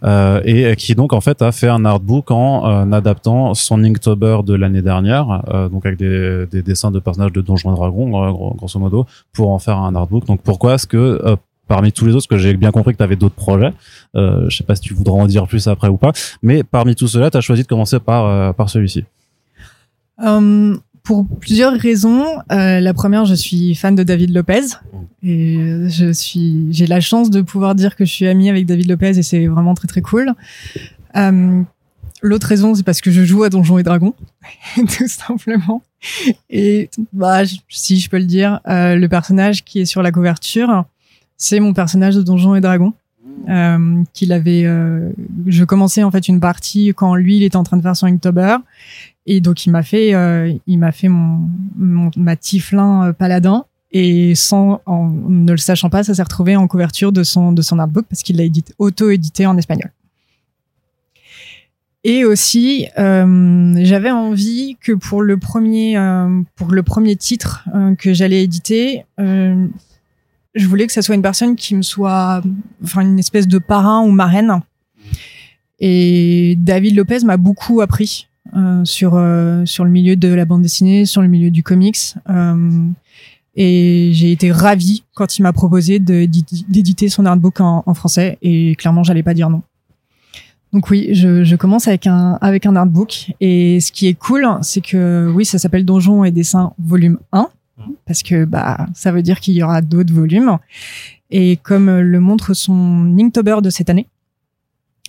euh, 0.03 0.41
et 0.45 0.75
qui 0.75 0.95
donc 0.95 1.13
en 1.13 1.21
fait 1.21 1.41
a 1.41 1.51
fait 1.51 1.67
un 1.67 1.83
artbook 1.83 2.31
en 2.31 2.65
euh, 2.67 2.91
adaptant 2.91 3.53
son 3.53 3.83
Inktober 3.83 4.39
de 4.45 4.53
l'année 4.53 4.81
dernière 4.81 5.43
euh, 5.53 5.67
donc 5.67 5.85
avec 5.85 5.97
des, 5.97 6.45
des, 6.47 6.61
dessins 6.61 6.91
de 6.91 6.99
personnages 6.99 7.33
de 7.33 7.41
Donjons 7.41 7.73
et 7.73 7.75
Dragons 7.75 8.53
grosso 8.55 8.79
modo 8.79 9.05
pour 9.33 9.49
en 9.49 9.59
faire 9.59 9.77
un 9.77 9.95
artbook. 9.95 10.25
Donc 10.25 10.41
pourquoi 10.41 10.75
est-ce 10.75 10.87
que 10.87 11.37
parmi 11.67 11.91
tous 11.91 12.05
les 12.05 12.11
autres, 12.13 12.27
parce 12.27 12.41
que 12.41 12.47
j'ai 12.47 12.55
bien 12.55 12.71
compris 12.71 12.93
que 12.93 12.97
tu 12.97 13.03
avais 13.03 13.15
d'autres 13.15 13.35
projets. 13.35 13.73
Euh, 14.15 14.49
je 14.49 14.57
sais 14.57 14.63
pas 14.63 14.75
si 14.75 14.81
tu 14.81 14.93
voudras 14.93 15.15
en 15.15 15.27
dire 15.27 15.47
plus 15.47 15.67
après 15.67 15.87
ou 15.87 15.97
pas, 15.97 16.11
mais 16.41 16.63
parmi 16.63 16.95
tout 16.95 17.07
cela, 17.07 17.31
tu 17.31 17.37
as 17.37 17.41
choisi 17.41 17.63
de 17.63 17.67
commencer 17.67 17.99
par, 17.99 18.25
euh, 18.25 18.53
par 18.53 18.69
celui-ci. 18.69 19.05
Um, 20.17 20.79
pour 21.03 21.25
plusieurs 21.39 21.73
raisons. 21.73 22.25
Euh, 22.51 22.79
la 22.79 22.93
première, 22.93 23.25
je 23.25 23.35
suis 23.35 23.75
fan 23.75 23.95
de 23.95 24.03
David 24.03 24.33
Lopez 24.33 24.61
et 25.21 25.87
je 25.87 26.11
suis, 26.11 26.67
j'ai 26.71 26.87
la 26.87 26.99
chance 26.99 27.29
de 27.29 27.41
pouvoir 27.41 27.75
dire 27.75 27.95
que 27.95 28.05
je 28.05 28.11
suis 28.11 28.27
amie 28.27 28.49
avec 28.49 28.65
David 28.65 28.89
Lopez 28.89 29.17
et 29.17 29.23
c'est 29.23 29.47
vraiment 29.47 29.75
très 29.75 29.87
très 29.87 30.01
cool. 30.01 30.33
Um, 31.13 31.65
L'autre 32.25 32.47
raison, 32.47 32.73
c'est 32.73 32.83
parce 32.83 33.01
que 33.01 33.11
je 33.11 33.23
joue 33.23 33.43
à 33.43 33.49
Donjons 33.49 33.77
et 33.77 33.83
Dragons, 33.83 34.15
tout 34.75 35.07
simplement. 35.07 35.83
Et 36.49 36.89
bah, 37.13 37.41
si 37.69 37.99
je 37.99 38.09
peux 38.09 38.17
le 38.17 38.25
dire, 38.25 38.61
euh, 38.67 38.95
le 38.95 39.07
personnage 39.07 39.63
qui 39.63 39.81
est 39.81 39.85
sur 39.85 40.01
la 40.01 40.11
couverture, 40.11 40.85
c'est 41.37 41.59
mon 41.59 41.73
personnage 41.73 42.15
de 42.15 42.21
Donjons 42.21 42.55
et 42.55 42.61
Dragons. 42.61 42.93
Euh, 43.47 44.03
qu'il 44.13 44.31
avait 44.31 44.63
euh, 44.65 45.11
je 45.45 45.63
commençais 45.65 46.01
en 46.01 46.09
fait 46.09 46.27
une 46.27 46.39
partie 46.39 46.93
quand 46.95 47.13
lui 47.13 47.37
il 47.37 47.43
était 47.43 47.57
en 47.57 47.63
train 47.63 47.77
de 47.77 47.81
faire 47.81 47.95
son 47.95 48.07
Inktober. 48.07 48.57
Et 49.27 49.39
donc 49.41 49.65
il 49.65 49.71
m'a 49.71 49.83
fait 49.83 50.15
euh, 50.15 50.51
il 50.65 50.79
m'a 50.79 50.91
fait 50.91 51.09
mon, 51.09 51.41
mon 51.75 52.11
ma 52.17 52.35
tiflin 52.35 53.13
paladin. 53.13 53.65
Et 53.91 54.35
sans 54.35 54.81
en 54.85 55.09
ne 55.09 55.51
le 55.51 55.57
sachant 55.57 55.89
pas 55.89 56.03
ça 56.03 56.13
s'est 56.13 56.23
retrouvé 56.23 56.55
en 56.55 56.67
couverture 56.67 57.11
de 57.11 57.23
son 57.23 57.51
de 57.51 57.61
son 57.61 57.77
artbook 57.77 58.05
parce 58.09 58.23
qu'il 58.23 58.37
l'a 58.37 58.43
édité 58.43 58.73
auto 58.79 59.09
édité 59.09 59.45
en 59.45 59.57
espagnol. 59.57 59.91
Et 62.03 62.25
aussi 62.25 62.87
j'avais 62.97 64.11
envie 64.11 64.77
que 64.81 64.91
pour 64.91 65.21
le 65.21 65.37
premier 65.37 65.97
pour 66.55 66.71
le 66.71 66.83
premier 66.83 67.15
titre 67.15 67.67
que 67.99 68.13
j'allais 68.13 68.43
éditer 68.43 69.05
je 70.55 70.67
voulais 70.67 70.87
que 70.87 70.93
ça 70.93 71.01
soit 71.01 71.15
une 71.15 71.21
personne 71.21 71.55
qui 71.55 71.75
me 71.75 71.81
soit, 71.81 72.41
enfin, 72.83 73.01
une 73.01 73.19
espèce 73.19 73.47
de 73.47 73.59
parrain 73.59 74.01
ou 74.01 74.11
marraine. 74.11 74.61
Et 75.79 76.55
David 76.57 76.95
Lopez 76.95 77.19
m'a 77.25 77.37
beaucoup 77.37 77.81
appris 77.81 78.27
euh, 78.55 78.85
sur 78.85 79.15
euh, 79.15 79.65
sur 79.65 79.83
le 79.83 79.91
milieu 79.91 80.15
de 80.15 80.29
la 80.29 80.45
bande 80.45 80.61
dessinée, 80.61 81.05
sur 81.05 81.21
le 81.21 81.27
milieu 81.27 81.51
du 81.51 81.63
comics. 81.63 82.15
Euh, 82.29 82.87
et 83.57 84.11
j'ai 84.13 84.31
été 84.31 84.51
ravie 84.51 85.03
quand 85.13 85.37
il 85.37 85.43
m'a 85.43 85.53
proposé 85.53 85.99
d'éditer 85.99 87.09
son 87.09 87.25
artbook 87.25 87.59
en, 87.59 87.83
en 87.85 87.93
français. 87.93 88.37
Et 88.41 88.75
clairement, 88.75 89.03
j'allais 89.03 89.23
pas 89.23 89.33
dire 89.33 89.49
non. 89.49 89.61
Donc 90.73 90.89
oui, 90.89 91.09
je, 91.13 91.45
je, 91.45 91.55
commence 91.55 91.87
avec 91.87 92.05
un 92.07 92.37
avec 92.41 92.65
un 92.65 92.75
artbook. 92.75 93.33
Et 93.41 93.79
ce 93.79 93.91
qui 93.91 94.07
est 94.07 94.13
cool, 94.13 94.47
c'est 94.61 94.81
que 94.81 95.31
oui, 95.33 95.45
ça 95.45 95.57
s'appelle 95.57 95.85
Donjons 95.85 96.23
et 96.23 96.31
dessins 96.31 96.73
volume 96.79 97.17
1 97.31 97.49
parce 98.05 98.23
que 98.23 98.45
bah 98.45 98.87
ça 98.93 99.11
veut 99.11 99.21
dire 99.21 99.39
qu'il 99.39 99.55
y 99.55 99.63
aura 99.63 99.81
d'autres 99.81 100.13
volumes. 100.13 100.57
Et 101.31 101.57
comme 101.57 101.89
le 101.99 102.19
montre 102.19 102.53
son 102.53 103.17
Inktober 103.19 103.57
de 103.61 103.69
cette 103.69 103.89
année, 103.89 104.07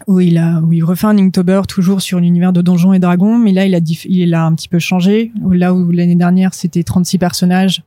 où 0.07 0.21
il 0.21 0.39
a 0.39 0.61
où 0.61 0.73
il 0.73 0.85
refait 0.85 1.07
un 1.07 1.17
Inktober 1.19 1.63
toujours 1.69 2.03
sur 2.03 2.21
l'univers 2.21 2.53
de 2.53 2.63
Donjons 2.63 2.93
et 2.93 2.99
Dragons, 2.99 3.39
mais 3.39 3.53
là 3.53 3.67
il 3.67 3.75
a 3.75 3.81
il 4.05 4.35
a 4.35 4.45
un 4.45 4.55
petit 4.55 4.69
peu 4.69 4.79
changé. 4.79 5.33
Là 5.51 5.75
où 5.75 5.91
l'année 5.91 6.17
dernière 6.17 6.55
c'était 6.55 6.83
36 6.83 7.19
personnages 7.19 7.83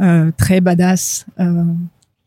euh, 0.00 0.30
très 0.36 0.60
badass 0.60 1.26
euh, 1.40 1.64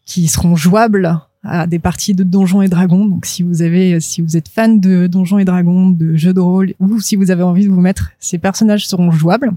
qui 0.05 0.27
seront 0.27 0.55
jouables 0.55 1.19
à 1.43 1.67
des 1.67 1.79
parties 1.79 2.13
de 2.13 2.23
Donjons 2.23 2.61
et 2.61 2.67
Dragons. 2.67 3.05
Donc 3.05 3.25
si 3.25 3.43
vous 3.43 3.61
avez 3.61 3.99
si 3.99 4.21
vous 4.21 4.37
êtes 4.37 4.47
fan 4.47 4.79
de 4.79 5.07
Donjons 5.07 5.39
et 5.39 5.45
Dragons, 5.45 5.89
de 5.89 6.15
jeux 6.15 6.33
de 6.33 6.39
rôle 6.39 6.73
ou 6.79 6.99
si 6.99 7.15
vous 7.15 7.31
avez 7.31 7.43
envie 7.43 7.65
de 7.65 7.71
vous 7.71 7.81
mettre, 7.81 8.11
ces 8.19 8.37
personnages 8.37 8.87
seront 8.87 9.11
jouables. 9.11 9.51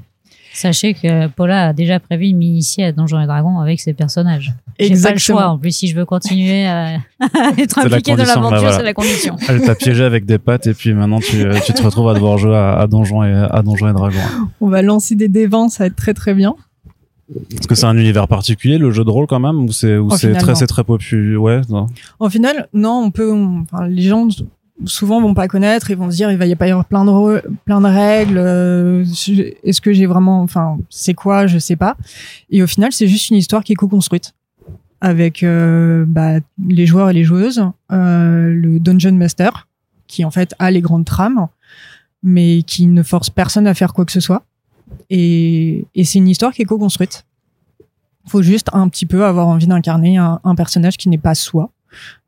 Sachez 0.55 0.95
que 0.95 1.29
Paula 1.29 1.69
a 1.69 1.73
déjà 1.73 1.99
prévu 1.99 2.33
de 2.33 2.37
m'initier 2.37 2.85
à 2.85 2.93
Donjons 2.93 3.21
et 3.21 3.27
Dragons 3.27 3.59
avec 3.59 3.81
ses 3.81 3.95
personnages. 3.95 4.53
J'ai 4.79 5.01
pas 5.01 5.13
le 5.13 5.19
choix. 5.19 5.49
En 5.49 5.59
plus, 5.59 5.73
si 5.73 5.89
je 5.89 5.97
veux 5.97 6.05
continuer 6.05 6.67
à 6.67 6.97
être 7.59 7.79
impliqué 7.79 8.17
dans 8.17 8.25
l'aventure, 8.25 8.73
c'est 8.73 8.83
la 8.83 8.95
condition. 8.95 9.37
Elle 9.49 9.63
t'a 9.63 9.75
piégé 9.75 10.05
avec 10.05 10.27
des 10.27 10.39
pattes 10.39 10.67
et 10.67 10.75
puis 10.75 10.93
maintenant 10.93 11.21
tu, 11.21 11.43
euh, 11.43 11.59
tu 11.65 11.73
te 11.73 11.83
retrouves 11.83 12.09
à 12.09 12.15
devoir 12.15 12.39
jouer 12.39 12.57
à, 12.57 12.87
Donjons 12.87 13.23
et 13.25 13.33
à 13.33 13.63
Donjons 13.63 13.89
et 13.89 13.93
Dragons. 13.93 14.19
On 14.61 14.69
va 14.69 14.83
lancer 14.83 15.15
des 15.15 15.29
dévents, 15.29 15.69
ça 15.69 15.85
va 15.85 15.87
être 15.87 15.97
très 15.97 16.15
très 16.15 16.35
bien. 16.35 16.55
Est-ce 17.51 17.67
que 17.67 17.75
c'est 17.75 17.87
un 17.87 17.97
univers 17.97 18.29
particulier, 18.29 18.77
le 18.77 18.91
jeu 18.91 19.05
de 19.05 19.11
rôle 19.11 19.27
quand 19.27 19.41
même, 19.41 19.65
ou 19.65 19.73
c'est 19.73 19.99
très 20.35 20.67
très 20.67 20.85
populaire, 20.85 21.41
ouais. 21.41 21.61
Non. 21.71 21.87
En 22.21 22.29
final, 22.29 22.69
non, 22.75 23.05
on 23.07 23.11
peut. 23.11 23.33
enfin, 23.33 23.87
les 23.89 24.03
gens 24.03 24.29
souvent 24.85 25.21
vont 25.21 25.35
pas 25.35 25.49
connaître 25.49 25.91
et 25.91 25.95
vont 25.95 26.11
se 26.11 26.17
dire 26.17 26.31
il 26.31 26.39
va 26.39 26.47
y 26.47 26.55
pas 26.55 26.67
avoir 26.67 26.85
plein 26.85 27.05
de 27.05 27.87
règles 27.87 28.39
euh, 28.39 29.05
est-ce 29.63 29.81
que 29.81 29.93
j'ai 29.93 30.07
vraiment 30.07 30.43
enfin 30.43 30.79
c'est 30.91 31.15
quoi 31.15 31.47
je 31.47 31.59
sais 31.59 31.77
pas. 31.77 31.97
Et 32.51 32.63
au 32.63 32.67
final 32.67 32.93
c'est 32.93 33.07
juste 33.07 33.31
une 33.31 33.37
histoire 33.37 33.65
qui 33.65 33.73
est 33.73 33.77
co-construite 33.77 34.35
avec 35.01 35.43
euh, 35.43 36.05
bah, 36.07 36.39
les 36.67 36.87
joueurs 36.87 37.11
et 37.11 37.13
les 37.13 37.25
joueuses 37.25 37.65
euh, 37.93 38.53
le 38.53 38.81
dungeon 38.81 39.13
master 39.13 39.69
qui 40.07 40.25
en 40.25 40.31
fait 40.31 40.55
a 40.59 40.71
les 40.71 40.81
grandes 40.81 41.05
trames 41.05 41.49
mais 42.23 42.63
qui 42.63 42.87
ne 42.87 43.03
force 43.03 43.31
personne 43.31 43.67
à 43.67 43.75
faire 43.75 43.93
quoi 43.93 44.05
que 44.05 44.13
ce 44.13 44.21
soit. 44.21 44.45
Et, 45.11 45.87
c'est 46.05 46.19
une 46.19 46.29
histoire 46.29 46.53
qui 46.53 46.63
est 46.63 46.67
co-construite. 46.67 47.25
Faut 48.29 48.43
juste 48.43 48.69
un 48.73 48.89
petit 48.89 49.07
peu 49.07 49.25
avoir 49.25 49.49
envie 49.49 49.67
d'incarner 49.67 50.19
un 50.19 50.55
personnage 50.55 50.97
qui 50.97 51.09
n'est 51.09 51.19
pas 51.19 51.35
soi 51.35 51.73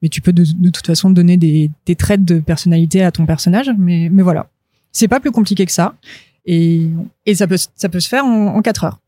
mais 0.02 0.08
tu 0.08 0.20
peux 0.20 0.32
de, 0.32 0.44
de 0.44 0.70
toute 0.70 0.86
façon 0.86 1.10
donner 1.10 1.36
des, 1.36 1.70
des, 1.86 1.96
traits 1.96 2.24
de 2.24 2.38
personnalité 2.40 3.02
à 3.02 3.10
ton 3.10 3.26
personnage. 3.26 3.70
Mais, 3.78 4.08
mais 4.10 4.22
voilà, 4.22 4.48
c'est 4.92 5.08
pas 5.08 5.20
plus 5.20 5.30
compliqué 5.32 5.66
que 5.66 5.72
ça, 5.72 5.94
et, 6.46 6.88
et 7.26 7.34
ça 7.34 7.46
peut 7.46 7.56
ça 7.74 7.88
peut 7.88 8.00
se 8.00 8.08
faire 8.08 8.24
en, 8.24 8.56
en 8.56 8.62
4 8.62 8.84
heures. 8.84 9.00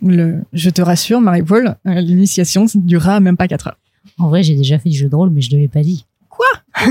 Le, 0.00 0.40
je 0.52 0.70
te 0.70 0.80
rassure, 0.80 1.20
Marie-Paul, 1.20 1.76
euh, 1.86 2.00
l'initiation 2.00 2.66
durera 2.74 3.20
même 3.20 3.36
pas 3.36 3.48
4 3.48 3.68
heures. 3.68 3.78
En 4.18 4.28
vrai, 4.28 4.42
j'ai 4.42 4.56
déjà 4.56 4.78
fait 4.78 4.88
du 4.88 4.96
jeu 4.96 5.08
de 5.08 5.14
rôle, 5.14 5.30
mais 5.30 5.40
je 5.40 5.50
ne 5.50 5.56
l'avais 5.56 5.68
pas 5.68 5.82
dit. 5.82 6.06
Quoi? 6.28 6.46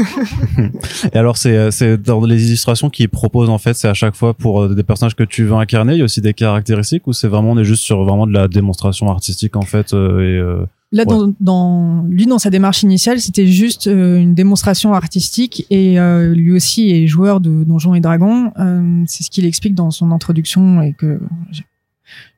Et 1.13 1.17
alors, 1.17 1.38
c'est, 1.38 1.72
c'est 1.72 1.98
dans 1.98 2.24
les 2.24 2.48
illustrations 2.48 2.89
qu'ils 2.89 3.10
proposent, 3.10 3.50
en 3.50 3.58
fait, 3.58 3.74
c'est 3.74 3.88
à 3.88 3.94
chaque 3.94 4.15
fois 4.15 4.34
pour 4.34 4.62
euh, 4.62 4.76
des 4.76 4.84
personnages 4.84 5.15
que 5.15 5.24
tu 5.24 5.44
veux 5.46 5.54
incarner. 5.54 5.94
Il 5.94 6.00
y 6.00 6.02
a 6.02 6.06
aussi 6.06 6.22
des 6.22 6.34
caractéristiques 6.34 7.08
ou 7.08 7.13
c'est 7.13 7.28
vraiment, 7.28 7.52
on 7.52 7.58
est 7.58 7.63
juste 7.63 7.84
sur 7.84 8.04
vraiment 8.04 8.28
de 8.28 8.34
la 8.34 8.48
démonstration 8.48 9.10
artistique, 9.10 9.56
en 9.56 9.63
fait, 9.63 9.94
euh, 9.94 10.20
et, 10.20 10.38
euh, 10.38 10.65
Là, 10.93 11.04
Ouais. 11.08 11.15
dans, 11.15 11.34
dans, 11.39 12.04
lui, 12.10 12.25
dans 12.25 12.38
sa 12.39 12.49
démarche 12.49 12.84
initiale, 12.84 13.21
c'était 13.21 13.47
juste 13.47 13.88
euh, 13.88 14.17
une 14.17 14.34
démonstration 14.34 14.93
artistique 14.93 15.65
et 15.69 15.97
euh, 15.99 16.34
lui 16.34 16.51
aussi 16.51 16.89
est 16.91 17.08
joueur 17.08 17.39
de 17.39 17.63
Donjons 17.63 17.93
et 17.95 18.01
Dragons. 18.01 18.51
Euh, 18.60 19.04
c'est 19.08 19.23
ce 19.23 19.30
qu'il 19.30 19.45
explique 19.45 19.73
dans 19.73 19.89
son 19.91 20.12
introduction 20.12 20.82
et 20.82 20.91
que 20.93 21.19
je, 21.51 21.62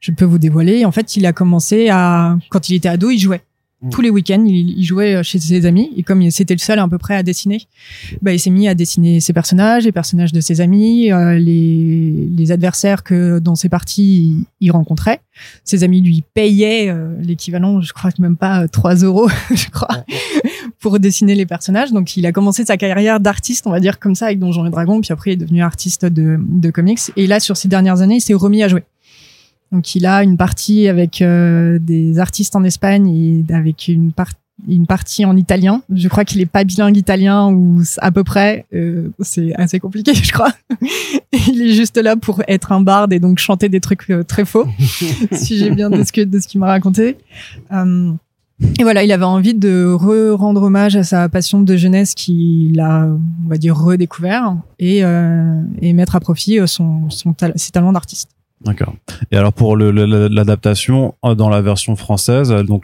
je 0.01 0.11
peux 0.11 0.25
vous 0.25 0.37
dévoiler. 0.37 0.85
En 0.85 0.91
fait, 0.91 1.15
il 1.17 1.25
a 1.25 1.33
commencé 1.33 1.89
à, 1.89 2.37
quand 2.49 2.69
il 2.69 2.75
était 2.75 2.89
ado, 2.89 3.09
il 3.09 3.17
jouait. 3.17 3.41
Mm. 3.83 3.89
Tous 3.89 4.01
les 4.01 4.09
week-ends, 4.09 4.43
il, 4.47 4.77
il 4.79 4.83
jouait 4.85 5.21
chez 5.23 5.39
ses 5.39 5.65
amis 5.65 5.91
et 5.97 6.03
comme 6.03 6.21
il- 6.21 6.31
c'était 6.31 6.53
le 6.55 6.59
seul 6.59 6.79
à 6.79 6.87
peu 6.87 6.97
près 6.97 7.15
à 7.15 7.23
dessiner, 7.23 7.61
bah, 8.21 8.33
il 8.33 8.39
s'est 8.39 8.49
mis 8.49 8.67
à 8.67 8.75
dessiner 8.75 9.19
ses 9.19 9.33
personnages, 9.33 9.83
les 9.83 9.91
personnages 9.91 10.31
de 10.31 10.39
ses 10.41 10.61
amis, 10.61 11.11
euh, 11.11 11.37
les, 11.37 12.29
les 12.35 12.51
adversaires 12.51 13.03
que 13.03 13.39
dans 13.39 13.55
ses 13.55 13.69
parties 13.69 14.37
il, 14.61 14.67
il 14.67 14.71
rencontrait 14.71 15.19
ses 15.63 15.83
amis 15.83 15.99
lui 16.01 16.23
payaient 16.35 16.89
euh, 16.89 17.15
l'équivalent, 17.21 17.81
je 17.81 17.91
crois 17.91 18.11
que 18.11 18.21
même 18.21 18.37
pas 18.37 18.63
euh, 18.63 18.67
3 18.67 18.95
euros, 18.97 19.27
je 19.53 19.67
crois, 19.71 20.05
pour 20.79 20.99
dessiner 20.99 21.33
les 21.35 21.45
personnages. 21.47 21.91
Donc 21.91 22.15
il 22.17 22.25
a 22.27 22.31
commencé 22.31 22.63
sa 22.65 22.77
carrière 22.77 23.19
d'artiste, 23.19 23.65
on 23.65 23.71
va 23.71 23.79
dire 23.79 23.99
comme 23.99 24.13
ça, 24.15 24.27
avec 24.27 24.37
Donjons 24.39 24.65
et 24.65 24.69
Dragons, 24.69 25.01
puis 25.01 25.11
après 25.11 25.31
il 25.31 25.33
est 25.33 25.37
devenu 25.37 25.63
artiste 25.63 26.05
de, 26.05 26.37
de 26.39 26.69
comics. 26.69 26.99
Et 27.17 27.25
là, 27.27 27.39
sur 27.39 27.57
ces 27.57 27.67
dernières 27.67 28.01
années, 28.01 28.17
il 28.17 28.21
s'est 28.21 28.33
remis 28.35 28.61
à 28.63 28.67
jouer. 28.67 28.83
Donc 29.73 29.95
il 29.95 30.05
a 30.05 30.23
une 30.23 30.37
partie 30.37 30.87
avec 30.87 31.21
euh, 31.21 31.79
des 31.81 32.19
artistes 32.19 32.55
en 32.55 32.63
Espagne 32.63 33.09
et 33.09 33.53
avec 33.53 33.87
une 33.87 34.13
partie 34.13 34.37
une 34.69 34.85
partie 34.85 35.25
en 35.25 35.35
italien. 35.35 35.81
Je 35.93 36.07
crois 36.07 36.23
qu'il 36.25 36.39
est 36.39 36.45
pas 36.45 36.63
bilingue 36.63 36.95
italien 36.95 37.51
ou 37.51 37.81
à 37.97 38.11
peu 38.11 38.23
près. 38.23 38.65
Euh, 38.73 39.09
c'est 39.19 39.51
assez 39.55 39.79
compliqué, 39.79 40.13
je 40.23 40.31
crois. 40.31 40.53
il 41.49 41.59
est 41.63 41.73
juste 41.73 41.97
là 41.97 42.15
pour 42.15 42.43
être 42.47 42.71
un 42.71 42.79
barde 42.79 43.11
et 43.13 43.19
donc 43.19 43.39
chanter 43.39 43.67
des 43.67 43.81
trucs 43.81 44.09
euh, 44.11 44.23
très 44.23 44.45
faux, 44.45 44.67
si 45.31 45.57
j'ai 45.57 45.71
bien 45.71 45.89
de 45.89 46.03
ce 46.03 46.11
que 46.11 46.21
de 46.21 46.39
ce 46.39 46.47
qu'il 46.47 46.59
m'a 46.59 46.67
raconté. 46.67 47.17
Et 47.71 48.83
voilà, 48.83 49.03
il 49.03 49.11
avait 49.11 49.25
envie 49.25 49.55
de 49.55 49.91
re 49.91 50.37
rendre 50.37 50.61
hommage 50.61 50.95
à 50.95 51.03
sa 51.03 51.27
passion 51.27 51.61
de 51.61 51.75
jeunesse 51.75 52.13
qu'il 52.13 52.79
a, 52.79 53.07
on 53.07 53.49
va 53.49 53.57
dire, 53.57 53.75
redécouvert 53.75 54.55
et, 54.77 54.99
et 54.99 55.93
mettre 55.93 56.15
à 56.15 56.19
profit 56.19 56.59
son, 56.67 57.09
ses 57.09 57.71
talents 57.71 57.91
d'artiste. 57.91 58.29
D'accord. 58.63 58.95
Et 59.31 59.37
alors 59.37 59.51
pour 59.51 59.75
l'adaptation 59.75 61.15
euh, 61.25 61.35
dans 61.35 61.49
la 61.49 61.61
version 61.61 61.97
française, 61.97 62.51
euh, 62.51 62.63
donc 62.63 62.83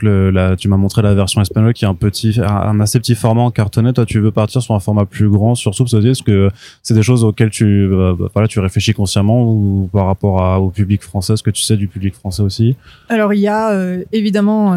tu 0.57 0.67
m'as 0.67 0.77
montré 0.77 1.01
la 1.01 1.13
version 1.13 1.41
espagnole 1.41 1.73
qui 1.73 1.85
est 1.85 1.87
un 1.87 1.95
petit, 1.95 2.39
un 2.41 2.79
assez 2.81 2.99
petit 2.99 3.15
format 3.15 3.41
en 3.41 3.51
cartonnet. 3.51 3.93
Toi, 3.93 4.05
tu 4.05 4.19
veux 4.19 4.31
partir 4.31 4.61
sur 4.61 4.75
un 4.75 4.79
format 4.79 5.05
plus 5.05 5.29
grand, 5.29 5.55
surtout 5.55 5.85
parce 5.85 6.21
que 6.21 6.49
c'est 6.83 6.93
des 6.93 7.03
choses 7.03 7.23
auxquelles 7.23 7.49
tu, 7.49 7.65
euh, 7.65 8.13
bah, 8.17 8.27
voilà, 8.33 8.47
tu 8.47 8.59
réfléchis 8.59 8.93
consciemment 8.93 9.49
ou 9.49 9.89
par 9.91 10.05
rapport 10.05 10.61
au 10.61 10.69
public 10.69 11.01
français, 11.01 11.37
ce 11.37 11.43
que 11.43 11.51
tu 11.51 11.63
sais 11.63 11.77
du 11.77 11.87
public 11.87 12.13
français 12.13 12.43
aussi? 12.43 12.75
Alors 13.07 13.33
il 13.33 13.39
y 13.39 13.47
a 13.47 13.73
évidemment 14.11 14.73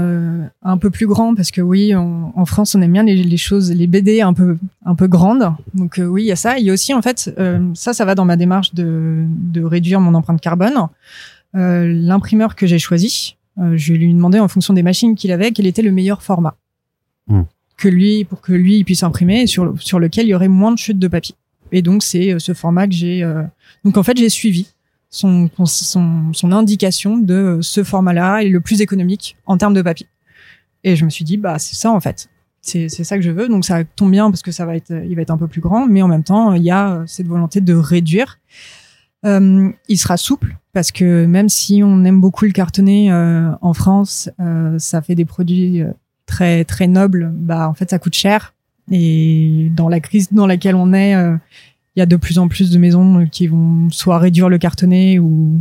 un 0.62 0.76
peu 0.76 0.90
plus 0.90 1.06
grand 1.06 1.34
parce 1.34 1.50
que 1.50 1.60
oui, 1.60 1.94
en, 1.94 2.44
France 2.44 2.74
on 2.74 2.82
aime 2.82 2.92
bien 2.92 3.02
les, 3.02 3.36
choses, 3.36 3.72
les 3.72 3.86
BD 3.86 4.20
un 4.20 4.34
peu 4.34 4.56
un 4.84 4.94
peu 4.94 5.06
grandes. 5.06 5.52
Donc 5.74 6.00
oui, 6.04 6.24
il 6.24 6.26
y 6.26 6.32
a 6.32 6.36
ça. 6.36 6.58
Il 6.58 6.66
y 6.66 6.70
a 6.70 6.72
aussi 6.72 6.94
en 6.94 7.02
fait 7.02 7.34
ça, 7.74 7.92
ça 7.92 8.04
va 8.04 8.14
dans 8.14 8.24
ma 8.24 8.36
démarche 8.36 8.74
de 8.74 9.26
réduire 9.64 10.00
mon 10.00 10.14
empreinte 10.14 10.40
carbone. 10.40 10.88
Euh, 11.54 11.86
L'imprimeur 11.92 12.56
que 12.56 12.66
j'ai 12.66 12.78
choisi, 12.78 13.36
euh, 13.58 13.76
je 13.76 13.92
lui 13.92 14.10
ai 14.10 14.12
demandé 14.12 14.38
en 14.38 14.48
fonction 14.48 14.72
des 14.74 14.82
machines 14.82 15.14
qu'il 15.14 15.30
avait 15.32 15.52
quel 15.52 15.66
était 15.66 15.82
le 15.82 15.92
meilleur 15.92 16.22
format 16.22 16.56
Hmm. 17.28 17.42
que 17.76 17.88
lui 17.88 18.24
pour 18.24 18.40
que 18.40 18.52
lui 18.52 18.82
puisse 18.84 19.02
imprimer 19.04 19.42
et 19.42 19.46
sur 19.46 19.64
le- 19.64 19.74
sur 19.78 20.00
lequel 20.00 20.26
il 20.26 20.30
y 20.30 20.34
aurait 20.34 20.48
moins 20.48 20.72
de 20.72 20.78
chutes 20.78 20.98
de 20.98 21.06
papier. 21.08 21.36
Et 21.70 21.80
donc 21.82 22.02
c'est 22.02 22.32
euh, 22.32 22.38
ce 22.40 22.52
format 22.54 22.86
que 22.88 22.94
j'ai. 22.94 23.22
Donc 23.84 23.96
en 23.96 24.02
fait 24.02 24.16
j'ai 24.16 24.28
suivi 24.28 24.66
son, 25.08 25.48
son, 25.66 26.32
son 26.32 26.52
indication 26.52 27.18
de 27.18 27.58
ce 27.60 27.84
format-là 27.84 28.40
est 28.40 28.48
le 28.48 28.60
plus 28.60 28.80
économique 28.80 29.36
en 29.46 29.56
termes 29.58 29.74
de 29.74 29.82
papier. 29.82 30.06
Et 30.84 30.96
je 30.96 31.04
me 31.04 31.10
suis 31.10 31.24
dit, 31.24 31.36
bah, 31.36 31.58
c'est 31.60 31.76
ça, 31.76 31.92
en 31.92 32.00
fait. 32.00 32.28
C'est, 32.60 32.88
c'est 32.88 33.04
ça 33.04 33.16
que 33.16 33.22
je 33.22 33.30
veux. 33.30 33.46
Donc, 33.48 33.64
ça 33.64 33.84
tombe 33.84 34.10
bien 34.10 34.30
parce 34.30 34.42
que 34.42 34.50
ça 34.50 34.64
va 34.66 34.74
être, 34.74 34.90
il 35.08 35.14
va 35.14 35.22
être 35.22 35.30
un 35.30 35.36
peu 35.36 35.46
plus 35.48 35.60
grand, 35.60 35.86
mais 35.86 36.00
en 36.02 36.08
même 36.08 36.24
temps, 36.24 36.54
il 36.54 36.62
y 36.64 36.70
a 36.72 37.04
cette 37.06 37.28
volonté 37.28 37.60
de 37.60 37.74
réduire. 37.74 38.38
Euh, 39.24 39.70
il 39.88 39.98
sera 39.98 40.16
souple 40.16 40.56
parce 40.72 40.90
que 40.90 41.26
même 41.26 41.48
si 41.48 41.82
on 41.84 42.04
aime 42.04 42.20
beaucoup 42.20 42.44
le 42.44 42.50
cartonné 42.52 43.12
euh, 43.12 43.50
en 43.60 43.72
France, 43.74 44.30
euh, 44.40 44.78
ça 44.78 45.02
fait 45.02 45.14
des 45.14 45.24
produits 45.24 45.82
euh, 45.82 45.92
très, 46.26 46.64
très 46.64 46.86
nobles. 46.86 47.30
Bah, 47.34 47.68
en 47.68 47.74
fait, 47.74 47.90
ça 47.90 47.98
coûte 47.98 48.14
cher. 48.14 48.54
Et 48.90 49.70
dans 49.76 49.88
la 49.88 50.00
crise 50.00 50.32
dans 50.32 50.46
laquelle 50.46 50.74
on 50.74 50.92
est, 50.92 51.14
euh, 51.14 51.36
il 51.94 52.00
y 52.00 52.02
a 52.02 52.06
de 52.06 52.16
plus 52.16 52.38
en 52.38 52.48
plus 52.48 52.70
de 52.70 52.78
maisons 52.78 53.26
qui 53.30 53.46
vont 53.46 53.90
soit 53.90 54.18
réduire 54.18 54.48
le 54.48 54.58
cartonné 54.58 55.18
ou 55.18 55.60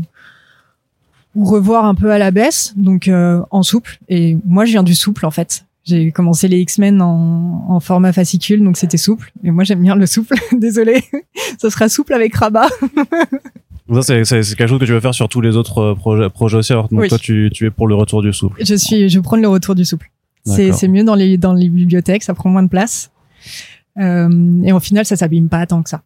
ou 1.33 1.45
revoir 1.45 1.85
un 1.85 1.95
peu 1.95 2.11
à 2.11 2.17
la 2.17 2.29
baisse, 2.31 2.73
donc 2.75 3.09
en 3.09 3.63
souple. 3.63 3.99
Et 4.09 4.37
moi, 4.45 4.65
je 4.65 4.71
viens 4.71 4.83
du 4.83 4.95
souple 4.95 5.25
en 5.25 5.31
fait. 5.31 5.65
J'ai 5.83 6.11
commencé 6.11 6.47
les 6.47 6.59
X-Men 6.59 7.01
en, 7.01 7.65
en 7.67 7.79
format 7.79 8.13
fascicule, 8.13 8.63
donc 8.63 8.77
c'était 8.77 8.97
souple. 8.97 9.31
Et 9.43 9.49
moi, 9.51 9.63
j'aime 9.63 9.81
bien 9.81 9.95
le 9.95 10.05
souple. 10.05 10.35
Désolé, 10.57 11.03
ça 11.57 11.69
sera 11.71 11.89
souple 11.89 12.13
avec 12.13 12.35
rabat. 12.35 12.67
Ça, 13.93 14.01
c'est, 14.03 14.23
c'est, 14.23 14.43
c'est 14.43 14.55
quelque 14.55 14.69
chose 14.69 14.79
que 14.79 14.85
tu 14.85 14.91
veux 14.91 14.99
faire 14.99 15.13
sur 15.13 15.27
tous 15.27 15.41
les 15.41 15.57
autres 15.57 15.79
euh, 15.79 15.95
projets, 15.95 16.29
projets 16.29 16.57
aussi. 16.57 16.71
Alors, 16.71 16.87
donc 16.87 17.01
Oui. 17.01 17.09
toi, 17.09 17.17
tu, 17.17 17.49
tu 17.53 17.65
es 17.65 17.71
pour 17.71 17.87
le 17.87 17.95
retour 17.95 18.21
du 18.21 18.31
souple. 18.31 18.63
Je 18.63 18.75
suis, 18.75 19.09
je 19.09 19.19
prends 19.19 19.35
le 19.37 19.47
retour 19.47 19.75
du 19.75 19.83
souple. 19.83 20.09
C'est, 20.45 20.87
mieux 20.87 21.03
dans 21.03 21.15
les 21.15 21.37
dans 21.37 21.53
les 21.53 21.69
bibliothèques, 21.69 22.23
ça 22.23 22.33
prend 22.33 22.49
moins 22.49 22.63
de 22.63 22.69
place. 22.69 23.11
Euh, 23.99 24.61
et 24.63 24.71
au 24.71 24.79
final, 24.79 25.05
ça 25.05 25.15
s'abîme 25.15 25.49
pas 25.49 25.65
tant 25.65 25.83
que 25.83 25.89
ça. 25.89 26.01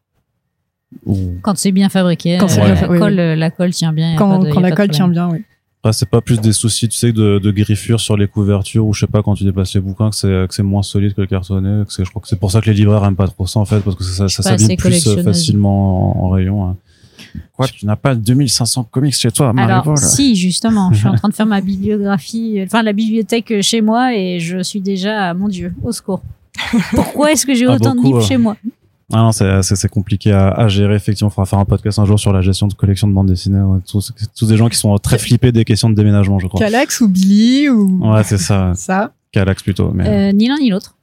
Quand 1.41 1.57
c'est 1.57 1.71
bien 1.71 1.89
fabriqué, 1.89 2.38
Quand 2.39 2.47
c'est 2.47 2.61
euh, 2.61 2.65
bien 2.65 2.75
la, 2.81 2.89
oui, 2.89 2.99
colle, 2.99 3.13
oui. 3.13 3.19
euh, 3.19 3.35
la 3.35 3.51
colle 3.51 3.71
tient 3.71 3.93
bien. 3.93 4.15
Quand, 4.15 4.39
de- 4.39 4.51
quand 4.51 4.61
la 4.61 4.71
colle 4.71 4.89
tient 4.89 5.07
bien, 5.07 5.29
oui. 5.29 5.43
Après, 5.85 5.93
c'est 5.93 6.09
pas 6.09 6.19
plus 6.21 6.41
des 6.41 6.51
soucis, 6.51 6.89
tu 6.89 6.97
sais, 6.97 7.11
de, 7.11 7.37
de 7.37 7.51
griffures 7.51 7.99
sur 7.99 8.17
les 8.17 8.27
couvertures 8.27 8.87
ou 8.87 8.91
je 8.91 9.01
sais 9.01 9.05
pas 9.07 9.21
quand 9.21 9.35
tu 9.35 9.43
déplaces 9.43 9.75
les 9.75 9.81
bouquins 9.81 10.09
que 10.09 10.15
c'est 10.15 10.47
que 10.47 10.55
c'est 10.55 10.63
moins 10.63 10.81
solide 10.81 11.13
que 11.13 11.21
le 11.21 11.27
cartonné. 11.27 11.83
Que 11.85 12.03
je 12.03 12.09
crois 12.09 12.23
que 12.23 12.27
c'est 12.27 12.39
pour 12.39 12.49
ça 12.49 12.59
que 12.59 12.71
les 12.71 12.73
libraires 12.75 13.05
aiment 13.05 13.15
pas 13.15 13.27
trop 13.27 13.45
ça 13.45 13.59
en 13.59 13.65
fait 13.65 13.81
parce 13.81 13.95
que 13.95 14.03
ça, 14.03 14.27
ça 14.27 14.41
s'abîme 14.41 14.75
plus 14.77 15.05
euh, 15.07 15.21
facilement 15.21 16.23
en, 16.23 16.25
en 16.25 16.29
rayon. 16.31 16.65
hein. 16.65 16.75
Quoi, 17.55 17.67
tu 17.67 17.85
n'as 17.85 17.95
pas 17.95 18.15
2500 18.15 18.85
comics 18.89 19.13
chez 19.13 19.29
toi, 19.29 19.53
Alors, 19.55 19.67
Marie-Paul 19.67 19.97
si, 19.99 20.35
justement, 20.35 20.91
je 20.91 20.97
suis 20.97 21.07
en 21.07 21.13
train 21.15 21.29
de 21.29 21.35
faire 21.35 21.45
ma 21.45 21.61
bibliographie, 21.61 22.57
enfin 22.63 22.81
la 22.81 22.91
bibliothèque 22.93 23.61
chez 23.61 23.81
moi 23.81 24.15
et 24.15 24.39
je 24.39 24.63
suis 24.63 24.81
déjà, 24.81 25.35
mon 25.35 25.47
Dieu, 25.49 25.71
au 25.83 25.91
secours. 25.91 26.23
Pourquoi 26.95 27.31
est-ce 27.31 27.45
que 27.45 27.53
j'ai 27.53 27.67
Ah, 27.67 27.73
autant 27.75 27.93
de 27.93 28.01
livres 28.01 28.21
ouais. 28.21 28.25
chez 28.25 28.37
moi? 28.37 28.57
Ah 29.13 29.17
non, 29.17 29.31
c'est, 29.31 29.87
compliqué 29.89 30.31
à, 30.31 30.49
à 30.49 30.67
gérer. 30.67 30.95
Effectivement, 30.95 31.29
il 31.29 31.33
faudra 31.33 31.45
faire 31.45 31.59
un 31.59 31.65
podcast 31.65 31.99
un 31.99 32.05
jour 32.05 32.19
sur 32.19 32.33
la 32.33 32.41
gestion 32.41 32.67
de 32.67 32.73
collection 32.73 33.07
de 33.07 33.13
bandes 33.13 33.27
dessinées. 33.27 33.61
Ouais. 33.61 33.79
Tous, 33.89 34.11
tous 34.35 34.47
des 34.47 34.57
gens 34.57 34.67
qui 34.67 34.77
sont 34.77 34.97
très 34.97 35.19
flippés 35.19 35.51
des 35.51 35.63
questions 35.63 35.89
de 35.89 35.95
déménagement, 35.95 36.39
je 36.39 36.47
crois. 36.47 36.59
Calax 36.59 37.01
ou 37.01 37.07
Billy 37.07 37.69
ou 37.69 37.99
Ouais, 38.11 38.23
c'est 38.23 38.39
ça. 38.39 38.73
ça. 38.75 39.13
Calax 39.31 39.61
plutôt. 39.61 39.91
Mais... 39.93 40.07
Euh, 40.07 40.31
Ni 40.31 40.47
l'un 40.47 40.57
ni 40.57 40.69
l'autre. 40.69 40.93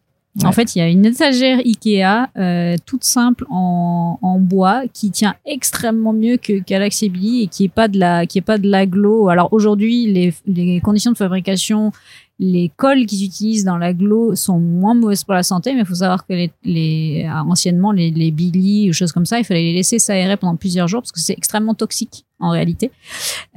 En 0.44 0.52
fait, 0.52 0.74
il 0.74 0.78
y 0.78 0.80
a 0.80 0.88
une 0.88 1.04
étagère 1.04 1.58
Ikea 1.58 2.30
euh, 2.38 2.76
toute 2.86 3.04
simple 3.04 3.44
en, 3.50 4.18
en 4.22 4.38
bois 4.38 4.84
qui 4.90 5.10
tient 5.10 5.34
extrêmement 5.44 6.14
mieux 6.14 6.38
que 6.38 6.54
Galaxy 6.54 7.10
Billy 7.10 7.42
et 7.42 7.46
qui 7.48 7.64
est 7.64 7.68
pas 7.68 7.86
de 7.86 7.98
la 7.98 8.24
qui 8.24 8.38
est 8.38 8.40
pas 8.42 8.56
de 8.56 8.66
l'aglo. 8.66 9.28
Alors 9.28 9.52
aujourd'hui, 9.52 10.10
les, 10.10 10.32
les 10.46 10.80
conditions 10.80 11.12
de 11.12 11.18
fabrication, 11.18 11.92
les 12.38 12.72
colles 12.76 13.06
qu'ils 13.06 13.24
utilisent 13.24 13.64
dans 13.64 13.76
l'aglo 13.76 14.34
sont 14.34 14.58
moins 14.58 14.94
mauvaises 14.94 15.24
pour 15.24 15.34
la 15.34 15.42
santé, 15.42 15.74
mais 15.74 15.80
il 15.80 15.86
faut 15.86 15.94
savoir 15.94 16.26
que 16.26 16.32
les, 16.32 16.52
les 16.64 17.28
anciennement 17.46 17.92
les, 17.92 18.10
les 18.10 18.88
ou 18.88 18.92
choses 18.92 19.12
comme 19.12 19.26
ça, 19.26 19.38
il 19.38 19.44
fallait 19.44 19.62
les 19.62 19.74
laisser 19.74 19.98
s'aérer 19.98 20.36
pendant 20.36 20.56
plusieurs 20.56 20.88
jours 20.88 21.02
parce 21.02 21.12
que 21.12 21.20
c'est 21.20 21.34
extrêmement 21.34 21.74
toxique 21.74 22.24
en 22.40 22.50
réalité. 22.50 22.90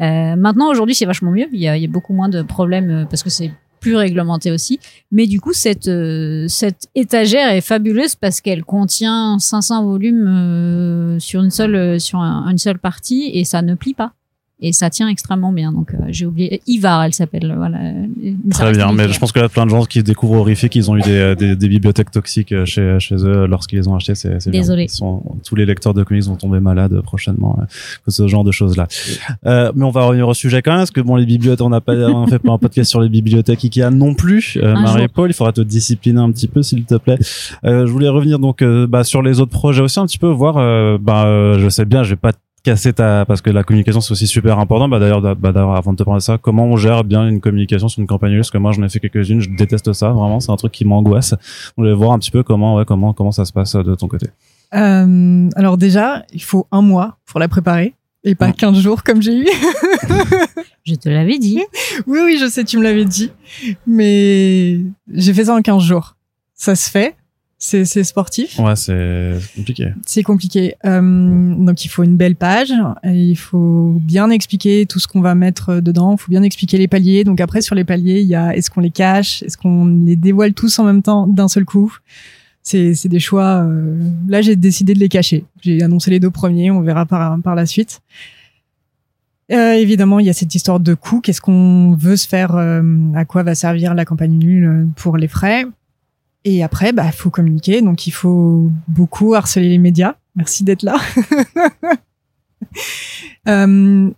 Euh, 0.01 0.35
maintenant, 0.35 0.69
aujourd'hui, 0.69 0.93
c'est 0.93 1.05
vachement 1.05 1.31
mieux. 1.31 1.47
Il 1.51 1.59
y, 1.59 1.67
a, 1.67 1.87
beaucoup 1.87 2.13
moins 2.13 2.29
de 2.29 2.43
problèmes 2.43 2.89
euh, 2.91 3.05
parce 3.05 3.23
que 3.23 3.29
c'est 3.29 3.51
plus 3.85 3.95
réglementé 3.95 4.51
aussi. 4.51 4.79
Mais 5.11 5.27
du 5.27 5.39
coup, 5.39 5.53
cette, 5.53 5.87
euh, 5.87 6.47
étagère 6.95 7.49
est 7.49 7.61
fabuleuse 7.61 8.15
parce 8.15 8.41
qu'elle 8.41 8.63
contient 8.63 9.37
500 9.37 9.85
volumes 9.85 10.27
euh, 10.27 11.19
sur 11.19 11.41
euh, 11.41 12.47
une 12.49 12.57
seule 12.57 12.79
partie 12.79 13.29
et 13.31 13.43
ça 13.43 13.61
ne 13.61 13.75
plie 13.75 13.93
pas. 13.93 14.13
Et 14.61 14.71
ça 14.71 14.89
tient 14.89 15.09
extrêmement 15.09 15.51
bien. 15.51 15.73
Donc, 15.73 15.93
euh, 15.93 15.97
j'ai 16.07 16.25
oublié. 16.25 16.61
Ivar, 16.65 17.03
elle 17.03 17.13
s'appelle. 17.13 17.53
Voilà. 17.57 17.77
Mais 18.17 18.53
ça 18.53 18.63
Très 18.63 18.71
bien, 18.71 18.93
mais 18.93 19.09
je 19.09 19.19
pense 19.19 19.31
que 19.33 19.39
là, 19.41 19.49
plein 19.49 19.65
de 19.65 19.71
gens 19.71 19.83
qui 19.83 20.01
découvrent 20.01 20.35
horrifiques, 20.39 20.75
ils 20.75 20.89
ont 20.89 20.95
eu 20.95 21.01
des, 21.01 21.35
des, 21.35 21.55
des 21.57 21.67
bibliothèques 21.67 22.09
toxiques 22.11 22.53
euh, 22.53 22.65
chez, 22.65 22.97
chez 22.99 23.15
eux 23.15 23.47
lorsqu'ils 23.47 23.75
les 23.79 23.87
ont 23.89 23.95
achetés. 23.95 24.15
C'est, 24.15 24.39
c'est 24.39 24.51
bien. 24.51 24.61
Désolé. 24.61 24.83
Ils 24.83 24.89
sont, 24.89 25.21
tous 25.43 25.55
les 25.55 25.65
lecteurs 25.65 25.93
de 25.93 26.03
comics 26.03 26.23
vont 26.23 26.35
tomber 26.37 26.61
malades 26.61 27.01
prochainement 27.01 27.57
euh, 27.61 27.65
que 28.05 28.11
ce 28.11 28.27
genre 28.27 28.45
de 28.45 28.51
choses-là. 28.51 28.87
Euh, 29.45 29.71
mais 29.75 29.83
on 29.83 29.91
va 29.91 30.05
revenir 30.05 30.27
au 30.27 30.33
sujet 30.33 30.61
quand 30.61 30.71
même, 30.71 30.79
parce 30.79 30.91
que 30.91 31.01
bon, 31.01 31.17
les 31.17 31.25
bibliothèques, 31.25 31.65
on 31.65 31.69
n'a 31.69 31.81
pas, 31.81 31.93
on 31.93 32.25
fait 32.27 32.39
pas 32.39 32.53
un 32.53 32.57
podcast 32.57 32.89
sur 32.89 33.01
les 33.01 33.09
bibliothèques 33.09 33.63
Ikea 33.65 33.89
non 33.91 34.13
plus. 34.13 34.57
Euh, 34.63 34.73
Marie-Paul, 34.73 35.29
il 35.29 35.33
faudra 35.33 35.51
te 35.51 35.61
discipliner 35.61 36.19
un 36.21 36.31
petit 36.31 36.47
peu, 36.47 36.63
s'il 36.63 36.85
te 36.85 36.95
plaît. 36.95 37.19
Euh, 37.65 37.85
je 37.85 37.91
voulais 37.91 38.09
revenir 38.09 38.39
donc 38.39 38.61
euh, 38.61 38.87
bah, 38.87 39.03
sur 39.03 39.21
les 39.21 39.41
autres 39.41 39.51
projets 39.51 39.81
aussi 39.81 39.99
un 39.99 40.05
petit 40.05 40.17
peu, 40.17 40.27
voir. 40.29 40.55
euh, 40.57 40.97
bah, 40.99 41.25
euh, 41.25 41.59
je 41.59 41.67
sais 41.67 41.85
bien, 41.85 42.03
je 42.03 42.11
vais 42.11 42.15
pas 42.15 42.31
casser 42.65 42.93
ta 42.93 43.25
parce 43.25 43.41
que 43.41 43.51
la 43.51 43.63
communication 43.63 44.01
c'est 44.01 44.11
aussi 44.11 44.27
super 44.27 44.59
important. 44.59 44.89
Bah 44.89 44.99
d'ailleurs, 44.99 45.21
bah, 45.21 45.51
d'ailleurs, 45.51 45.75
avant 45.75 45.93
de 45.93 45.97
te 45.97 46.03
parler 46.03 46.17
de 46.17 46.23
ça, 46.23 46.37
comment 46.37 46.65
on 46.65 46.75
gère 46.75 47.03
bien 47.03 47.27
une 47.27 47.39
communication 47.39 47.87
sur 47.87 48.01
une 48.01 48.07
campagne 48.07 48.35
Parce 48.35 48.51
que 48.51 48.57
moi, 48.57 48.71
j'en 48.71 48.83
ai 48.83 48.89
fait 48.89 48.99
quelques-unes, 48.99 49.39
je 49.39 49.49
déteste 49.51 49.93
ça. 49.93 50.09
Vraiment, 50.09 50.39
c'est 50.39 50.51
un 50.51 50.55
truc 50.55 50.73
qui 50.73 50.83
m'angoisse. 50.83 51.35
On 51.77 51.83
voulait 51.83 51.93
voir 51.93 52.11
un 52.11 52.19
petit 52.19 52.31
peu 52.31 52.43
comment, 52.43 52.75
ouais, 52.75 52.85
comment, 52.85 53.13
comment 53.13 53.31
ça 53.31 53.45
se 53.45 53.53
passe 53.53 53.75
de 53.75 53.95
ton 53.95 54.07
côté. 54.07 54.27
Euh, 54.73 55.49
alors 55.55 55.77
déjà, 55.77 56.25
il 56.33 56.41
faut 56.41 56.67
un 56.71 56.81
mois 56.81 57.17
pour 57.25 57.39
la 57.39 57.47
préparer 57.47 57.93
et 58.23 58.33
pas 58.33 58.51
15 58.51 58.79
jours 58.79 59.03
comme 59.03 59.21
j'ai 59.21 59.37
eu. 59.37 59.47
je 60.83 60.95
te 60.95 61.07
l'avais 61.07 61.37
dit. 61.37 61.61
Oui, 62.07 62.19
oui, 62.23 62.37
je 62.41 62.47
sais, 62.47 62.63
tu 62.65 62.77
me 62.77 62.83
l'avais 62.83 63.05
dit. 63.05 63.31
Mais 63.87 64.81
j'ai 65.13 65.33
fait 65.33 65.45
ça 65.45 65.55
en 65.55 65.61
15 65.61 65.81
jours. 65.81 66.15
Ça 66.55 66.75
se 66.75 66.89
fait. 66.89 67.15
C'est, 67.67 67.83
c'est 67.83 68.03
sportif. 68.03 68.59
Ouais, 68.59 68.75
c'est 68.75 69.39
compliqué. 69.55 69.87
C'est 70.05 70.21
compliqué. 70.21 70.75
Euh, 70.85 71.55
donc 71.55 71.83
il 71.83 71.87
faut 71.87 72.03
une 72.03 72.15
belle 72.15 72.35
page. 72.35 72.71
il 73.03 73.35
faut 73.35 73.95
bien 73.99 74.29
expliquer 74.29 74.85
tout 74.85 74.99
ce 74.99 75.07
qu'on 75.07 75.19
va 75.19 75.33
mettre 75.33 75.81
dedans. 75.81 76.13
Il 76.13 76.21
faut 76.21 76.29
bien 76.29 76.43
expliquer 76.43 76.77
les 76.77 76.87
paliers. 76.87 77.23
Donc 77.23 77.41
après 77.41 77.61
sur 77.61 77.73
les 77.73 77.83
paliers, 77.83 78.21
il 78.21 78.27
y 78.27 78.35
a 78.35 78.55
est-ce 78.55 78.69
qu'on 78.69 78.81
les 78.81 78.91
cache, 78.91 79.41
est-ce 79.41 79.57
qu'on 79.57 79.87
les 79.87 80.15
dévoile 80.15 80.53
tous 80.53 80.77
en 80.77 80.83
même 80.83 81.01
temps 81.01 81.25
d'un 81.25 81.47
seul 81.47 81.65
coup? 81.65 81.91
C'est 82.61 83.07
des 83.07 83.19
choix. 83.19 83.63
Euh, 83.63 83.97
là, 84.27 84.43
j'ai 84.43 84.55
décidé 84.55 84.93
de 84.93 84.99
les 84.99 85.09
cacher. 85.09 85.43
J'ai 85.61 85.81
annoncé 85.81 86.11
les 86.11 86.19
deux 86.19 86.29
premiers. 86.29 86.69
On 86.69 86.81
verra 86.81 87.07
par 87.07 87.41
par 87.41 87.55
la 87.55 87.65
suite. 87.65 88.01
Euh, 89.51 89.73
évidemment, 89.73 90.19
il 90.19 90.27
y 90.27 90.29
a 90.29 90.33
cette 90.33 90.53
histoire 90.53 90.79
de 90.79 90.93
coût. 90.93 91.19
Qu'est-ce 91.19 91.41
qu'on 91.41 91.95
veut 91.99 92.15
se 92.15 92.27
faire 92.27 92.55
euh, 92.55 92.83
À 93.15 93.25
quoi 93.25 93.41
va 93.41 93.55
servir 93.55 93.95
la 93.95 94.05
campagne 94.05 94.37
nulle 94.37 94.87
pour 94.95 95.17
les 95.17 95.27
frais? 95.27 95.65
Et 96.45 96.63
après, 96.63 96.93
bah, 96.93 97.11
faut 97.11 97.31
communiquer. 97.31 97.81
Donc, 97.81 98.05
il 98.05 98.11
faut 98.11 98.69
beaucoup 98.87 99.33
harceler 99.33 99.67
les 99.67 99.79
médias. 99.79 100.15
Merci 100.35 100.63
d'être 100.63 100.83
là. 100.83 100.95
euh, 103.47 104.11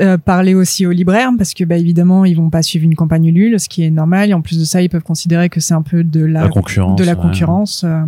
euh, 0.00 0.16
parler 0.16 0.54
aussi 0.54 0.86
aux 0.86 0.90
libraires 0.90 1.30
parce 1.36 1.52
que 1.52 1.62
bah, 1.64 1.76
évidemment 1.76 2.24
ils 2.24 2.34
vont 2.34 2.48
pas 2.48 2.62
suivre 2.62 2.84
une 2.84 2.94
campagne 2.94 3.26
Ulule, 3.26 3.60
ce 3.60 3.68
qui 3.68 3.84
est 3.84 3.90
normal. 3.90 4.30
Et 4.30 4.34
en 4.34 4.42
plus 4.42 4.58
de 4.58 4.64
ça, 4.64 4.82
ils 4.82 4.88
peuvent 4.88 5.02
considérer 5.02 5.48
que 5.48 5.60
c'est 5.60 5.74
un 5.74 5.82
peu 5.82 6.04
de 6.04 6.24
la, 6.24 6.48
concurrence, 6.48 6.98
de 6.98 7.04
la 7.04 7.14
concurrence 7.14 7.84
euh, 7.84 8.02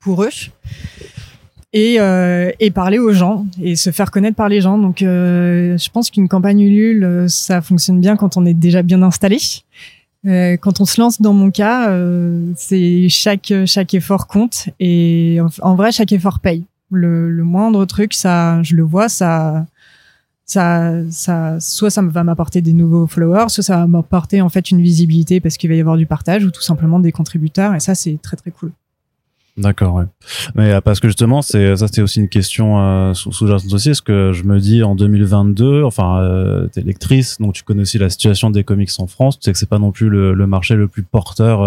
pour 0.00 0.24
eux. 0.24 0.30
Et, 1.72 1.96
euh, 2.00 2.50
et 2.60 2.70
parler 2.70 2.98
aux 2.98 3.12
gens 3.12 3.46
et 3.60 3.76
se 3.76 3.90
faire 3.90 4.10
connaître 4.10 4.36
par 4.36 4.48
les 4.48 4.60
gens. 4.60 4.78
Donc, 4.78 4.98
je 5.00 5.88
pense 5.90 6.10
qu'une 6.10 6.28
campagne 6.28 6.60
Ulule, 6.60 7.26
ça 7.28 7.62
fonctionne 7.62 8.00
bien 8.00 8.16
quand 8.16 8.36
on 8.36 8.44
est 8.44 8.54
déjà 8.54 8.82
bien 8.82 9.02
installé. 9.02 9.38
Quand 10.24 10.80
on 10.80 10.84
se 10.84 11.00
lance, 11.00 11.20
dans 11.20 11.32
mon 11.32 11.50
cas, 11.50 11.96
c'est 12.56 13.08
chaque 13.08 13.52
chaque 13.66 13.94
effort 13.94 14.26
compte 14.26 14.68
et 14.78 15.38
en, 15.60 15.74
vrai, 15.74 15.92
chaque 15.92 16.12
effort 16.12 16.40
paye. 16.40 16.64
Le, 16.90 17.30
le 17.30 17.42
moindre 17.42 17.86
truc, 17.86 18.12
ça, 18.12 18.62
je 18.62 18.76
le 18.76 18.82
vois, 18.82 19.08
ça 19.08 19.66
ça, 20.44 20.92
ça, 21.10 21.60
soit 21.60 21.90
ça 21.90 22.02
va 22.02 22.24
m'apporter 22.24 22.60
des 22.60 22.72
nouveaux 22.72 23.06
followers, 23.06 23.48
soit 23.48 23.62
ça 23.62 23.78
va 23.78 23.86
m'apporter 23.86 24.42
en 24.42 24.48
fait 24.48 24.70
une 24.70 24.82
visibilité 24.82 25.40
parce 25.40 25.56
qu'il 25.56 25.70
va 25.70 25.76
y 25.76 25.80
avoir 25.80 25.96
du 25.96 26.06
partage 26.06 26.44
ou 26.44 26.50
tout 26.50 26.62
simplement 26.62 27.00
des 27.00 27.12
contributeurs 27.12 27.74
et 27.74 27.80
ça 27.80 27.94
c'est 27.94 28.18
très 28.20 28.36
très 28.36 28.50
cool. 28.50 28.72
D'accord, 29.58 29.94
ouais. 29.94 30.04
Mais 30.54 30.72
euh, 30.72 30.80
parce 30.80 30.98
que 30.98 31.08
justement, 31.08 31.42
c'est 31.42 31.76
ça, 31.76 31.86
c'était 31.86 32.00
aussi 32.00 32.20
une 32.20 32.30
question 32.30 32.80
euh, 32.80 33.12
sous 33.12 33.32
sous 33.32 33.50
aussi. 33.50 33.90
Est-ce 33.90 34.00
que 34.00 34.32
je 34.32 34.44
me 34.44 34.58
dis 34.58 34.82
en 34.82 34.94
2022, 34.94 35.84
enfin, 35.84 36.20
euh, 36.20 36.68
t'es 36.68 36.80
lectrice, 36.80 37.36
donc 37.38 37.52
tu 37.52 37.62
connais 37.62 37.82
aussi 37.82 37.98
la 37.98 38.08
situation 38.08 38.48
des 38.48 38.64
comics 38.64 38.90
en 38.98 39.06
France. 39.06 39.38
Tu 39.38 39.44
sais 39.44 39.52
que 39.52 39.58
c'est 39.58 39.68
pas 39.68 39.78
non 39.78 39.92
plus 39.92 40.08
le, 40.08 40.34
marché 40.46 40.74
le 40.74 40.88
plus 40.88 41.02
porteur 41.02 41.60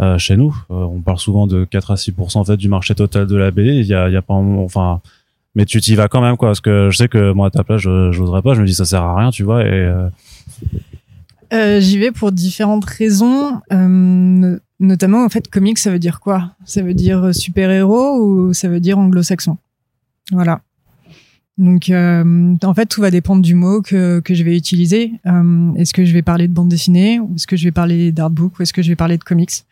euh, 0.00 0.18
chez 0.18 0.36
nous. 0.36 0.56
on 0.68 1.00
parle 1.00 1.18
souvent 1.18 1.46
de 1.46 1.64
4 1.64 1.92
à 1.92 1.96
6 1.96 2.12
en 2.34 2.44
fait 2.44 2.56
du 2.56 2.68
marché 2.68 2.96
total 2.96 3.28
de 3.28 3.36
la 3.36 3.52
BD. 3.52 3.74
Il 3.74 3.86
y 3.86 3.94
a, 3.94 4.08
y 4.08 4.16
a 4.16 4.22
pas, 4.22 4.34
enfin, 4.34 5.00
mais 5.54 5.64
tu 5.64 5.80
t'y 5.80 5.94
vas 5.94 6.08
quand 6.08 6.20
même 6.20 6.36
quoi 6.36 6.48
parce 6.48 6.60
que 6.60 6.90
je 6.90 6.96
sais 6.96 7.08
que 7.08 7.32
moi 7.32 7.46
à 7.46 7.50
ta 7.50 7.62
place 7.62 7.80
je 7.80 8.10
j'oserais 8.10 8.42
pas 8.42 8.52
je 8.52 8.60
me 8.60 8.66
dis 8.66 8.74
ça 8.74 8.84
sert 8.84 9.02
à 9.02 9.16
rien 9.16 9.30
tu 9.30 9.42
vois 9.42 9.64
et 9.64 9.90
j'y 11.80 11.98
vais 11.98 12.10
pour 12.10 12.32
différentes 12.32 12.84
raisons 12.84 13.62
notamment 14.80 15.24
en 15.24 15.28
fait 15.28 15.48
comics 15.48 15.78
ça 15.78 15.90
veut 15.90 15.98
dire 15.98 16.20
quoi? 16.20 16.54
Ça 16.64 16.82
veut 16.82 16.94
dire 16.94 17.34
super 17.34 17.70
héros 17.70 18.20
ou 18.20 18.52
ça 18.52 18.68
veut 18.68 18.80
dire 18.80 18.98
anglo-saxon? 18.98 19.56
Voilà 20.32 20.60
donc 21.58 21.88
euh, 21.88 22.54
en 22.62 22.74
fait 22.74 22.84
tout 22.84 23.00
va 23.00 23.10
dépendre 23.10 23.40
du 23.40 23.54
mot 23.54 23.80
que, 23.80 24.20
que 24.20 24.34
je 24.34 24.44
vais 24.44 24.54
utiliser 24.54 25.12
euh, 25.24 25.72
est-ce 25.76 25.94
que 25.94 26.04
je 26.04 26.12
vais 26.12 26.20
parler 26.20 26.48
de 26.48 26.52
bande 26.52 26.68
dessinée 26.68 27.18
ou 27.18 27.32
est-ce 27.34 27.46
que 27.46 27.56
je 27.56 27.64
vais 27.64 27.72
parler 27.72 28.12
d'artbook 28.12 28.58
ou 28.58 28.62
est-ce 28.62 28.74
que 28.74 28.82
je 28.82 28.88
vais 28.88 28.96
parler 28.96 29.16
de 29.16 29.24
comics? 29.24 29.64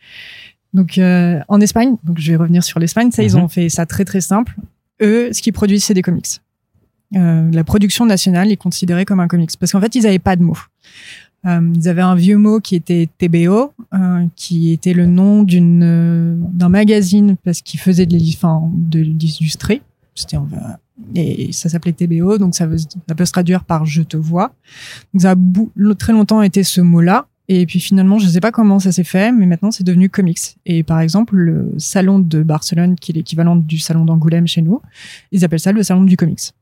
Donc 0.73 0.99
en 0.99 1.61
Espagne 1.61 1.95
donc 2.03 2.17
je 2.17 2.31
vais 2.31 2.37
revenir 2.37 2.63
sur 2.63 2.79
l'Espagne 2.79 3.11
ça 3.11 3.21
ils 3.21 3.35
mhm. 3.35 3.43
ont 3.43 3.47
fait 3.47 3.69
ça 3.69 3.85
très 3.85 4.03
très 4.03 4.21
simple 4.21 4.55
eux, 5.01 5.33
ce 5.33 5.41
qu'ils 5.41 5.53
produisent, 5.53 5.85
c'est 5.85 5.93
des 5.93 6.01
comics. 6.01 6.41
Euh, 7.15 7.49
la 7.51 7.63
production 7.63 8.05
nationale 8.05 8.51
est 8.51 8.57
considérée 8.57 9.05
comme 9.05 9.19
un 9.19 9.27
comics 9.27 9.51
parce 9.59 9.71
qu'en 9.71 9.81
fait, 9.81 9.95
ils 9.95 10.03
n'avaient 10.03 10.19
pas 10.19 10.35
de 10.35 10.43
mots. 10.43 10.57
Euh, 11.45 11.73
ils 11.75 11.87
avaient 11.87 12.01
un 12.01 12.15
vieux 12.15 12.37
mot 12.37 12.59
qui 12.59 12.75
était 12.75 13.07
TBO, 13.17 13.73
euh, 13.93 14.25
qui 14.35 14.71
était 14.71 14.93
le 14.93 15.05
nom 15.05 15.43
d'une 15.43 15.83
euh, 15.83 16.35
d'un 16.53 16.69
magazine 16.69 17.35
parce 17.43 17.61
qu'ils 17.61 17.79
faisaient 17.79 18.05
de 18.07 18.15
l'illustrer. 18.99 19.81
C'était 20.15 20.37
et 21.13 21.51
ça 21.51 21.69
s'appelait 21.69 21.91
TBO, 21.91 22.37
donc 22.37 22.55
ça, 22.55 22.65
veut, 22.65 22.77
ça 22.77 23.15
peut 23.15 23.25
se 23.25 23.31
traduire 23.31 23.65
par 23.65 23.85
je 23.85 24.01
te 24.01 24.15
vois. 24.15 24.53
Donc 25.13 25.21
ça 25.21 25.31
a 25.31 25.35
très 25.95 26.13
longtemps 26.13 26.41
été 26.41 26.63
ce 26.63 26.81
mot-là. 26.81 27.27
Et 27.47 27.65
puis 27.67 27.79
finalement, 27.79 28.17
je 28.17 28.25
ne 28.25 28.31
sais 28.31 28.39
pas 28.39 28.51
comment 28.51 28.79
ça 28.79 28.91
s'est 28.91 29.03
fait, 29.03 29.31
mais 29.31 29.45
maintenant 29.45 29.71
c'est 29.71 29.83
devenu 29.83 30.09
comics. 30.09 30.57
Et 30.65 30.83
par 30.83 30.99
exemple, 30.99 31.35
le 31.35 31.73
salon 31.77 32.17
de 32.17 32.41
Barcelone, 32.41 32.95
qui 32.95 33.11
est 33.11 33.15
l'équivalent 33.15 33.55
du 33.55 33.77
salon 33.77 34.05
d'Angoulême 34.05 34.47
chez 34.47 34.61
nous, 34.61 34.81
ils 35.31 35.45
appellent 35.45 35.59
ça 35.59 35.71
le 35.71 35.83
salon 35.83 36.03
du 36.03 36.17
comics. 36.17 36.53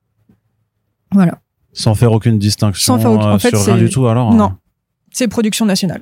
Voilà. 1.12 1.40
Sans 1.72 1.96
faire 1.96 2.12
aucune 2.12 2.38
distinction 2.38 2.96
Sans 2.96 3.00
faire 3.00 3.12
en 3.12 3.40
fait, 3.40 3.50
sur 3.50 3.64
rien 3.66 3.78
du 3.78 3.90
tout 3.90 4.08
alors 4.08 4.34
Non, 4.34 4.46
hein. 4.46 4.58
C'est 5.14 5.28
production 5.28 5.66
nationale. 5.66 6.02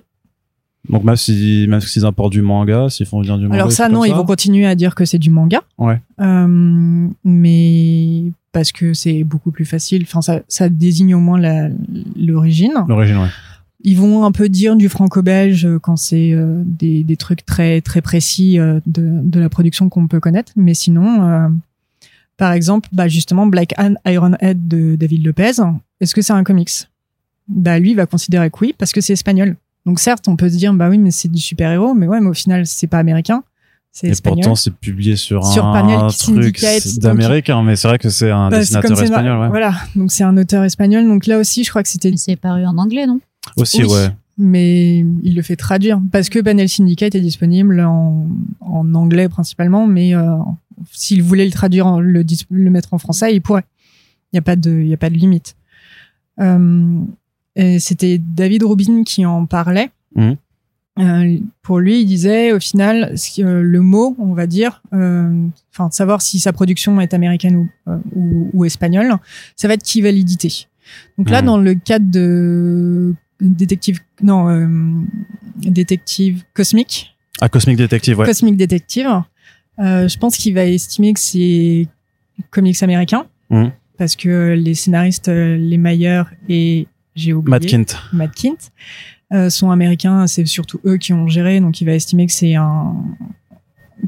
Donc 0.90 1.04
même 1.04 1.16
si 1.16 1.68
même 1.70 1.80
s'ils 1.80 2.06
importent 2.06 2.32
du 2.32 2.42
manga, 2.42 2.90
s'ils 2.90 3.06
font 3.06 3.22
venir 3.22 3.38
du 3.38 3.46
manga. 3.46 3.56
Alors 3.56 3.72
ça 3.72 3.88
non, 3.88 4.04
ils 4.04 4.14
vont 4.14 4.26
continuer 4.26 4.66
à 4.66 4.76
dire 4.76 4.96
que 4.96 5.06
c'est 5.06 5.20
du 5.20 5.30
manga. 5.30 5.62
Ouais. 5.78 6.02
Euh, 6.20 7.08
mais 7.24 8.24
parce 8.52 8.72
que 8.72 8.94
c'est 8.94 9.24
beaucoup 9.24 9.52
plus 9.52 9.66
facile. 9.66 10.04
Enfin 10.04 10.22
ça, 10.22 10.42
ça 10.48 10.70
désigne 10.70 11.14
au 11.14 11.20
moins 11.20 11.40
l'origine. 12.16 12.74
L'origine, 12.88 13.18
ouais. 13.18 13.30
Ils 13.84 13.98
vont 13.98 14.26
un 14.26 14.32
peu 14.32 14.50
dire 14.50 14.76
du 14.76 14.90
franco-belge 14.90 15.68
quand 15.82 15.96
c'est 15.98 16.34
euh, 16.34 16.62
des, 16.66 17.04
des, 17.04 17.16
trucs 17.16 17.46
très 17.46 17.82
très 17.82 18.02
précis 18.02 18.60
euh, 18.60 18.80
de, 18.86 19.22
de, 19.24 19.40
la 19.40 19.50
production 19.50 19.90
qu'on 19.90 20.08
peut 20.08 20.20
connaître, 20.20 20.52
mais 20.56 20.76
sinon, 20.76 21.52
par 22.38 22.52
exemple, 22.54 22.90
bah 22.92 23.08
justement 23.08 23.48
Black 23.48 23.74
Iron 23.80 23.96
Ironhead 24.06 24.68
de 24.68 24.96
David 24.96 25.26
Lopez, 25.26 25.64
est-ce 26.00 26.14
que 26.14 26.22
c'est 26.22 26.34
un 26.34 26.44
comics? 26.44 26.91
Bah 27.52 27.80
lui 27.80 27.94
va 27.94 28.06
considérer 28.06 28.50
que 28.50 28.58
oui 28.62 28.74
parce 28.78 28.92
que 28.92 29.02
c'est 29.02 29.14
espagnol. 29.14 29.58
Donc 29.86 30.00
certes, 30.00 30.28
on 30.28 30.36
peut 30.36 30.50
se 30.50 30.56
dire 30.56 30.74
bah 30.74 30.90
oui, 30.90 30.98
mais 30.98 31.12
c'est 31.12 31.28
du 31.28 31.40
super-héros, 31.40 31.94
mais 31.94 32.08
ouais, 32.08 32.22
mais 32.22 32.30
au 32.30 32.34
final, 32.34 32.66
c'est 32.66 32.88
pas 32.88 33.00
américain. 33.00 33.44
Et 34.04 34.14
pourtant, 34.24 34.56
c'est 34.56 34.74
publié 34.74 35.18
sur, 35.18 35.46
sur 35.46 35.66
un, 35.66 36.08
truc 36.08 36.64
d'américain, 36.98 37.62
mais 37.62 37.76
c'est 37.76 37.90
vrai 37.90 38.00
que 38.00 38.10
c'est 38.10 38.32
un 38.32 38.50
bah, 38.50 38.60
dessinateur 38.60 39.02
espagnol. 39.02 39.40
Ouais. 39.42 39.50
Voilà, 39.50 39.74
donc 39.98 40.14
c'est 40.14 40.24
un 40.24 40.38
auteur 40.38 40.64
espagnol. 40.64 41.06
Donc 41.06 41.28
là 41.28 41.38
aussi, 41.38 41.66
je 41.66 41.70
crois 41.70 41.84
que 41.84 41.90
c'était. 41.90 42.14
C'est 42.16 42.38
paru 42.38 42.66
en 42.66 42.78
anglais, 42.78 43.06
non? 43.06 43.20
Aussi, 43.58 43.84
ouais. 43.84 44.08
Mais 44.38 45.00
il 45.24 45.36
le 45.36 45.42
fait 45.42 45.58
traduire 45.58 46.00
parce 46.12 46.30
que 46.30 46.40
Banel 46.40 46.70
Syndicate 46.70 47.16
est 47.16 47.22
disponible 47.22 47.82
en, 47.82 48.28
en 48.62 48.96
anglais 48.96 49.28
principalement, 49.28 49.88
mais 49.88 50.16
euh, 50.16 50.38
s'il 50.92 51.22
voulait 51.22 51.46
le 51.46 51.52
traduire, 51.52 52.00
le, 52.00 52.24
le 52.50 52.70
mettre 52.70 52.94
en 52.94 52.98
français, 52.98 53.36
il 53.36 53.42
pourrait. 53.42 53.66
Il 54.32 54.36
n'y 54.36 54.40
a 54.40 54.42
pas 54.42 54.56
de, 54.56 54.72
il 54.72 54.88
y 54.88 54.94
a 54.94 54.98
pas 54.98 55.10
de 55.10 55.16
limite. 55.16 55.58
Euh, 56.40 57.02
C'était 57.56 58.18
David 58.18 58.64
Rubin 58.64 59.04
qui 59.04 59.26
en 59.26 59.46
parlait. 59.46 59.90
Mmh. 60.16 60.32
Euh, 61.00 61.38
pour 61.62 61.80
lui, 61.80 62.02
il 62.02 62.06
disait 62.06 62.52
au 62.52 62.60
final, 62.60 63.16
euh, 63.40 63.62
le 63.62 63.82
mot, 63.82 64.16
on 64.20 64.34
va 64.34 64.46
dire, 64.46 64.82
euh, 64.94 65.48
enfin 65.74 65.90
savoir 65.90 66.22
si 66.22 66.38
sa 66.38 66.52
production 66.52 67.00
est 67.00 67.14
américaine 67.14 67.56
ou, 67.56 67.70
euh, 67.88 67.98
ou, 68.14 68.50
ou 68.54 68.66
espagnole, 68.66 69.16
ça 69.56 69.68
va 69.70 69.76
être 69.76 69.84
qui 69.84 70.02
validité. 70.02 70.68
Donc 71.18 71.30
là, 71.30 71.42
mmh. 71.42 71.46
dans 71.46 71.58
le 71.58 71.76
cadre 71.76 72.06
de 72.12 73.16
détective, 73.40 74.00
non, 74.22 74.50
euh, 74.50 74.68
détective 75.62 76.44
cosmique. 76.54 77.16
Ah, 77.40 77.48
cosmique 77.48 77.78
détective, 77.78 78.20
ouais. 78.20 78.26
Cosmique 78.26 78.58
détective. 78.58 79.08
Euh, 79.80 80.08
je 80.08 80.18
pense 80.18 80.36
qu'il 80.36 80.54
va 80.54 80.66
estimer 80.66 81.14
que 81.14 81.22
c'est 81.22 81.88
comics 82.50 82.84
américain. 82.84 83.26
Mmh. 83.50 83.68
Parce 83.98 84.16
que 84.16 84.54
les 84.56 84.74
scénaristes, 84.74 85.30
euh, 85.30 85.56
les 85.56 85.78
Mayer 85.78 86.24
et 86.50 86.88
j'ai 87.16 87.34
oublié. 87.34 87.52
Matt 87.52 87.66
Kint. 87.66 87.98
Matt 88.14 88.36
Kint. 88.36 88.72
Euh, 89.34 89.50
sont 89.50 89.72
américains, 89.72 90.28
c'est 90.28 90.46
surtout 90.46 90.82
eux 90.86 90.98
qui 90.98 91.14
ont 91.14 91.28
géré, 91.30 91.62
donc 91.62 91.80
il 91.80 91.86
va 91.86 91.94
estimer 91.94 92.28
que 92.28 92.34
c'est 92.34 92.56
un, 92.56 92.96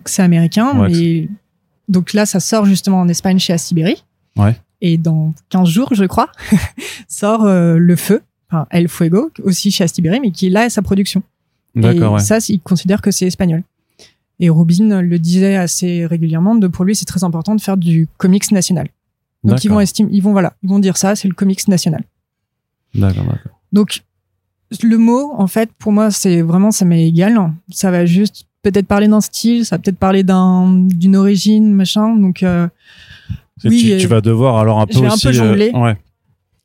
que 0.03 0.09
c'est 0.09 0.21
américain. 0.21 0.77
Ouais, 0.77 0.89
mais 0.89 1.29
donc 1.87 2.11
là, 2.11 2.25
ça 2.25 2.41
sort 2.41 2.65
justement 2.65 2.99
en 2.99 3.07
Espagne 3.07 3.39
chez 3.39 3.53
Astiberi. 3.53 4.03
Ouais. 4.35 4.57
Et 4.81 4.97
dans 4.97 5.33
15 5.47 5.69
jours, 5.69 5.89
je 5.93 6.03
crois, 6.03 6.29
sort 7.07 7.45
euh, 7.45 7.77
Le 7.77 7.95
Feu, 7.95 8.21
enfin 8.49 8.67
El 8.69 8.89
Fuego, 8.89 9.31
aussi 9.43 9.71
chez 9.71 9.85
Astiberi, 9.85 10.19
mais 10.19 10.31
qui 10.31 10.47
est 10.47 10.49
là 10.49 10.63
à 10.63 10.69
sa 10.69 10.81
production. 10.81 11.23
D'accord, 11.73 12.17
Et 12.17 12.21
ça, 12.21 12.39
il 12.49 12.59
considère 12.59 13.01
que 13.01 13.09
c'est 13.09 13.25
espagnol. 13.25 13.63
Et 14.39 14.49
Robin 14.49 15.01
le 15.01 15.19
disait 15.19 15.55
assez 15.55 16.05
régulièrement, 16.05 16.55
de, 16.55 16.67
pour 16.67 16.83
lui, 16.83 16.97
c'est 16.97 17.05
très 17.05 17.23
important 17.23 17.55
de 17.55 17.61
faire 17.61 17.77
du 17.77 18.09
comics 18.17 18.51
national. 18.51 18.89
Donc 19.43 19.63
ils 19.63 19.69
vont 19.69 19.79
estimer, 19.79 20.09
ils 20.13 20.21
vont 20.21 20.31
voilà, 20.31 20.53
ils 20.63 20.69
vont 20.69 20.79
dire 20.79 20.97
ça, 20.97 21.15
c'est 21.15 21.27
le 21.27 21.33
comics 21.33 21.67
national. 21.67 22.03
D'accord, 22.95 23.25
d'accord. 23.25 23.59
Donc 23.71 24.01
le 24.83 24.97
mot, 24.97 25.33
en 25.37 25.47
fait, 25.47 25.69
pour 25.77 25.91
moi, 25.91 26.09
c'est 26.11 26.41
vraiment 26.41 26.71
ça 26.71 26.85
m'est 26.85 27.07
égal. 27.07 27.37
Ça 27.71 27.91
va 27.91 28.05
juste 28.05 28.45
peut-être 28.63 28.87
parler 28.87 29.07
d'un 29.07 29.21
style, 29.21 29.65
ça 29.65 29.75
va 29.75 29.81
peut-être 29.81 29.97
parler 29.99 30.23
d'un 30.23 30.71
d'une 30.87 31.15
origine, 31.15 31.73
machin. 31.73 32.15
Donc 32.15 32.41
euh, 32.43 32.67
Oui, 33.65 33.81
tu, 33.83 33.91
euh, 33.93 33.97
tu 33.99 34.07
vas 34.07 34.21
devoir 34.21 34.57
alors 34.57 34.79
un 34.79 34.87
peu 34.87 34.93
je 34.93 34.99
vais 35.01 35.07
un 35.07 35.17
peu 35.21 35.31
jongler. 35.31 35.71
euh, 35.75 35.79
ouais. 35.79 35.97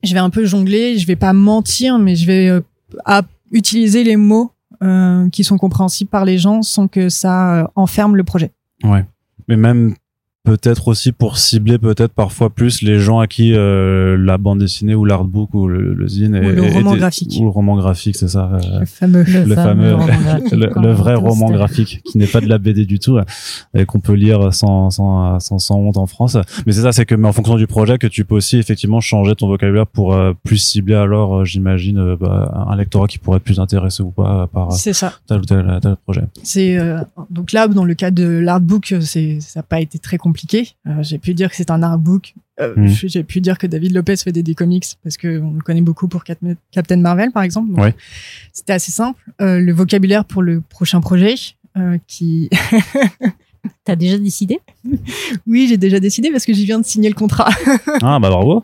je 0.04 0.12
vais 0.14 0.20
un 0.20 0.30
peu 0.30 0.44
jongler, 0.46 0.98
je 0.98 1.06
vais 1.06 1.16
pas 1.16 1.32
mentir, 1.32 1.98
mais 1.98 2.14
je 2.16 2.26
vais 2.26 2.48
euh, 2.48 2.60
à- 3.04 3.22
utiliser 3.52 4.04
les 4.04 4.16
mots 4.16 4.52
qui 5.32 5.42
sont 5.42 5.58
compréhensibles 5.58 6.08
par 6.08 6.24
les 6.24 6.38
gens 6.38 6.62
sans 6.62 6.86
que 6.86 7.08
ça 7.08 7.68
enferme 7.74 8.14
le 8.14 8.22
projet. 8.22 8.52
Ouais. 8.84 9.04
Mais 9.48 9.56
même 9.56 9.94
peut-être 10.48 10.88
aussi 10.88 11.12
pour 11.12 11.36
cibler 11.38 11.78
peut-être 11.78 12.12
parfois 12.12 12.48
plus 12.50 12.82
les 12.82 12.98
gens 12.98 13.18
à 13.20 13.26
qui 13.26 13.52
euh, 13.54 14.16
la 14.18 14.38
bande 14.38 14.60
dessinée 14.60 14.94
ou 14.94 15.04
l'artbook 15.04 15.52
ou 15.54 15.68
le, 15.68 15.92
le 15.94 16.08
zine 16.08 16.34
Ou 16.34 16.38
est- 16.42 16.52
le 16.52 16.62
roman 16.62 16.90
était- 16.92 16.98
graphique. 17.00 17.36
ou 17.38 17.44
le 17.44 17.50
roman 17.50 17.76
graphique 17.76 18.16
c'est 18.16 18.28
ça 18.28 18.50
euh, 18.54 18.80
Le 18.80 18.86
fameux. 18.86 19.24
le 19.24 19.54
fameux, 19.54 19.96
le, 20.52 20.92
vrai 20.92 21.14
roman 21.14 21.50
graphique 21.50 22.00
qui 22.04 22.16
n'est 22.18 22.26
pas 22.26 22.40
de 22.40 22.46
la 22.48 22.58
BD 22.58 22.86
du 22.86 22.98
tout 22.98 23.18
euh, 23.18 23.24
et 23.74 23.84
qu'on 23.84 24.00
peut 24.00 24.14
lire 24.14 24.54
sans, 24.54 24.90
sans, 24.90 25.38
sans, 25.40 25.58
sans 25.58 25.76
honte 25.76 25.98
en 25.98 26.06
France. 26.06 26.36
Mais 26.66 26.72
c'est 26.72 26.82
ça, 26.82 26.92
c'est 26.92 27.04
que 27.04 27.14
mais 27.14 27.28
en 27.28 27.32
fonction 27.32 27.56
du 27.56 27.66
projet 27.66 27.98
que 27.98 28.06
tu 28.06 28.24
peux 28.24 28.36
aussi 28.36 28.56
effectivement 28.56 29.00
changer 29.00 29.34
ton 29.34 29.48
vocabulaire 29.48 29.86
pour 29.86 30.14
euh, 30.14 30.32
plus 30.44 30.56
cibler 30.58 30.94
alors, 30.94 31.40
euh, 31.40 31.44
j'imagine, 31.44 31.98
euh, 31.98 32.16
bah, 32.18 32.64
un 32.68 32.76
lectorat 32.76 33.06
qui 33.06 33.18
pourrait 33.18 33.36
être 33.36 33.44
plus 33.44 33.60
intéressé 33.60 34.02
ou 34.02 34.10
pas 34.10 34.46
par 34.52 34.68
euh, 34.68 34.76
C'est 34.76 34.92
ça. 34.94 35.12
tel 35.26 35.38
ou 35.40 35.44
tel, 35.44 35.78
tel 35.82 35.96
projet. 36.04 36.22
C'est 36.42 36.78
euh, 36.78 37.00
donc 37.30 37.52
là 37.52 37.68
dans 37.68 37.84
le 37.84 37.94
cas 37.94 38.10
de 38.10 38.26
l'artbook, 38.26 38.94
c'est 39.00 39.40
ça 39.40 39.60
n'a 39.60 39.62
pas 39.64 39.80
été 39.80 39.98
très 39.98 40.16
compliqué. 40.16 40.37
Euh, 40.86 41.02
j'ai 41.02 41.18
pu 41.18 41.34
dire 41.34 41.50
que 41.50 41.56
c'est 41.56 41.70
un 41.70 41.82
artbook. 41.82 42.34
Euh, 42.60 42.74
Mhm. 42.76 42.88
J'ai 42.88 43.22
pu 43.24 43.40
dire 43.40 43.56
que 43.58 43.66
David 43.66 43.92
Lopez 43.92 44.16
fait 44.16 44.32
des, 44.32 44.42
des 44.42 44.54
comics 44.54 44.84
parce 45.04 45.16
que 45.16 45.40
on 45.40 45.52
le 45.54 45.60
connaît 45.60 45.80
beaucoup 45.80 46.08
pour 46.08 46.24
Cap- 46.24 46.38
Captain 46.72 46.96
Marvel 46.96 47.30
par 47.30 47.42
exemple. 47.42 47.70
Donc, 47.70 47.78
Ouais. 47.84 47.94
C'était 48.52 48.72
assez 48.72 48.90
simple. 48.92 49.20
Euh, 49.40 49.58
le 49.60 49.72
vocabulaire 49.72 50.24
pour 50.24 50.42
le 50.42 50.60
prochain 50.60 51.00
projet. 51.00 51.34
euh, 51.76 51.98
qui 52.06 52.48
T'as 53.84 53.96
déjà 53.96 54.16
décidé? 54.18 54.60
Oui 55.46 55.66
j'ai 55.68 55.76
déjà 55.76 56.00
décidé 56.00 56.30
parce 56.30 56.44
que 56.46 56.52
j'y 56.52 56.64
viens 56.64 56.78
de 56.78 56.84
signer 56.84 57.08
le 57.08 57.14
contrat 57.14 57.50
Ah 58.02 58.18
bah 58.20 58.30
bravo. 58.30 58.62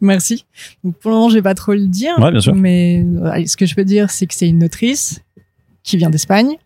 merci 0.00 0.44
donc 0.82 0.96
pour 0.98 1.10
le 1.10 1.16
moment 1.18 1.28
je 1.28 1.34
vais 1.34 1.42
pas 1.42 1.54
trop 1.54 1.72
le 1.72 1.86
dire 1.86 2.14
Ouais, 2.18 2.30
bien 2.30 2.40
sûr. 2.40 2.54
mais 2.54 3.04
ce 3.46 3.56
que 3.56 3.66
je 3.66 3.74
peux 3.74 3.84
dire 3.84 4.10
c'est 4.10 4.26
que 4.26 4.34
c'est 4.34 4.48
une 4.48 4.64
autrice 4.64 5.20
qui 5.82 5.96
vient 5.98 6.10
d'Espagne 6.10 6.56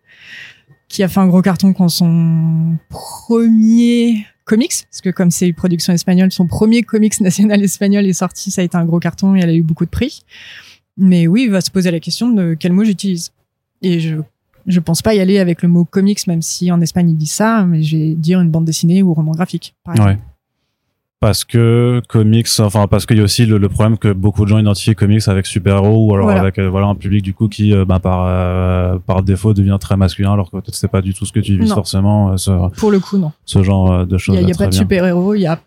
qui 0.87 1.03
a 1.03 1.07
fait 1.07 1.19
un 1.19 1.27
gros 1.27 1.41
carton 1.41 1.73
quand 1.73 1.89
son 1.89 2.77
premier 2.89 4.25
comics 4.45 4.87
parce 4.89 5.01
que 5.01 5.09
comme 5.09 5.31
c'est 5.31 5.47
une 5.47 5.53
production 5.55 5.91
espagnole 5.91 6.31
son 6.31 6.47
premier 6.47 6.83
comics 6.83 7.19
national 7.21 7.63
espagnol 7.63 8.05
est 8.05 8.13
sorti 8.13 8.51
ça 8.51 8.61
a 8.61 8.63
été 8.63 8.77
un 8.77 8.85
gros 8.85 8.99
carton 8.99 9.35
et 9.35 9.39
elle 9.39 9.49
a 9.49 9.53
eu 9.53 9.63
beaucoup 9.63 9.85
de 9.85 9.89
prix. 9.89 10.23
Mais 10.97 11.27
oui 11.27 11.43
il 11.43 11.51
va 11.51 11.61
se 11.61 11.71
poser 11.71 11.91
la 11.91 11.99
question 11.99 12.29
de 12.29 12.55
quel 12.57 12.71
mot 12.71 12.83
j'utilise. 12.83 13.31
Et 13.81 13.99
je 13.99 14.17
je 14.67 14.79
pense 14.79 15.03
pas 15.03 15.13
y 15.13 15.19
aller 15.19 15.37
avec 15.37 15.61
le 15.61 15.67
mot 15.67 15.85
comics 15.85 16.25
même 16.27 16.41
si 16.41 16.71
en 16.71 16.81
Espagne 16.81 17.09
ils 17.09 17.17
disent 17.17 17.33
ça 17.33 17.65
mais 17.65 17.83
je 17.83 17.97
vais 17.97 18.15
dire 18.15 18.39
une 18.41 18.49
bande 18.49 18.65
dessinée 18.65 19.03
ou 19.03 19.13
roman 19.13 19.33
graphique 19.33 19.75
par 19.83 19.95
exemple. 19.95 20.19
Parce 21.21 21.43
que 21.45 22.01
comics, 22.09 22.47
enfin 22.59 22.87
parce 22.87 23.05
qu'il 23.05 23.17
y 23.17 23.21
a 23.21 23.23
aussi 23.23 23.45
le, 23.45 23.57
le 23.57 23.69
problème 23.69 23.97
que 23.97 24.11
beaucoup 24.11 24.43
de 24.43 24.49
gens 24.49 24.59
identifient 24.59 24.95
comics 24.95 25.27
avec 25.27 25.45
super-héros 25.47 26.07
ou 26.09 26.13
alors 26.13 26.25
Voilà. 26.27 26.41
avec 26.41 26.59
euh, 26.59 26.69
voilà 26.69 26.87
un 26.87 26.95
public 26.95 27.23
du 27.23 27.33
coup 27.33 27.47
qui 27.47 27.73
euh, 27.73 27.85
bah, 27.85 27.99
par 27.99 28.25
euh, 28.27 28.99
par 28.99 29.23
défaut 29.23 29.53
devient 29.53 29.77
très 29.79 29.95
masculin 29.97 30.33
alors 30.33 30.51
que 30.51 30.57
peut-être 30.57 30.75
c'est 30.75 30.89
pas 30.89 31.01
du 31.01 31.13
tout 31.13 31.25
ce 31.25 31.31
que 31.31 31.39
tu 31.39 31.57
vises 31.57 31.69
Non. 31.69 31.75
forcément 31.75 32.33
euh, 32.33 32.37
ce, 32.37 32.51
pour 32.77 32.91
le 32.91 32.99
coup 32.99 33.17
non 33.17 33.31
ce 33.45 33.63
genre 33.63 34.05
de 34.05 34.15
Il 34.15 34.19
choses. 34.19 34.35
n'y 34.37 34.43
a, 34.43 34.47
y 34.47 34.51
a 34.51 34.55
pas 34.55 34.67
de 34.67 34.73
super-héros, 34.73 35.33
il 35.35 35.39
n'y 35.39 35.47
a 35.47 35.57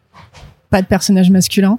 pas 0.71 0.83
de 0.83 0.87
personnage 0.87 1.31
masculin. 1.31 1.79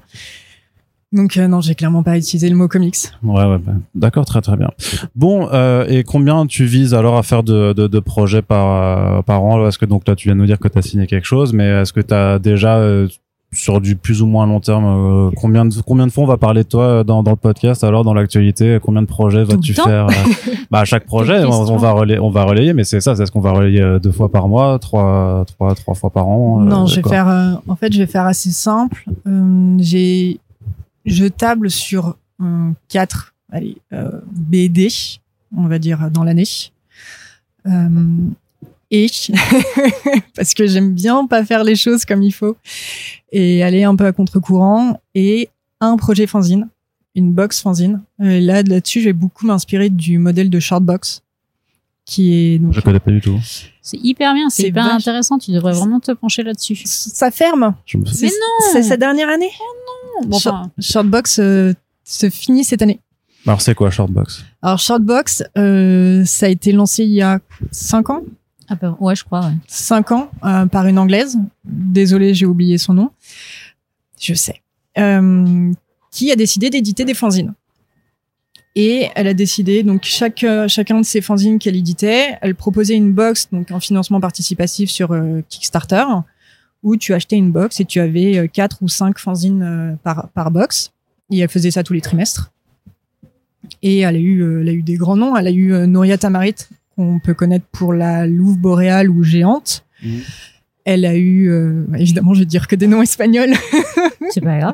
Donc 1.12 1.38
euh, 1.38 1.48
non, 1.48 1.62
j'ai 1.62 1.74
clairement 1.76 2.04
pas 2.04 2.18
utilisé 2.18 2.50
le 2.50 2.56
mot 2.56 2.68
comics. 2.68 2.96
Ouais, 3.24 3.44
ouais, 3.46 3.58
bah, 3.60 3.74
d'accord, 3.96 4.26
très 4.26 4.42
très 4.42 4.58
bien. 4.58 4.70
Bon, 5.16 5.48
euh, 5.54 5.86
et 5.88 6.04
combien 6.04 6.46
tu 6.48 6.66
vises 6.66 6.94
alors 6.94 7.18
à 7.18 7.24
faire 7.24 7.44
de, 7.44 7.74
de, 7.74 7.88
de 7.88 8.00
projets 8.00 8.42
par, 8.44 9.18
euh, 9.18 9.22
par 9.22 9.42
an? 9.44 9.68
Est-ce 9.68 9.78
que 9.80 9.86
donc 9.86 10.08
là 10.08 10.16
tu 10.16 10.28
viens 10.28 10.36
de 10.36 10.40
nous 10.42 10.46
dire 10.48 10.60
que 10.60 10.68
tu 10.68 10.78
as 10.78 10.82
signé 10.82 11.08
quelque 11.08 11.26
chose, 11.26 11.54
mais 11.54 11.66
est-ce 11.68 11.94
que 11.94 12.02
tu 12.02 12.14
as 12.14 12.38
déjà 12.40 12.80
sur 13.52 13.82
du 13.82 13.96
plus 13.96 14.22
ou 14.22 14.28
moins 14.28 14.46
long 14.46 14.60
terme 14.60 14.86
euh, 14.86 15.32
combien 15.36 15.66
de 15.66 15.74
combien 15.82 16.06
de 16.06 16.12
fois 16.12 16.24
on 16.24 16.28
va 16.28 16.38
parler 16.38 16.64
de 16.64 16.68
toi 16.68 16.84
euh, 16.84 17.04
dans, 17.04 17.24
dans 17.24 17.32
le 17.32 17.38
podcast 17.38 17.84
alors 17.84 18.04
dans 18.04 18.14
l'actualité 18.14 18.78
Combien 18.82 19.02
de 19.02 19.08
projets 19.08 19.44
vas-tu 19.44 19.74
faire 19.74 20.08
euh, 20.08 20.12
Bah 20.72 20.80
à 20.82 20.86
chaque 20.86 21.06
projet, 21.06 21.44
on, 21.44 21.78
va 21.78 21.92
relayer, 21.92 22.20
on 22.20 22.30
va 22.30 22.44
relayer, 22.44 22.74
mais 22.74 22.84
c'est 22.84 23.02
ça, 23.02 23.16
c'est 23.16 23.26
ce 23.26 23.32
qu'on 23.32 23.40
va 23.40 23.52
relayer 23.52 23.82
euh, 23.82 24.00
deux 24.00 24.12
fois 24.12 24.32
par 24.32 24.48
mois, 24.48 24.78
trois 24.78 25.44
trois 25.48 25.74
trois 25.74 25.96
fois 25.96 26.12
par 26.12 26.28
an. 26.28 26.62
euh, 26.62 26.66
non, 26.66 26.86
je 26.86 27.02
vais 27.02 27.10
faire. 27.10 27.60
en 27.68 27.76
fait, 27.76 27.92
je 27.92 27.98
vais 28.00 28.08
faire 28.08 28.26
assez 28.26 28.52
simple. 28.52 29.06
J'ai, 29.80 30.40
je 31.06 31.26
table 31.26 31.72
sur 31.72 32.18
quatre, 32.88 33.34
allez, 33.52 33.78
BD, 34.32 34.90
on 35.56 35.68
va 35.68 35.80
dire 35.80 36.12
dans 36.12 36.24
l'année. 36.24 36.46
Euh, 38.92 38.96
et 38.96 39.08
parce 40.36 40.54
que 40.54 40.68
j'aime 40.68 40.94
bien 40.94 41.28
pas 41.28 41.46
faire 41.46 41.64
les 41.64 41.76
choses 41.76 42.06
comme 42.06 42.24
il 42.24 42.32
faut 42.32 42.58
et 43.32 43.64
aller 43.64 43.84
un 43.84 43.96
peu 43.96 44.06
à 44.06 44.12
contre-courant 44.12 45.00
et 45.16 45.50
un 45.80 45.96
projet 45.98 46.28
fanzine, 46.28 46.68
une 47.16 47.32
box 47.34 47.62
fanzine. 47.62 48.02
Et 48.22 48.42
là 48.42 48.64
là-dessus, 48.64 49.02
je 49.02 49.06
vais 49.06 49.14
beaucoup 49.14 49.46
m'inspirer 49.46 49.90
du 49.90 50.18
modèle 50.18 50.50
de 50.50 50.60
Shortbox 50.60 51.22
qui 52.06 52.34
est 52.34 52.58
donc 52.60 52.74
Je 52.74 52.82
connais 52.82 53.00
pas 53.00 53.12
du 53.12 53.22
tout. 53.22 53.40
C'est 53.82 53.98
hyper 53.98 54.34
bien, 54.34 54.50
c'est 54.50 54.70
hyper 54.70 54.86
vache- 54.86 54.96
intéressant. 54.96 55.38
Tu 55.38 55.52
devrais 55.52 55.74
vraiment 55.74 56.00
te 56.00 56.12
pencher 56.12 56.42
là-dessus. 56.42 56.76
ça 56.86 57.30
ferme. 57.32 57.76
Me... 57.94 58.00
Mais 58.22 58.28
non 58.28 58.72
C'est 58.74 58.84
sa 58.84 58.98
dernière 58.98 59.30
année. 59.30 59.52
Bon, 60.26 60.36
enfin, 60.38 60.72
Shortbox 60.80 61.40
euh, 61.40 61.74
se 62.04 62.30
finit 62.30 62.64
cette 62.64 62.82
année. 62.82 63.00
Alors 63.46 63.62
c'est 63.62 63.74
quoi 63.76 63.90
Shortbox? 63.90 64.44
Alors 64.62 64.80
Shortbox, 64.80 65.44
euh, 65.58 66.26
ça 66.26 66.48
a 66.48 66.50
été 66.50 66.72
lancé 66.72 67.04
il 67.04 67.12
y 67.12 67.22
a 67.22 67.40
5 67.72 68.10
ans, 68.10 68.24
à 68.70 68.76
peu- 68.76 68.90
ouais, 69.00 69.16
je 69.16 69.24
crois. 69.24 69.52
5 69.68 70.12
ans 70.12 70.32
euh, 70.44 70.66
par 70.68 70.86
une 70.86 71.00
anglaise. 71.00 71.38
Désolée, 71.66 72.34
j'ai 72.34 72.46
oublié 72.46 72.78
son 72.78 72.94
nom. 72.94 73.12
Je 74.20 74.34
sais. 74.34 74.62
Euh, 74.98 75.72
qui 76.12 76.32
a 76.32 76.36
décidé 76.36 76.70
d'éditer 76.70 77.06
des 77.06 77.14
fanzines. 77.14 77.54
Et 78.76 79.10
elle 79.16 79.28
a 79.28 79.34
décidé, 79.34 79.84
donc 79.84 80.04
chaque, 80.04 80.44
euh, 80.44 80.68
chacun 80.68 81.00
de 81.00 81.06
ces 81.06 81.22
fanzines 81.22 81.58
qu'elle 81.58 81.76
éditait, 81.76 82.38
elle 82.42 82.56
proposait 82.56 82.96
une 82.96 83.12
box, 83.12 83.50
donc 83.52 83.72
un 83.72 83.80
financement 83.80 84.22
participatif 84.22 84.90
sur 84.90 85.16
Kickstarter, 85.50 86.04
où 86.84 86.96
tu 86.96 87.14
achetais 87.14 87.36
une 87.36 87.52
box 87.52 87.80
et 87.80 87.86
tu 87.86 88.00
avais 88.00 88.48
quatre 88.50 88.78
ou 88.82 88.88
cinq 88.88 89.18
fanzines 89.18 89.98
par, 90.04 90.52
box. 90.52 90.92
Et 91.32 91.40
elle 91.40 91.50
faisait 91.50 91.72
ça 91.72 91.84
tous 91.84 91.94
les 91.94 92.02
trimestres. 92.02 92.52
Et 93.82 94.00
elle 94.00 94.16
a 94.16 94.20
eu, 94.20 94.62
elle 94.62 94.70
a 94.70 94.72
eu 94.72 94.82
des 94.82 94.96
grands 94.96 95.18
noms. 95.18 95.36
Elle 95.36 95.48
a 95.48 95.52
eu 95.52 95.88
Nouria 95.88 96.18
Tamarit, 96.18 96.56
qu'on 97.00 97.20
peut 97.20 97.34
connaître 97.34 97.66
pour 97.72 97.94
la 97.94 98.28
Louve 98.28 98.58
boréale 98.58 99.10
ou 99.10 99.24
géante. 99.24 99.86
Mhm. 100.04 100.20
Elle 100.84 101.06
a 101.06 101.16
eu, 101.16 101.50
euh, 101.50 101.86
évidemment, 101.98 102.34
je 102.34 102.40
vais 102.40 102.46
dire 102.46 102.68
que 102.68 102.76
des 102.76 102.88
noms 102.88 103.02
espagnols. 103.02 103.54
C'est 104.32 104.42
pas 104.42 104.60
grave. 104.60 104.74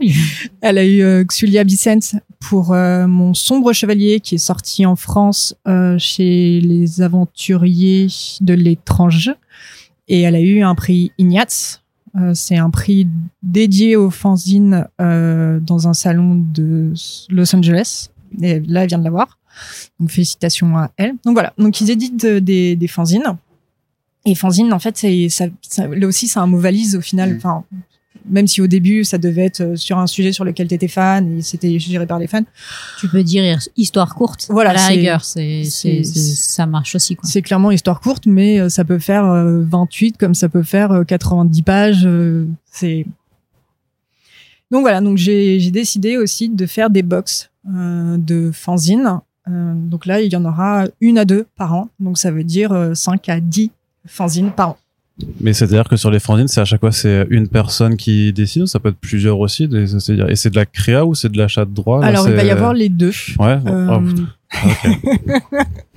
Elle 0.62 0.78
a 0.80 0.86
eu 0.86 1.04
euh, 1.04 1.24
Xulia 1.24 1.64
Vicente 1.64 2.16
pour 2.40 2.74
euh, 2.74 3.06
Mon 3.06 3.36
sombre 3.36 3.74
chevalier 3.74 4.20
qui 4.22 4.36
est 4.36 4.40
sorti 4.40 4.88
en 4.88 4.96
France 4.96 5.56
euh, 5.68 5.98
chez 6.00 6.62
les 6.62 7.02
aventuriers 7.02 8.08
de 8.42 8.54
l'étrange. 8.56 9.32
Et 10.08 10.22
elle 10.22 10.36
a 10.36 10.42
eu 10.42 10.62
un 10.62 10.74
prix 10.74 11.12
Ignatz. 11.20 11.84
Euh, 12.18 12.32
c'est 12.34 12.58
un 12.58 12.72
prix 12.72 13.08
dédié 13.44 13.96
aux 13.96 14.10
fanzines 14.10 14.88
euh, 15.00 15.60
dans 15.60 15.88
un 15.88 15.94
salon 15.94 16.44
de 16.54 16.94
Los 17.30 17.56
Angeles. 17.56 18.10
Et 18.42 18.62
là, 18.62 18.84
elle 18.84 18.88
vient 18.88 19.00
de 19.00 19.04
l'avoir. 19.04 19.38
Donc 20.00 20.10
félicitations 20.12 20.76
à 20.78 20.92
elle. 20.98 21.14
Donc 21.26 21.34
voilà. 21.34 21.54
Donc 21.58 21.80
ils 21.82 21.90
éditent 21.92 22.26
euh, 22.26 22.40
des, 22.42 22.76
des 22.76 22.88
fanzines. 22.88 23.24
Et 24.26 24.34
fanzine, 24.36 24.74
en 24.74 24.80
fait, 24.80 24.98
c'est 24.98 25.30
ça, 25.30 25.46
ça- 25.62 25.88
là 25.88 26.08
aussi, 26.08 26.28
c'est 26.28 26.40
un 26.40 26.48
mot 26.48 26.58
valise 26.58 26.96
au 26.96 27.02
final. 27.02 27.34
Mm. 27.34 27.38
Enfin, 27.38 27.64
même 28.28 28.48
si 28.48 28.60
au 28.60 28.66
début, 28.66 29.04
ça 29.04 29.20
devait 29.20 29.46
être 29.46 29.62
euh, 29.62 29.76
sur 29.76 30.00
un 30.00 30.08
sujet 30.08 30.32
sur 30.32 30.44
lequel 30.46 30.68
tu 30.68 30.74
étais 30.74 30.88
fan 30.88 31.38
et 31.38 31.42
c'était 31.44 31.78
géré 31.78 32.08
par 32.08 32.18
les 32.18 32.26
fans. 32.26 32.42
Tu 33.00 33.08
peux 33.08 33.22
dire 33.24 33.60
histoire 33.78 34.16
courte. 34.16 34.48
Voilà, 34.50 34.72
à 34.72 34.74
la 34.74 34.80
rigueur, 34.88 35.24
c'est, 35.24 35.64
c'est, 35.66 36.04
c'est- 36.04 36.04
c'est- 36.06 36.36
ça 36.36 36.66
marche 36.66 36.96
aussi. 36.96 37.16
Quoi. 37.16 37.30
C'est 37.30 37.44
clairement 37.44 37.70
histoire 37.70 38.00
courte, 38.02 38.26
mais 38.26 38.60
euh, 38.60 38.68
ça 38.70 38.84
peut 38.84 38.98
faire 38.98 39.26
euh, 39.26 39.62
28 39.64 40.18
comme 40.18 40.34
ça 40.34 40.50
peut 40.50 40.64
faire 40.64 40.92
euh, 40.92 41.04
90 41.04 41.62
pages. 41.62 42.08
c'est 42.72 43.06
donc 44.72 44.82
voilà. 44.82 45.02
Donc 45.02 45.18
j'ai 45.18 45.60
j'ai 45.60 45.72
décidé 45.72 46.18
aussi 46.18 46.50
de 46.50 46.66
faire 46.66 46.90
des 46.90 47.04
box 47.04 47.52
euh, 47.74 48.18
de 48.18 48.50
fanzines. 48.52 49.20
Euh, 49.48 49.74
donc 49.76 50.06
là, 50.06 50.22
il 50.22 50.32
y 50.32 50.36
en 50.36 50.46
aura 50.46 50.86
une 51.02 51.18
à 51.18 51.26
deux 51.26 51.46
par 51.56 51.74
an. 51.74 51.90
Donc 52.00 52.18
ça 52.18 52.32
veut 52.32 52.44
dire 52.44 52.72
euh, 52.72 52.94
5 52.94 53.30
à 53.30 53.40
10 53.40 53.72
fanzines 54.08 54.52
par 54.52 54.70
an. 54.70 54.78
Mais 55.40 55.54
c'est-à-dire 55.54 55.88
que 55.88 55.96
sur 55.96 56.12
les 56.12 56.20
fanzines, 56.20 56.50
c'est 56.50 56.60
à 56.60 56.66
chaque 56.66 56.82
fois 56.82 56.92
c'est 56.92 57.26
une 57.30 57.48
personne 57.48 57.96
qui 57.96 58.34
dessine 58.34 58.64
ou 58.64 58.68
ça 58.68 58.80
peut 58.82 58.90
être 58.90 58.98
plusieurs 58.98 59.40
aussi 59.40 59.66
des- 59.68 59.96
Et 60.30 60.36
c'est 60.36 60.50
de 60.50 60.56
la 60.58 60.66
créa 60.66 61.06
ou 61.06 61.16
c'est 61.16 61.30
de 61.30 61.38
l'achat 61.38 61.64
de 61.64 61.74
droit 61.74 62.02
là, 62.02 62.08
Alors, 62.08 62.28
il 62.28 62.36
va 62.36 62.44
y 62.44 62.50
avoir 62.50 62.74
les 62.74 62.90
deux. 62.90 63.12
Ouais. 63.40 63.58
Euh, 63.66 63.88
Oh, 63.90 64.02
putain. 64.02 64.28
Ok. 64.66 64.90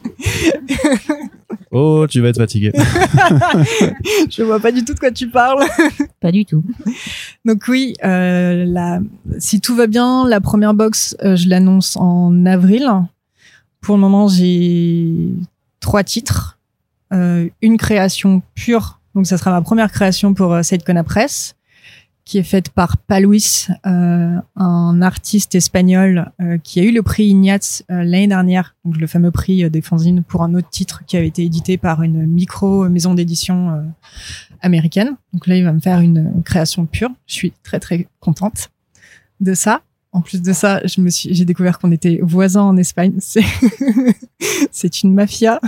oh, 1.71 2.07
tu 2.09 2.21
vas 2.21 2.29
être 2.29 2.39
fatigué. 2.39 2.73
je 4.31 4.43
vois 4.43 4.61
pas 4.61 4.73
du 4.73 4.85
tout 4.85 4.95
de 4.95 4.99
quoi 4.99 5.11
tu 5.11 5.29
parles. 5.29 5.65
Pas 6.21 6.33
du 6.33 6.45
tout. 6.45 6.65
Donc 7.45 7.65
oui, 7.69 7.95
euh, 8.05 8.65
la, 8.67 9.01
si 9.39 9.61
tout 9.61 9.75
va 9.77 9.87
bien, 9.87 10.27
la 10.29 10.41
première 10.41 10.75
box, 10.75 11.17
euh, 11.25 11.37
je 11.37 11.49
l'annonce 11.49 11.97
en 11.97 12.47
avril. 12.47 12.89
Pour 13.81 13.97
le 13.97 14.01
moment, 14.01 14.29
j'ai 14.29 15.35
trois 15.81 16.05
titres. 16.05 16.59
Euh, 17.13 17.49
une 17.63 17.79
création 17.79 18.43
pure, 18.55 19.01
donc 19.15 19.27
ça 19.27 19.39
sera 19.39 19.51
ma 19.51 19.63
première 19.63 19.91
création 19.91 20.35
pour 20.35 20.53
euh, 20.53 20.63
Press, 21.07 21.57
qui 22.29 22.37
est 22.37 22.43
faite 22.43 22.69
par 22.69 22.99
Paluis, 22.99 23.69
euh, 23.87 24.37
un 24.55 25.01
artiste 25.01 25.55
espagnol 25.55 26.31
euh, 26.43 26.59
qui 26.59 26.79
a 26.79 26.83
eu 26.83 26.93
le 26.93 27.03
prix 27.03 27.25
Ignatz 27.29 27.85
euh, 27.91 28.05
l'année 28.05 28.27
dernière, 28.27 28.77
donc 28.85 28.99
le 28.99 29.07
fameux 29.07 29.31
prix 29.31 29.71
des 29.71 29.81
fanzines 29.81 30.23
pour 30.23 30.43
un 30.43 30.53
autre 30.53 30.69
titre 30.69 31.05
qui 31.07 31.17
avait 31.17 31.29
été 31.29 31.43
édité 31.43 31.79
par 31.79 32.03
une 32.03 32.27
micro 32.27 32.87
maison 32.91 33.15
d'édition 33.15 33.83
américaine. 34.61 35.17
Donc 35.33 35.47
là, 35.47 35.57
il 35.57 35.65
va 35.65 35.73
me 35.73 35.81
faire 35.81 36.01
une 36.01 36.43
création 36.45 36.85
pure. 36.85 37.11
Je 37.27 37.33
suis 37.33 37.53
très 37.63 37.81
très 37.81 38.07
contente 38.21 38.69
de 39.41 39.55
ça. 39.55 39.81
En 40.11 40.23
plus 40.23 40.41
de 40.41 40.53
ça, 40.55 40.81
je 40.87 41.03
me 41.03 41.11
suis, 41.11 41.35
j'ai 41.35 41.45
découvert 41.45 41.79
qu'on 41.79 41.93
était 41.93 42.19
voisins 42.23 42.63
en 42.63 42.77
Espagne. 42.79 43.13
C'est, 43.21 43.45
c'est 44.71 45.03
une 45.03 45.13
mafia. 45.15 45.61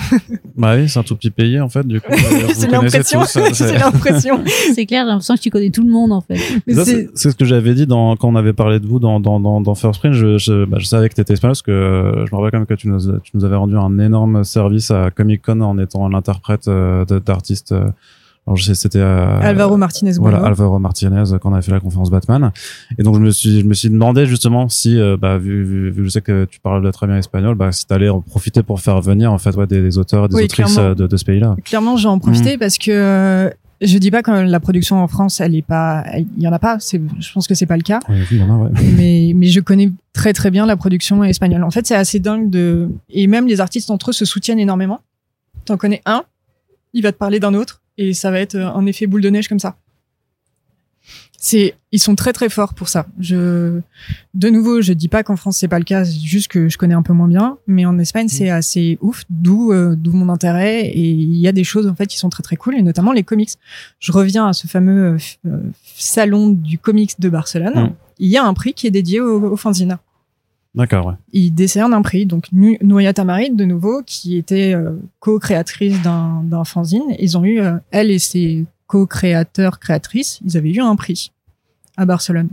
bah 0.56 0.76
oui, 0.76 0.88
c'est 0.88 0.98
un 0.98 1.02
tout 1.02 1.16
petit 1.16 1.30
pays 1.30 1.60
en 1.60 1.68
fait. 1.68 1.86
Du 1.86 2.00
coup, 2.00 2.12
vous 2.12 2.48
c'est 2.54 2.70
l'impression. 2.70 3.24
c'est- 3.24 3.78
l'impression. 3.78 4.40
C'est 4.74 4.86
clair, 4.86 5.02
j'ai 5.04 5.08
l'impression 5.10 5.34
que 5.34 5.40
tu 5.40 5.50
connais 5.50 5.70
tout 5.70 5.82
le 5.82 5.90
monde 5.90 6.12
en 6.12 6.20
fait. 6.20 6.38
Mais 6.66 6.74
Ça, 6.74 6.84
c'est, 6.84 6.92
c'est 6.92 7.08
c'est 7.14 7.30
ce 7.32 7.36
que 7.36 7.44
j'avais 7.44 7.74
dit 7.74 7.86
dans, 7.86 8.16
quand 8.16 8.28
on 8.28 8.36
avait 8.36 8.52
parlé 8.52 8.78
de 8.80 8.86
vous 8.86 8.98
dans, 9.00 9.18
dans, 9.20 9.40
dans, 9.40 9.60
dans 9.60 9.74
First 9.74 10.00
Print. 10.00 10.14
Je, 10.14 10.38
je, 10.38 10.64
bah, 10.64 10.78
je 10.78 10.86
savais 10.86 11.08
que 11.08 11.14
tu 11.14 11.20
étais 11.20 11.32
espagnol 11.34 11.50
parce 11.52 11.62
que 11.62 11.70
euh, 11.72 12.26
je 12.26 12.30
me 12.34 12.36
rappelle 12.38 12.50
quand 12.52 12.58
même 12.58 12.66
que 12.66 12.74
tu 12.74 12.88
nous, 12.88 13.18
tu 13.20 13.32
nous 13.34 13.44
avais 13.44 13.56
rendu 13.56 13.76
un 13.76 13.98
énorme 13.98 14.44
service 14.44 14.90
à 14.90 15.10
Comic 15.10 15.42
Con 15.42 15.60
en 15.60 15.78
étant 15.78 16.08
l'interprète 16.08 16.68
euh, 16.68 17.04
d'artistes. 17.04 17.72
euh, 17.72 17.90
alors 18.46 18.56
je 18.56 18.64
sais, 18.64 18.74
c'était 18.74 18.98
euh, 18.98 19.38
Alvaro 19.40 19.76
Martinez 19.76 20.12
Voilà. 20.18 20.38
Alvaro 20.38 20.78
Martinez 20.78 21.32
euh, 21.32 21.38
quand 21.38 21.50
on 21.50 21.54
avait 21.54 21.62
fait 21.62 21.70
la 21.70 21.78
conférence 21.78 22.10
Batman. 22.10 22.50
Et 22.98 23.02
donc 23.02 23.14
je 23.16 23.20
me 23.20 23.30
suis, 23.30 23.60
je 23.60 23.66
me 23.66 23.74
suis 23.74 23.90
demandé 23.90 24.26
justement 24.26 24.68
si, 24.68 24.98
euh, 24.98 25.16
bah, 25.16 25.38
vu, 25.38 25.62
vu, 25.64 25.90
vu 25.90 25.96
que 25.98 26.04
je 26.04 26.08
sais 26.08 26.20
que 26.22 26.46
tu 26.46 26.58
parles 26.58 26.90
très 26.92 27.06
bien 27.06 27.16
espagnol, 27.18 27.54
bah, 27.54 27.70
si 27.70 27.86
t'allais 27.86 28.08
en 28.08 28.20
profiter 28.20 28.62
pour 28.62 28.80
faire 28.80 29.00
venir 29.02 29.32
en 29.32 29.38
fait 29.38 29.54
ouais, 29.54 29.66
des, 29.66 29.82
des 29.82 29.98
auteurs 29.98 30.24
et 30.24 30.28
des 30.28 30.34
Oui, 30.36 30.44
autrices 30.44 30.72
clairement. 30.74 30.94
de, 30.94 31.06
de 31.06 31.16
ce 31.16 31.24
pays-là. 31.24 31.54
Clairement, 31.64 31.96
j'ai 31.96 32.08
en 32.08 32.18
profité 32.18 32.58
parce 32.58 32.76
que 32.78 33.52
je 33.82 33.96
dis 33.98 34.10
pas 34.10 34.22
que 34.22 34.30
la 34.30 34.60
production 34.60 35.02
en 35.02 35.06
France, 35.08 35.40
elle 35.40 35.54
est 35.54 35.62
pas, 35.62 36.04
il 36.16 36.42
y 36.42 36.46
en 36.48 36.52
a 36.52 36.58
pas. 36.58 36.76
C'est, 36.80 37.00
je 37.18 37.32
pense 37.32 37.46
que 37.46 37.54
c'est 37.54 37.66
pas 37.66 37.76
le 37.76 37.82
cas. 37.82 38.00
Oui, 38.08 38.16
oui, 38.18 38.26
il 38.32 38.38
y 38.38 38.42
en 38.42 38.50
a, 38.54 38.64
ouais. 38.64 38.70
mais, 38.96 39.32
mais 39.34 39.46
je 39.46 39.60
connais 39.60 39.90
très 40.12 40.32
très 40.32 40.50
bien 40.50 40.66
la 40.66 40.76
production 40.76 41.22
espagnole. 41.24 41.62
En 41.62 41.70
fait, 41.70 41.86
c'est 41.86 41.94
assez 41.94 42.20
dingue 42.20 42.50
de 42.50 42.88
et 43.10 43.26
même 43.26 43.46
les 43.46 43.60
artistes 43.60 43.90
entre 43.90 44.10
eux 44.10 44.12
se 44.12 44.24
soutiennent 44.24 44.58
énormément. 44.58 45.00
T'en 45.64 45.76
connais 45.76 46.02
un, 46.04 46.24
il 46.94 47.02
va 47.02 47.12
te 47.12 47.16
parler 47.16 47.38
d'un 47.40 47.54
autre 47.54 47.79
et 48.00 48.14
ça 48.14 48.30
va 48.30 48.40
être 48.40 48.54
euh, 48.54 48.72
un 48.72 48.86
effet 48.86 49.06
boule 49.06 49.20
de 49.20 49.30
neige 49.30 49.48
comme 49.48 49.58
ça. 49.58 49.76
C'est 51.42 51.74
ils 51.92 51.98
sont 51.98 52.16
très 52.16 52.32
très 52.34 52.50
forts 52.50 52.74
pour 52.74 52.88
ça. 52.88 53.06
Je 53.18 53.80
de 54.34 54.48
nouveau, 54.50 54.82
je 54.82 54.92
dis 54.92 55.08
pas 55.08 55.22
qu'en 55.22 55.36
France 55.36 55.56
c'est 55.58 55.68
pas 55.68 55.78
le 55.78 55.84
cas, 55.84 56.04
c'est 56.04 56.20
juste 56.20 56.48
que 56.48 56.68
je 56.68 56.76
connais 56.76 56.94
un 56.94 57.02
peu 57.02 57.14
moins 57.14 57.28
bien, 57.28 57.56
mais 57.66 57.86
en 57.86 57.98
Espagne 57.98 58.28
c'est 58.28 58.50
assez 58.50 58.98
ouf, 59.00 59.24
d'où 59.30 59.72
euh, 59.72 59.94
d'où 59.96 60.12
mon 60.12 60.28
intérêt 60.28 60.86
et 60.86 61.10
il 61.10 61.36
y 61.36 61.48
a 61.48 61.52
des 61.52 61.64
choses 61.64 61.86
en 61.86 61.94
fait 61.94 62.06
qui 62.06 62.18
sont 62.18 62.28
très 62.28 62.42
très 62.42 62.56
cool 62.56 62.74
et 62.74 62.82
notamment 62.82 63.12
les 63.12 63.22
comics. 63.22 63.50
Je 64.00 64.12
reviens 64.12 64.48
à 64.48 64.52
ce 64.52 64.66
fameux 64.66 65.16
euh, 65.46 65.60
salon 65.96 66.50
du 66.50 66.78
comics 66.78 67.18
de 67.18 67.28
Barcelone. 67.28 67.84
Mm. 67.84 67.92
Il 68.18 68.28
y 68.28 68.36
a 68.36 68.44
un 68.44 68.52
prix 68.52 68.74
qui 68.74 68.86
est 68.86 68.90
dédié 68.90 69.20
au, 69.20 69.52
au 69.52 69.56
fanzine. 69.56 69.98
D'accord, 70.74 71.06
ouais. 71.06 71.14
Ils 71.32 71.50
décernent 71.50 71.94
un 71.94 72.02
prix. 72.02 72.26
Donc, 72.26 72.46
Nouria 72.52 73.12
Tamarit, 73.12 73.50
de 73.50 73.64
nouveau, 73.64 74.02
qui 74.06 74.36
était 74.36 74.72
euh, 74.74 74.92
co-créatrice 75.18 76.00
d'un 76.02 76.42
d'un 76.44 76.64
fanzine, 76.64 77.02
ils 77.18 77.36
ont 77.36 77.44
eu, 77.44 77.60
euh, 77.60 77.72
elle 77.90 78.10
et 78.10 78.20
ses 78.20 78.64
co-créateurs, 78.86 79.80
créatrices, 79.80 80.38
ils 80.44 80.56
avaient 80.56 80.70
eu 80.70 80.80
un 80.80 80.94
prix 80.96 81.32
à 81.96 82.04
Barcelone. 82.06 82.48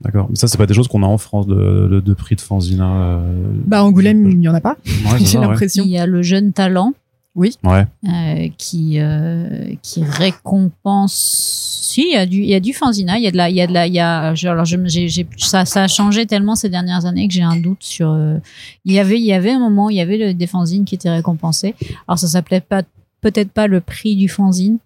D'accord. 0.00 0.26
Mais 0.28 0.36
ça, 0.36 0.46
c'est 0.48 0.58
pas 0.58 0.66
des 0.66 0.74
choses 0.74 0.88
qu'on 0.88 1.02
a 1.02 1.06
en 1.06 1.18
France 1.18 1.46
de, 1.46 1.54
de, 1.90 2.00
de 2.00 2.14
prix 2.14 2.34
de 2.36 2.40
fanzine. 2.40 2.80
hein, 2.80 2.96
euh, 2.96 3.42
Bah, 3.66 3.82
Angoulême, 3.84 4.28
il 4.28 4.38
n'y 4.38 4.48
en 4.48 4.54
a 4.54 4.60
pas, 4.60 4.76
ouais, 5.12 5.18
j'ai 5.24 5.38
l'impression. 5.38 5.84
Il 5.84 5.90
y 5.90 5.98
a 5.98 6.06
le 6.06 6.22
jeune 6.22 6.52
talent 6.52 6.92
Ouais. 7.36 7.84
euh, 8.08 8.48
qui 8.56 8.98
euh, 8.98 9.74
qui 9.82 10.02
récompense. 10.04 11.12
Si, 11.82 12.02
il 12.10 12.12
y 12.12 12.16
a 12.16 12.26
du 12.26 12.38
il 12.38 12.48
y 12.48 12.54
a 12.54 12.60
du 12.60 12.72
fanzina, 12.72 13.18
il 13.18 13.24
y 13.24 13.26
a 13.26 13.30
de 13.30 13.36
la 13.36 13.50
il 13.50 13.56
y 13.56 13.60
a 13.60 13.66
de 13.66 13.72
la 13.72 13.86
il 13.86 13.94
y 13.94 14.00
a 14.00 14.34
je- 14.34 14.48
alors 14.48 14.64
je 14.64 14.76
j'ai 14.86 15.08
j'ai 15.08 15.26
ça 15.36 15.64
ça 15.64 15.84
a 15.84 15.88
changé 15.88 16.26
tellement 16.26 16.54
ces 16.54 16.68
dernières 16.68 17.04
années 17.06 17.28
que 17.28 17.34
j'ai 17.34 17.42
un 17.42 17.56
doute 17.56 17.82
sur 17.82 18.10
euh, 18.10 18.38
il 18.84 18.92
y 18.94 18.98
avait 18.98 19.18
il 19.18 19.24
y 19.24 19.32
avait 19.32 19.50
un 19.52 19.58
moment 19.60 19.90
il 19.90 19.96
y 19.96 20.00
avait 20.00 20.18
le, 20.18 20.34
des 20.34 20.46
fanzines 20.46 20.84
qui 20.84 20.94
étaient 20.94 21.10
récompensés. 21.10 21.74
Alors 22.08 22.18
ça 22.18 22.26
s'appelait 22.26 22.60
pas 22.60 22.82
peut-être 23.22 23.50
pas 23.50 23.66
le 23.66 23.80
prix 23.80 24.14
du 24.14 24.28
fanzine, 24.28 24.78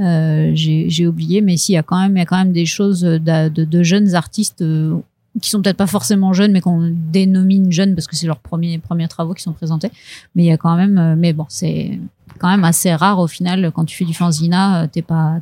euh, 0.00 0.50
j'ai 0.54 0.90
j'ai 0.90 1.06
oublié, 1.06 1.40
mais 1.40 1.56
si 1.56 1.72
il 1.72 1.74
y 1.76 1.78
a 1.78 1.82
quand 1.82 1.98
même 2.00 2.16
il 2.16 2.18
y 2.18 2.22
a 2.22 2.26
quand 2.26 2.36
même 2.38 2.52
des 2.52 2.66
choses 2.66 3.00
de, 3.00 3.18
de, 3.48 3.64
de 3.64 3.82
jeunes 3.82 4.14
artistes 4.14 4.62
euh, 4.62 4.96
qui 5.40 5.50
sont 5.50 5.60
peut-être 5.60 5.76
pas 5.76 5.86
forcément 5.86 6.32
jeunes, 6.32 6.52
mais 6.52 6.60
qu'on 6.60 6.92
dénomine 6.92 7.70
jeunes 7.72 7.94
parce 7.94 8.06
que 8.06 8.16
c'est 8.16 8.26
leurs 8.26 8.38
premiers 8.38 8.78
premiers 8.78 9.08
travaux 9.08 9.34
qui 9.34 9.42
sont 9.42 9.52
présentés. 9.52 9.90
Mais 10.34 10.44
il 10.44 10.46
y 10.46 10.52
a 10.52 10.56
quand 10.56 10.76
même, 10.76 10.98
euh, 10.98 11.14
mais 11.16 11.32
bon, 11.32 11.46
c'est 11.48 11.98
quand 12.38 12.48
même 12.48 12.64
assez 12.64 12.94
rare 12.94 13.18
au 13.18 13.26
final 13.26 13.70
quand 13.72 13.84
tu 13.84 13.96
fais 13.96 14.04
du 14.04 14.14
fanzina, 14.14 14.82
euh, 14.82 14.86
t'es 14.90 15.02
pas 15.02 15.40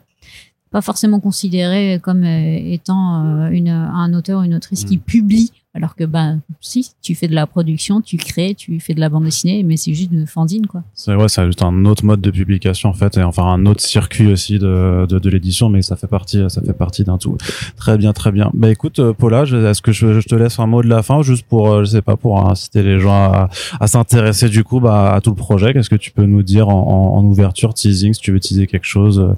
pas 0.70 0.80
forcément 0.80 1.20
considéré 1.20 2.00
comme 2.02 2.24
euh, 2.24 2.58
étant 2.72 3.48
une, 3.50 3.68
un 3.68 4.12
auteur 4.12 4.40
ou 4.40 4.44
une 4.44 4.56
autrice 4.56 4.84
qui 4.84 4.96
Mm. 4.96 5.00
publie, 5.00 5.52
alors 5.74 5.96
que 5.96 6.04
ben 6.04 6.40
si 6.60 6.92
tu 7.02 7.14
fais 7.16 7.26
de 7.26 7.34
la 7.34 7.46
production, 7.46 8.00
tu 8.00 8.16
crées, 8.16 8.54
tu 8.54 8.78
fais 8.78 8.94
de 8.94 9.00
la 9.00 9.08
bande 9.08 9.24
dessinée, 9.24 9.64
mais 9.64 9.76
c'est 9.76 9.92
juste 9.92 10.12
une 10.12 10.26
fanzine 10.26 10.66
quoi. 10.66 10.84
C'est 10.94 11.14
ouais, 11.14 11.28
c'est 11.28 11.44
juste 11.46 11.62
un 11.62 11.84
autre 11.84 12.04
mode 12.04 12.20
de 12.20 12.30
publication 12.30 12.90
en 12.90 12.94
fait, 12.94 13.16
et 13.16 13.22
enfin 13.22 13.44
un 13.44 13.66
autre 13.66 13.80
circuit 13.80 14.30
aussi 14.30 14.60
de, 14.60 15.06
de, 15.06 15.18
de 15.18 15.30
l'édition, 15.30 15.68
mais 15.68 15.82
ça 15.82 15.96
fait 15.96 16.06
partie, 16.06 16.44
ça 16.48 16.62
fait 16.62 16.72
partie 16.72 17.02
d'un 17.02 17.18
tout. 17.18 17.36
Très 17.76 17.98
bien, 17.98 18.12
très 18.12 18.30
bien. 18.30 18.50
Bah 18.54 18.70
écoute, 18.70 19.00
euh, 19.00 19.12
Paula, 19.12 19.42
est-ce 19.42 19.82
que 19.82 19.90
je, 19.90 20.20
te 20.20 20.34
laisse 20.36 20.60
un 20.60 20.66
mot 20.66 20.82
de 20.82 20.88
la 20.88 21.02
fin, 21.02 21.22
juste 21.22 21.46
pour, 21.46 21.72
euh, 21.72 21.84
je 21.84 21.90
sais 21.90 22.02
pas, 22.02 22.16
pour 22.16 22.48
inciter 22.48 22.82
les 22.82 23.00
gens 23.00 23.48
à, 23.80 23.86
s'intéresser 23.86 24.48
du 24.48 24.62
coup 24.62 24.78
bah, 24.78 25.12
à 25.14 25.20
tout 25.20 25.30
le 25.30 25.36
projet? 25.36 25.72
Qu'est-ce 25.72 25.90
que 25.90 25.96
tu 25.96 26.12
peux 26.12 26.24
nous 26.24 26.42
dire 26.42 26.68
en, 26.68 27.16
en, 27.16 27.24
ouverture, 27.24 27.74
teasing, 27.74 28.14
si 28.14 28.20
tu 28.20 28.32
veux 28.32 28.40
teaser 28.40 28.68
quelque 28.68 28.86
chose, 28.86 29.34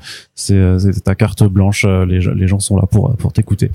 euh, 0.51 0.79
c'est 0.79 1.03
ta 1.03 1.15
carte 1.15 1.45
blanche. 1.45 1.87
Les, 1.87 2.21
les 2.21 2.47
gens 2.47 2.59
sont 2.59 2.77
là 2.77 2.87
pour 2.91 3.17
pour 3.17 3.33
t'écouter. 3.33 3.71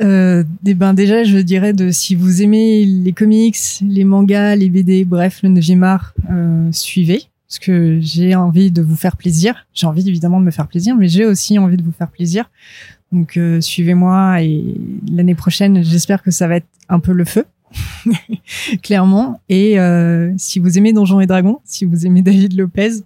Euh, 0.00 0.44
eh 0.66 0.74
ben 0.74 0.94
déjà, 0.94 1.24
je 1.24 1.38
dirais 1.38 1.72
de 1.72 1.90
si 1.90 2.14
vous 2.14 2.42
aimez 2.42 2.84
les 2.84 3.12
comics, 3.12 3.56
les 3.82 4.04
mangas, 4.04 4.56
les 4.56 4.68
BD, 4.68 5.04
bref, 5.04 5.40
le 5.42 5.50
9e 5.50 5.82
art, 5.82 6.14
euh, 6.30 6.68
suivez. 6.72 7.24
Parce 7.48 7.58
que 7.58 7.98
j'ai 8.00 8.36
envie 8.36 8.70
de 8.70 8.80
vous 8.80 8.94
faire 8.94 9.16
plaisir. 9.16 9.66
J'ai 9.74 9.86
envie 9.86 10.08
évidemment 10.08 10.40
de 10.40 10.44
me 10.44 10.52
faire 10.52 10.68
plaisir, 10.68 10.94
mais 10.94 11.08
j'ai 11.08 11.26
aussi 11.26 11.58
envie 11.58 11.76
de 11.76 11.82
vous 11.82 11.92
faire 11.92 12.10
plaisir. 12.10 12.48
Donc 13.10 13.36
euh, 13.36 13.60
suivez-moi 13.60 14.42
et 14.42 14.76
l'année 15.10 15.34
prochaine, 15.34 15.82
j'espère 15.82 16.22
que 16.22 16.30
ça 16.30 16.46
va 16.46 16.56
être 16.56 16.68
un 16.88 17.00
peu 17.00 17.12
le 17.12 17.24
feu. 17.24 17.44
Clairement. 18.82 19.40
Et 19.48 19.80
euh, 19.80 20.32
si 20.36 20.58
vous 20.58 20.78
aimez 20.78 20.92
Donjons 20.92 21.20
et 21.20 21.26
Dragons, 21.26 21.58
si 21.64 21.84
vous 21.84 22.06
aimez 22.06 22.22
David 22.22 22.56
Lopez, 22.56 23.02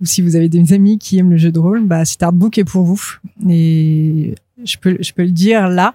ou 0.00 0.04
si 0.04 0.20
vous 0.20 0.36
avez 0.36 0.48
des 0.48 0.72
amis 0.72 0.98
qui 0.98 1.18
aiment 1.18 1.30
le 1.30 1.36
jeu 1.36 1.52
de 1.52 1.58
rôle, 1.58 1.84
bah, 1.84 2.04
cet 2.04 2.22
artbook 2.22 2.58
est 2.58 2.64
pour 2.64 2.84
vous. 2.84 3.02
Et 3.48 4.34
je 4.64 4.76
peux, 4.78 4.96
je 5.00 5.12
peux 5.12 5.22
le 5.22 5.30
dire 5.30 5.68
là, 5.68 5.94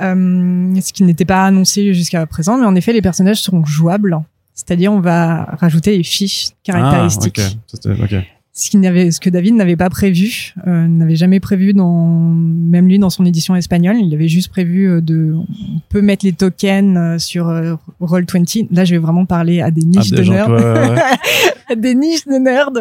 euh, 0.00 0.80
ce 0.80 0.92
qui 0.92 1.02
n'était 1.02 1.24
pas 1.24 1.44
annoncé 1.44 1.92
jusqu'à 1.94 2.24
présent, 2.26 2.56
mais 2.58 2.66
en 2.66 2.74
effet, 2.74 2.92
les 2.92 3.02
personnages 3.02 3.40
seront 3.40 3.64
jouables. 3.64 4.18
C'est-à-dire, 4.54 4.92
on 4.92 5.00
va 5.00 5.44
rajouter 5.60 5.96
les 5.96 6.02
fiches 6.02 6.50
caractéristiques. 6.64 7.38
Ah. 7.40 7.48
C'était- 7.66 7.90
ok. 8.02 8.14
Ce, 8.52 8.70
ce 8.72 9.20
que 9.20 9.30
David 9.30 9.54
n'avait 9.54 9.76
pas 9.76 9.88
prévu, 9.88 10.54
euh, 10.66 10.88
n'avait 10.88 11.14
jamais 11.14 11.38
prévu 11.38 11.74
dans, 11.74 12.34
même 12.34 12.88
lui 12.88 12.98
dans 12.98 13.10
son 13.10 13.24
édition 13.24 13.54
espagnole, 13.54 13.96
il 14.00 14.12
avait 14.12 14.26
juste 14.28 14.48
prévu 14.48 14.88
euh, 14.88 15.00
de, 15.00 15.32
on 15.34 15.80
peut 15.88 16.02
mettre 16.02 16.24
les 16.24 16.32
tokens 16.32 16.96
euh, 16.96 17.18
sur 17.18 17.48
euh, 17.48 17.74
Roll20. 18.00 18.66
Là, 18.72 18.84
je 18.84 18.92
vais 18.94 18.98
vraiment 18.98 19.26
parler 19.26 19.60
à 19.60 19.70
des 19.70 19.82
Ah, 19.84 20.00
niches 20.00 20.10
des 20.10 20.22
de 20.22 20.30
nerds 20.30 20.48
ouais, 20.50 20.56
ouais, 20.56 20.88
ouais. 20.90 20.98
à 21.70 21.74
des 21.76 21.94
niches 21.94 22.26
de 22.26 22.36
nerds. 22.38 22.72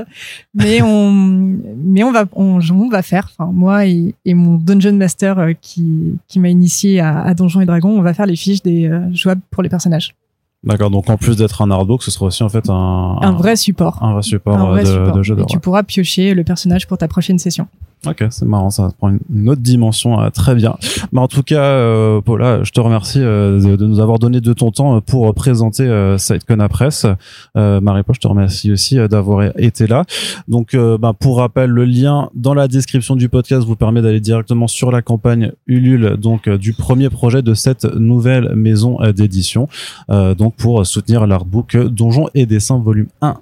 Mais 0.56 0.82
on, 0.82 1.12
mais 1.14 2.04
on 2.04 2.12
va, 2.12 2.26
on, 2.34 2.60
on 2.72 2.90
va 2.90 3.04
faire. 3.04 3.30
Enfin, 3.38 3.52
moi 3.54 3.86
et, 3.86 4.16
et 4.26 4.34
mon 4.34 4.56
dungeon 4.56 4.94
master 4.94 5.50
qui, 5.62 6.16
qui 6.28 6.40
m'a 6.40 6.50
initié 6.50 7.00
à, 7.02 7.22
à 7.22 7.34
Donjons 7.36 7.62
et 7.62 7.66
Dragons, 7.68 7.98
on 7.98 8.02
va 8.02 8.16
faire 8.16 8.26
les 8.26 8.36
fiches 8.36 8.64
des 8.64 8.90
jouables 9.14 9.42
pour 9.52 9.62
les 9.62 9.70
personnages. 9.70 10.16
D'accord. 10.64 10.90
Donc 10.90 11.10
en 11.10 11.18
plus 11.18 11.38
d'être 11.38 11.62
un 11.62 11.72
artbook, 11.72 12.04
ce 12.04 12.12
sera 12.12 12.26
aussi 12.26 12.44
en 12.44 12.50
fait 12.50 12.70
un 12.70 13.18
Un 13.22 13.32
vrai 13.34 13.56
support. 13.56 14.02
un 14.04 14.14
vrai 14.14 14.22
support, 14.24 14.58
Un 14.58 14.66
euh, 14.66 14.70
vrai 14.72 14.84
de, 14.84 14.88
support. 14.88 15.12
de 15.16 15.24
jeu 15.24 15.36
de 15.36 15.42
et 15.42 15.46
tu 15.46 15.60
pourras 15.60 15.84
piocher 15.84 16.34
le 16.34 16.44
personnage 16.44 16.88
pour 16.88 16.98
ta 16.98 17.08
prochaine 17.08 17.38
session. 17.40 17.68
Ok, 18.06 18.24
c'est 18.30 18.46
marrant, 18.46 18.70
ça 18.70 18.90
prend 18.96 19.12
une, 19.34 19.50
autre 19.50 19.62
dimension, 19.62 20.22
euh, 20.22 20.30
très 20.30 20.54
bien. 20.54 20.78
Mais 21.12 21.20
en 21.20 21.28
tout 21.28 21.42
cas, 21.42 21.64
euh, 21.64 22.22
Paula, 22.22 22.64
je 22.64 22.72
te 22.72 22.80
remercie 22.80 23.20
euh, 23.22 23.76
de, 23.76 23.86
nous 23.88 24.00
avoir 24.00 24.20
donné 24.20 24.40
de 24.40 24.54
ton 24.54 24.72
temps 24.72 24.98
euh, 24.98 25.02
pour 25.02 25.34
présenter 25.34 25.84
euh, 25.84 26.18
SiteCon 26.18 26.60
à 26.60 26.70
presse. 26.70 27.08
Marie-Paul, 27.56 28.16
je 28.16 28.20
te 28.20 28.28
remercie 28.28 28.72
aussi 28.72 28.98
d'avoir 29.10 29.52
été 29.58 29.88
là. 29.88 30.06
Donc, 30.48 30.76
bah, 30.76 31.14
pour 31.20 31.38
rappel, 31.38 31.70
le 31.70 31.86
lien 31.86 32.30
dans 32.36 32.54
la 32.54 32.68
description 32.68 33.16
du 33.16 33.30
podcast 33.30 33.66
vous 33.66 33.76
permet 33.76 34.02
d'aller 34.02 34.20
directement 34.20 34.68
sur 34.68 34.92
la 34.92 35.02
campagne 35.02 35.52
Ulule, 35.66 36.18
donc 36.18 36.48
du 36.50 36.74
premier 36.74 37.10
projet 37.10 37.42
de 37.42 37.54
cette 37.54 37.86
nouvelle 37.86 38.54
maison 38.56 38.98
d'édition, 39.16 39.68
donc 40.10 40.56
pour 40.56 40.86
soutenir 40.86 41.26
l'artbook 41.26 41.78
Donjons 41.78 42.30
et 42.36 42.46
Dessins 42.46 42.80
volume 42.80 43.08
1 43.22 43.30
euh, 43.30 43.34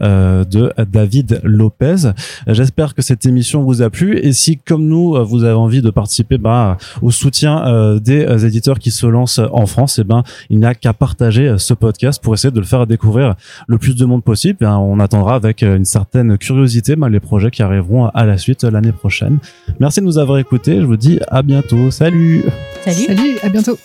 de 0.00 0.72
David 0.90 1.40
Lopez. 1.42 2.12
J'espère 2.46 2.94
que 2.94 3.02
cette 3.02 3.26
émission 3.26 3.62
vous 3.62 3.82
a 3.82 3.90
plu 3.90 4.18
et 4.18 4.32
si 4.32 4.58
comme 4.58 4.86
nous 4.86 5.16
euh, 5.16 5.22
vous 5.22 5.44
avez 5.44 5.54
envie 5.54 5.82
de 5.82 5.90
participer 5.90 6.38
bah, 6.38 6.76
au 7.02 7.10
soutien 7.10 7.66
euh, 7.66 7.98
des 7.98 8.24
euh, 8.24 8.38
éditeurs 8.38 8.78
qui 8.78 8.90
se 8.90 9.06
lancent 9.06 9.40
en 9.52 9.66
France, 9.66 9.98
et 9.98 10.04
ben 10.04 10.22
il 10.48 10.58
n'y 10.58 10.66
a 10.66 10.74
qu'à 10.74 10.92
partager 10.92 11.48
euh, 11.48 11.58
ce 11.58 11.74
podcast 11.74 12.22
pour 12.22 12.34
essayer 12.34 12.50
de 12.50 12.60
le 12.60 12.66
faire 12.66 12.86
découvrir 12.86 13.34
le 13.66 13.78
plus 13.78 13.96
de 13.96 14.04
monde 14.04 14.24
possible. 14.24 14.58
Et, 14.62 14.66
hein, 14.66 14.78
on 14.78 15.00
attendra 15.00 15.34
avec 15.34 15.62
euh, 15.62 15.76
une 15.76 15.84
certaine 15.84 16.38
curiosité 16.38 16.96
bah, 16.96 17.08
les 17.08 17.20
projets 17.20 17.50
qui 17.50 17.62
arriveront 17.62 18.06
à 18.06 18.24
la 18.24 18.38
suite 18.38 18.64
euh, 18.64 18.70
l'année 18.70 18.92
prochaine. 18.92 19.38
Merci 19.78 20.00
de 20.00 20.06
nous 20.06 20.18
avoir 20.18 20.38
écoutés. 20.38 20.80
Je 20.80 20.86
vous 20.86 20.96
dis 20.96 21.20
à 21.28 21.42
bientôt. 21.42 21.90
Salut. 21.90 22.44
Salut. 22.84 23.06
Salut, 23.06 23.38
à 23.42 23.48
bientôt. 23.48 23.78